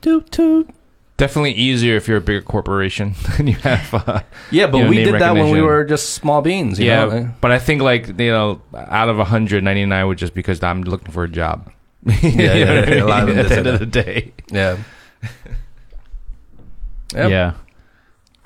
[0.02, 0.68] Toot toot
[1.16, 3.94] Definitely easier if you're a bigger corporation and you have.
[3.94, 6.78] Uh, Yeah, but you know, we name did that when we were just small beans.
[6.80, 7.30] You yeah, know?
[7.40, 11.22] but I think like you know, out of 199 would just because I'm looking for
[11.24, 11.70] a job.
[12.02, 12.54] yeah, yeah,
[12.90, 14.32] yeah, a lot of them At the say end of the day.
[14.50, 14.76] yeah.
[17.14, 17.30] Yep.
[17.30, 17.54] Yeah.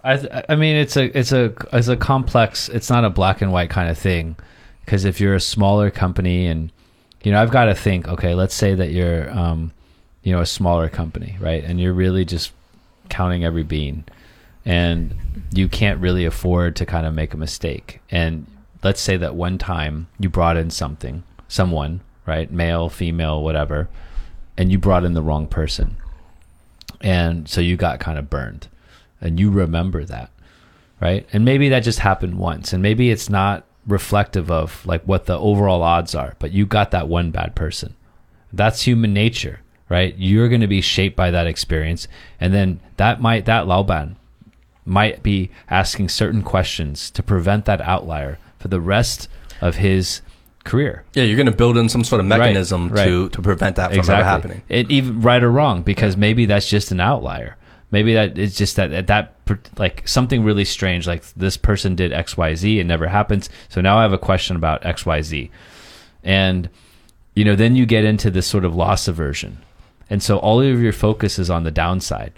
[0.05, 3.43] I th- I mean it's a it's a it's a complex it's not a black
[3.43, 4.37] and white kind of thing
[4.85, 6.71] because if you're a smaller company and
[7.25, 9.73] you know I've got to think okay let's say that you're um
[10.23, 12.53] you know a smaller company right and you're really just
[13.09, 14.05] counting every bean.
[14.65, 15.15] And
[15.53, 18.01] you can't really afford to kind of make a mistake.
[18.11, 18.47] And
[18.83, 22.53] let's say that one time you brought in something someone right?
[22.53, 23.89] Male female whatever
[24.59, 25.97] and you brought in the wrong person.
[27.01, 28.69] And so you got kind of burned.
[29.21, 30.31] And you remember that
[31.01, 31.27] right?
[31.33, 32.73] And maybe that just happened once.
[32.73, 36.91] And maybe it's not reflective of like what the overall odds are but you got
[36.91, 37.95] that one bad person.
[38.53, 42.09] That's human nature right you're going to be shaped by that experience
[42.41, 44.17] and then that might that laoban
[44.85, 49.29] might be asking certain questions to prevent that outlier for the rest
[49.61, 50.23] of his
[50.65, 53.05] career Yeah, you're going to build in some sort of mechanism right.
[53.05, 54.63] to to prevent that from ever happening.
[54.69, 57.57] It even right or wrong because maybe that's just an outlier.
[57.91, 59.35] Maybe that it's just that that, that
[59.79, 63.49] like something really strange like this person did X Y Z it never happens.
[63.69, 65.51] So now I have a question about X Y Z,
[66.23, 66.69] and
[67.35, 69.59] you know then you get into this sort of loss aversion,
[70.11, 72.33] and so all of your focus is on the downside.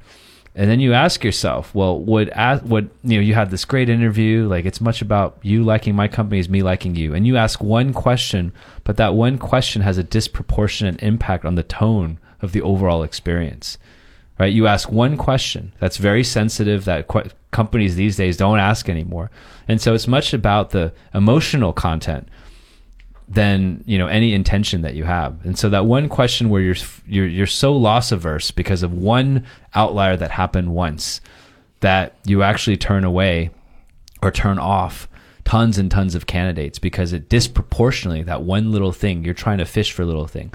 [0.55, 2.33] And then you ask yourself, well, would
[2.65, 6.09] would you know you have this great interview, like it's much about you liking my
[6.09, 8.53] company as me liking you, and you ask one question,
[8.83, 13.79] but that one question has a disproportionate impact on the tone of the overall experience.
[14.41, 14.53] Right?
[14.53, 19.31] You ask one question that's very sensitive that qu- companies these days don't ask anymore,
[19.69, 22.29] and so it's much about the emotional content
[23.31, 25.45] than you know any intention that you have.
[25.45, 26.77] And so that one question where you're
[27.07, 31.21] you're you're so loss averse because of one outlier that happened once
[31.79, 33.51] that you actually turn away
[34.21, 35.09] or turn off
[35.45, 39.65] tons and tons of candidates because it disproportionately that one little thing you're trying to
[39.65, 40.53] fish for a little thing.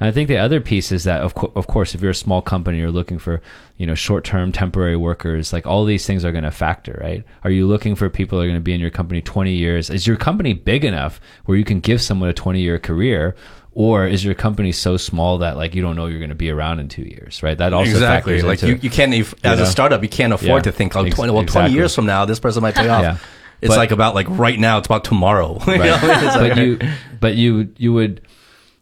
[0.00, 2.14] And I think the other piece is that of, co- of course if you're a
[2.14, 3.40] small company you're looking for
[3.76, 7.50] you know short-term temporary workers like all these things are going to factor right are
[7.50, 10.06] you looking for people that are going to be in your company 20 years is
[10.06, 13.34] your company big enough where you can give someone a 20 year career
[13.72, 16.50] or is your company so small that like you don't know you're going to be
[16.50, 18.34] around in two years right that also exactly.
[18.40, 19.12] factors Like into you, you can't
[19.44, 19.64] as know?
[19.64, 20.70] a startup, you can't afford Yeah.
[20.70, 23.02] to think, oh, Ex- 20, well, 20 years from now, this person might pay off.
[23.02, 23.16] Yeah.
[23.60, 25.58] It's But- like about like right now, it's about tomorrow.
[25.66, 25.98] You know?
[26.02, 26.78] Like- but you
[27.20, 28.20] but you you would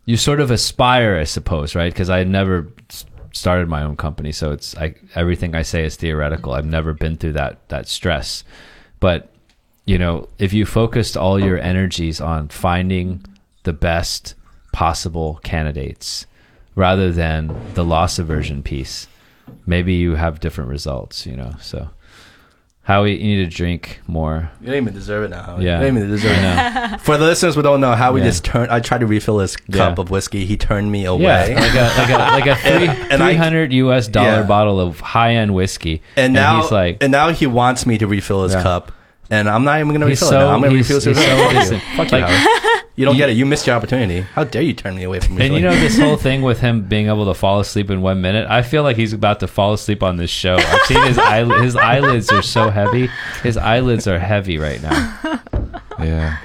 [0.04, 1.92] you sort of aspire i suppose right?
[1.92, 2.68] Because i never
[3.32, 6.52] started my own company so it's I, everything i say is theoretical.
[6.52, 8.44] I've never been through that that stress.
[9.00, 9.32] But
[9.84, 13.24] you know if you focused all your energies on finding
[13.64, 14.34] the best
[14.72, 16.26] possible candidates
[16.74, 19.06] rather than the loss aversion piece
[19.66, 21.90] maybe you have different results you know so
[22.84, 25.58] howie you need to drink more You don't even deserve it now.
[25.60, 25.78] Yeah.
[25.80, 27.00] You don't even deserve it.
[27.00, 28.26] For the listeners who don't know, Howie Yeah.
[28.26, 30.02] just turned, I tried to refill his cup Yeah.
[30.02, 30.44] of whiskey.
[30.46, 31.22] He turned me away.
[31.22, 34.42] Yeah, like a like a like a three and I- three hundred US dollar Yeah.
[34.42, 38.06] bottle of high end whiskey, And now, he's like, and now he wants me to
[38.06, 38.90] refill his cup.
[39.30, 40.50] And I'm not even going to he's refill it now.
[40.52, 41.52] I'm going to he's, refill his so cup.
[41.52, 41.82] distant.
[41.96, 42.61] Fuck you, Like, Howard.
[42.94, 43.36] You don't you- get it.
[43.36, 44.20] You missed your opportunity.
[44.20, 46.82] How dare you turn me away from and you know this whole thing with him
[46.82, 48.46] being able to fall asleep in one minute.
[48.50, 50.56] I feel like he's about to fall asleep on this show.
[50.56, 53.08] I've seen his eyel- his eyelids are so heavy.
[53.42, 55.40] His eyelids are heavy right now.
[55.98, 56.38] Yeah.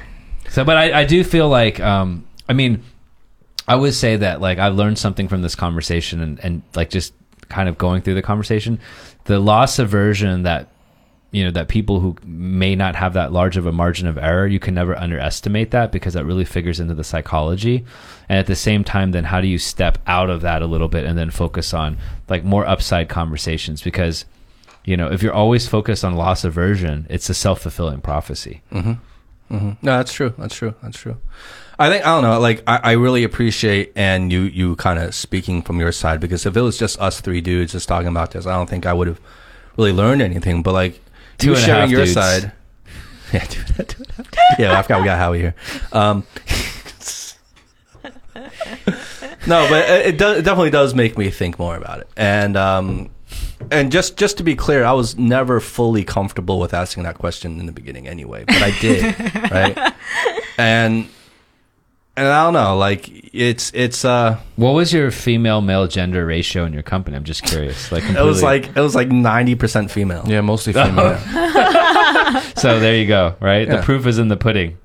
[0.49, 2.83] So, but I, I do feel like, um, I mean,
[3.67, 7.13] I would say that like I learned something from this conversation and, and like just
[7.49, 8.79] kind of going through the conversation,
[9.25, 10.69] the loss aversion that
[11.31, 14.47] you know that people who may not have that large of a margin of error
[14.47, 17.85] you can never underestimate that because that really figures into the psychology
[18.29, 20.87] and at the same time then how do you step out of that a little
[20.87, 21.97] bit and then focus on
[22.29, 24.25] like more upside conversations because
[24.85, 28.93] you know if you're always focused on loss aversion it's a self-fulfilling prophecy mm-hmm.
[29.51, 29.69] Mm-hmm.
[29.81, 30.33] No, that's true.
[30.37, 30.75] That's true.
[30.83, 31.17] That's true.
[31.79, 32.39] I think I don't know.
[32.39, 36.45] Like I, I really appreciate and you you kind of speaking from your side because
[36.45, 38.93] if it was just us three dudes just talking about this, I don't think I
[38.93, 39.21] would have
[39.77, 40.63] really learned anything.
[40.63, 40.99] But like
[41.37, 42.13] Two you and a half your dudes.
[42.13, 42.51] side.
[43.33, 44.59] Yeah, two and a half, two and a half.
[44.59, 44.79] yeah.
[44.79, 45.55] I forgot we got Howie here.
[45.91, 46.23] Um,
[49.45, 52.07] no, but it, it, does, it definitely does make me think more about it.
[52.15, 53.09] And um,
[53.71, 57.59] and just just to be clear, I was never fully comfortable with asking that question
[57.59, 58.45] in the beginning, anyway.
[58.45, 59.19] But I did,
[59.51, 59.93] right?
[60.57, 61.09] And
[62.17, 66.65] and I don't know, like it's it's uh, what was your female male gender ratio
[66.65, 69.91] in your company i'm just curious like it was like it was like ninety percent
[69.91, 70.23] female.
[70.27, 71.17] Yeah, mostly female.
[72.57, 73.77] so there you go right Yeah.
[73.77, 74.77] the proof is in the pudding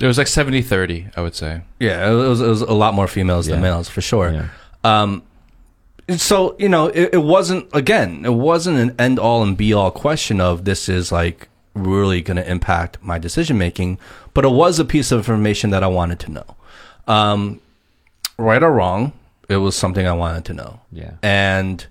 [0.00, 1.60] it was like 70-30, I would say.
[1.78, 4.32] Yeah, it was it was a lot more females than males for sure.
[4.32, 4.48] Yeah.
[4.82, 5.22] Um,
[6.16, 9.90] so you know, it, it wasn't again, it wasn't an end all and be all
[9.90, 13.98] question of this is like really going to impact my decision making,
[14.32, 16.56] but it was a piece of information that I wanted to know.
[17.06, 17.60] Um,
[18.38, 19.12] right or wrong,
[19.48, 20.80] it was something I wanted to know.
[20.92, 21.86] yeah And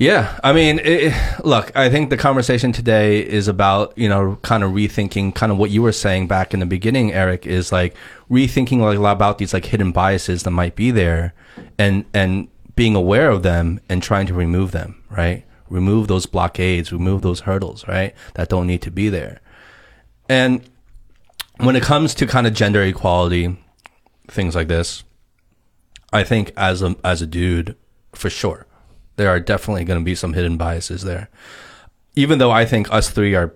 [0.00, 1.12] yeah, I mean, it,
[1.44, 5.58] look, I think the conversation today is about, you know, kind of rethinking kind of
[5.58, 7.94] what you were saying back in the beginning, Eric, is like
[8.30, 11.34] rethinking like a lot about these like hidden biases that might be there
[11.76, 15.44] and, and being aware of them and trying to remove them, right?
[15.68, 18.14] Remove those blockades, remove those hurdles, right?
[18.36, 19.42] That don't need to be there.
[20.30, 20.62] And
[21.64, 23.56] when it comes to kind of gender equality,
[24.28, 25.04] things like this,
[26.12, 27.76] I think as a as a dude,
[28.12, 28.66] for sure,
[29.16, 31.28] there are definitely going to be some hidden biases there.
[32.16, 33.54] Even though I think us three are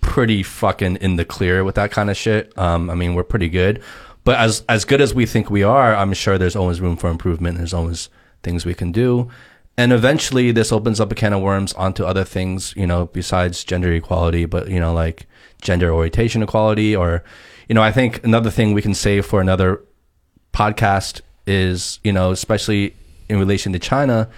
[0.00, 2.56] pretty fucking in the clear with that kind of shit.
[2.58, 3.82] Um, I mean, we're pretty good,
[4.24, 7.08] but as as good as we think we are, I'm sure there's always room for
[7.08, 7.58] improvement.
[7.58, 8.10] There's always
[8.42, 9.30] things we can do,
[9.76, 13.64] and eventually this opens up a can of worms onto other things, you know, besides
[13.64, 15.26] gender equality, but you know, like
[15.62, 17.24] gender orientation equality, or
[17.68, 19.80] you know, I think another thing we can save for another
[20.52, 22.94] podcast is, you know, especially
[23.28, 24.28] in relation to China,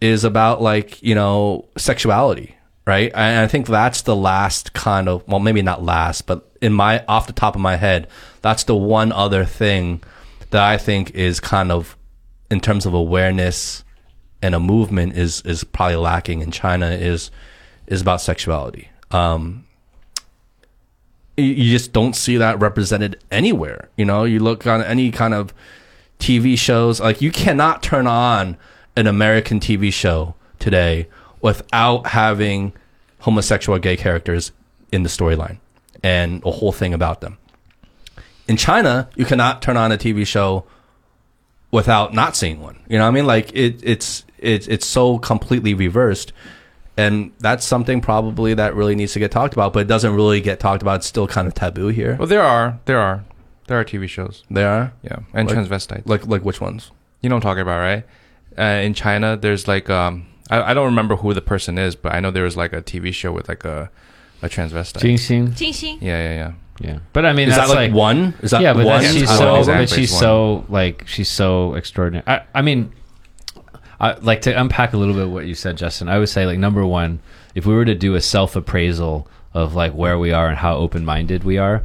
[0.00, 2.54] is about like, you know, sexuality,
[2.86, 3.10] right?
[3.14, 7.04] And I think that's the last kind of, well, maybe not last, but in my,
[7.06, 8.08] off the top of my head,
[8.42, 10.02] that's the one other thing
[10.50, 11.96] that I think is kind of,
[12.50, 13.82] in terms of awareness
[14.42, 17.30] and a movement is, is probably lacking in China is,
[17.86, 18.88] is about sexuality.
[19.10, 19.65] Um,
[21.36, 23.88] you- just don't see that represented anywhere.
[23.96, 25.52] You know, you look on any kind of
[26.18, 28.56] TV shows, like you cannot turn on
[28.96, 31.06] an American TV show today
[31.42, 32.72] without having
[33.20, 34.52] homosexual gay characters
[34.90, 35.58] in the storyline
[36.02, 37.36] and a whole thing about them.
[38.48, 40.64] In China, you cannot turn on a TV show
[41.70, 42.78] without not seeing one.
[42.88, 43.26] You know what I mean?
[43.26, 46.32] Like it, it's it's it's so completely reversed,
[46.96, 49.72] and that's something probably that really needs to get talked about.
[49.72, 50.96] But it doesn't really get talked about.
[50.96, 52.16] It's still kind of taboo here.
[52.18, 53.24] Well, there are, there are,
[53.66, 54.44] there are TV shows.
[54.50, 56.02] There are Yeah, and Like- transvestites.
[56.06, 56.90] like like which ones?
[57.20, 58.04] You know what I'm talking about, right?
[58.58, 62.14] Uh, in China, there's like um, I, I don't remember who the person is, but
[62.14, 63.90] I know there was like a TV show with like a
[64.42, 65.00] a transvestite.
[65.00, 65.48] Jinxing.
[65.50, 66.00] Jingxing.
[66.00, 66.52] Yeah, yeah, yeah.
[66.78, 68.34] Yeah, but I mean Is that's that like, one?
[68.42, 69.00] Is that yeah, but one?
[69.00, 72.22] that's, she's I so, know exactly, but she's it's so like she's so extraordinary.
[72.26, 72.92] I, I mean,
[74.00, 76.08] I like to unpack a little bit what you said, Justin.
[76.08, 77.20] I would say like number one,
[77.54, 80.76] if we were to do a self appraisal of like where we are and how
[80.76, 81.82] open minded we are,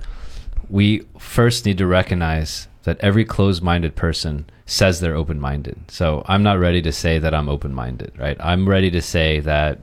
[0.69, 5.77] we first need to recognize that every closed minded person says they're open minded.
[5.89, 8.37] So I'm not ready to say that I'm open minded, right?
[8.39, 9.79] I'm ready to say that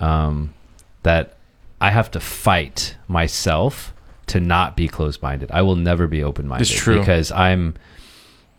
[0.00, 0.54] um,
[1.02, 1.36] that
[1.80, 3.92] I have to fight myself
[4.26, 5.50] to not be closed minded.
[5.52, 6.98] I will never be open minded It's true.
[6.98, 7.74] because I'm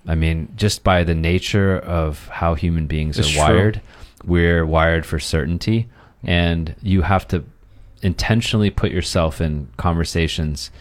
[0.10, 3.42] I mean, just by the nature of how human beings It's are true.
[3.42, 3.82] wired,
[4.26, 5.88] we're wired for certainty
[6.24, 7.44] and you have to
[8.02, 10.72] intentionally put yourself in conversations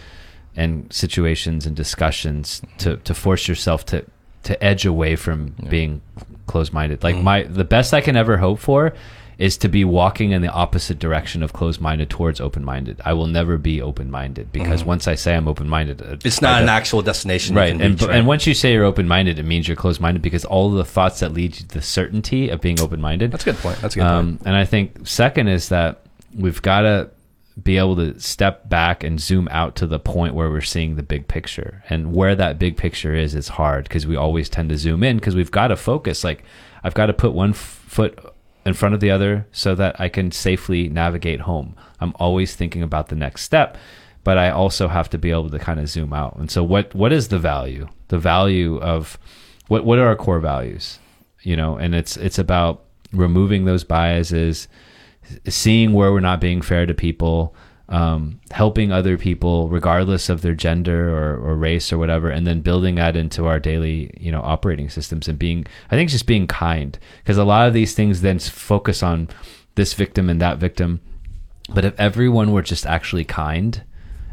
[0.56, 4.04] and situations and discussions to, to force yourself to
[4.44, 6.00] to edge away from being
[6.46, 7.02] closed minded.
[7.02, 7.22] Like mm.
[7.22, 8.94] my the best I can ever hope for
[9.38, 13.00] is to be walking in the opposite direction of closed minded towards open minded.
[13.04, 16.60] I will never be open minded because once I say I'm open minded, It's not
[16.60, 17.70] an actual destination, right.
[17.80, 20.44] And reach, and once you say you're open minded, it means you're closed minded because
[20.44, 23.30] all the thoughts that lead you to the certainty of being open minded.
[23.30, 23.78] that's a good point.
[23.80, 24.12] That's a good point.
[24.12, 26.02] Um, and I think second is that
[26.34, 27.10] we've got to
[27.62, 31.02] be able to step back and zoom out to the point where we're seeing the
[31.02, 31.84] big picture.
[31.88, 35.16] And where that big picture is, is hard because we always tend to zoom in
[35.18, 36.24] because we've got to focus.
[36.24, 36.44] Like
[36.82, 37.56] I've got to put one f-
[37.86, 38.18] foot
[38.68, 41.74] in front of the other so that I can safely navigate home.
[42.00, 43.78] I'm always thinking about the next step,
[44.22, 46.36] but I also have to be able to kind of zoom out.
[46.36, 47.88] And so what what is the value?
[48.08, 49.18] The value of
[49.68, 50.98] what what are our core values?
[51.42, 54.68] You know, and it's it's about removing those biases,
[55.48, 57.54] seeing where we're not being fair to people,
[57.88, 62.60] um, helping other people regardless of their gender or, or race or whatever, and then
[62.60, 66.46] building that into our daily, you know, operating systems and being, I think, just being
[66.46, 69.28] kind because a lot of these things then focus on
[69.74, 71.00] this victim and that victim,
[71.68, 73.82] but if everyone were just actually kind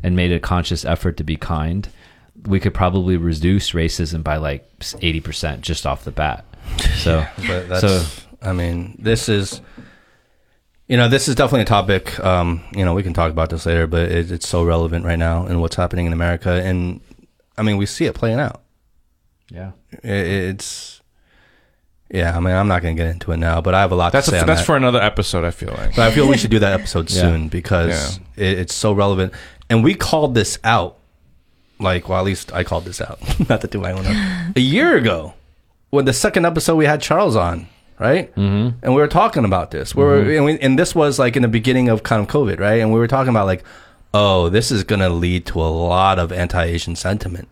[0.04, 1.88] and made a conscious effort to be kind,
[2.48, 4.70] we could probably reduce racism by like
[5.02, 6.44] eighty percent just off the bat.
[6.96, 8.04] So, But that's, so
[8.42, 9.62] I mean, this is,
[10.88, 12.20] you know, this is definitely a topic.
[12.24, 15.18] Um, you know, we can talk about this later, but it, it's so relevant right
[15.20, 16.52] now and what's happening in America.
[16.52, 17.02] And
[17.58, 18.62] I mean, we see it playing out.
[19.50, 19.72] yeah.
[19.92, 20.10] It,
[20.52, 21.02] it's,
[22.12, 22.36] yeah.
[22.38, 24.12] I mean, I'm not going to get into it now, but I have a lot
[24.12, 24.42] That's to say.
[24.42, 24.66] a, that's that.
[24.66, 25.44] for another episode.
[25.44, 25.96] I feel like.
[25.96, 27.22] But I feel we should do that episode Yeah.
[27.22, 29.34] soon because it, it's so relevant.
[29.70, 30.98] And we called this out,
[31.80, 33.20] like, well, at least I called this out.
[33.50, 34.06] Not to do my own.
[34.56, 35.34] a year ago,
[35.90, 37.68] when the second episode we had Charles on,
[38.00, 38.34] right?
[38.36, 38.78] Mm-hmm.
[38.84, 39.96] And we were talking about this.
[39.96, 42.60] We were, and, we, and this was like in the beginning of kind of COVID,
[42.60, 42.80] right?
[42.82, 43.64] And we were talking about like,
[44.14, 47.48] oh, this is going to lead to a lot of anti-Asian sentiment.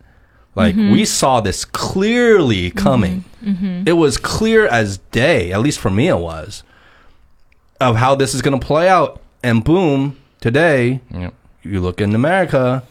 [0.56, 3.24] Like we saw this clearly coming.
[3.86, 6.62] It was clear as day, at least for me, it was
[7.80, 9.20] of how this is going to play out.
[9.42, 11.34] And boom, today, Yep.
[11.64, 12.82] you look in America,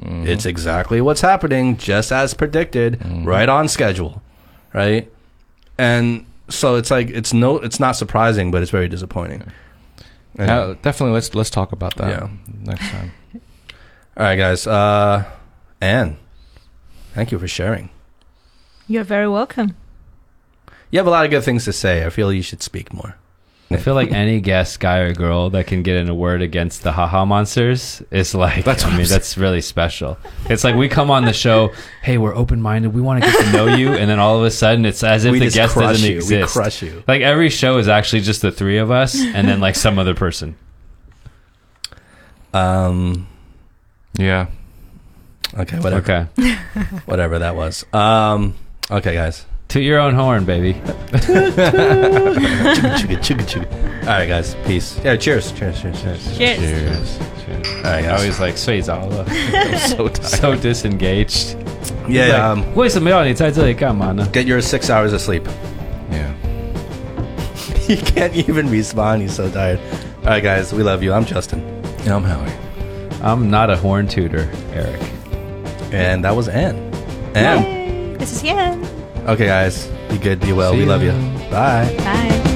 [0.00, 0.26] Mm-hmm.
[0.26, 3.24] it's exactly what's happening, just as predicted, Mm-hmm.
[3.24, 4.20] right on schedule,
[4.74, 5.08] right?
[5.78, 9.42] And so it's like it's no, it's not surprising, but it's very disappointing.
[10.38, 11.14] And- Uh, definitely.
[11.14, 12.08] Let's let's talk about that.
[12.08, 12.28] Yeah.
[12.64, 13.12] Next time.
[14.16, 14.66] all right, guys.
[14.66, 15.24] Uh,
[15.80, 16.16] Ann,
[17.14, 17.90] thank you for sharing.
[18.88, 19.76] You're very welcome.
[20.90, 22.04] You have a lot of good things to say.
[22.04, 23.16] I feel you should speak more.
[23.74, 26.82] I feel like any guest, guy or girl, that can get in a word against
[26.82, 30.18] the haha monsters is like, That's I mean, that's really special.
[30.48, 31.72] It's like we come on the show,
[32.02, 34.44] hey, we're open minded, we want to get to know you, and then all of
[34.44, 36.14] a sudden it's as if We the just guest crush doesn't you.
[36.16, 36.52] We exist.
[36.52, 37.02] crush you.
[37.08, 40.14] Like every show is actually just the three of us, and then like some other
[40.14, 40.56] person.
[42.54, 43.26] Um,
[44.18, 44.46] Yeah.
[45.58, 46.54] okay, whatever, Okay,
[47.06, 47.84] whatever that was.
[47.94, 48.54] Um,
[48.90, 49.46] okay, guys.
[49.71, 50.73] toot your own horn, baby.
[51.87, 53.67] chugga, chugga, chugga.
[54.01, 54.55] All right, guys.
[54.65, 54.99] Peace.
[55.03, 55.51] Yeah, cheers.
[55.51, 56.37] Cheers, cheers, cheers.
[56.37, 56.59] Cheers.
[56.59, 57.19] Cheers.
[57.45, 57.67] Cheers.
[57.77, 58.19] All right, I guys.
[58.19, 59.25] always like 睡着了
[59.77, 60.23] so tired.
[60.25, 61.55] so disengaged.
[62.07, 64.27] Yeah, Like, um, 为什么要你在这里干嘛呢？
[64.31, 65.43] get your six hours of sleep.
[66.11, 66.31] Yeah.
[67.87, 69.21] he can't even respond.
[69.21, 69.79] He's so tired.
[70.23, 70.73] All right, guys.
[70.73, 71.13] We love you.
[71.13, 71.61] I'm Justin.
[72.05, 72.51] Yeah, I'm Howie.
[73.21, 75.01] I'm not a horn tutor, Eric.
[75.91, 76.75] And that was Anne.
[77.35, 77.63] Anne.
[77.63, 78.15] Yay.
[78.19, 78.85] This is Yan.
[79.26, 79.86] Okay, guys.
[80.08, 80.40] Be good.
[80.40, 80.72] Be well.
[80.72, 80.88] See we ya.
[80.88, 81.12] love you.
[81.50, 81.94] Bye.
[81.98, 82.52] Bye.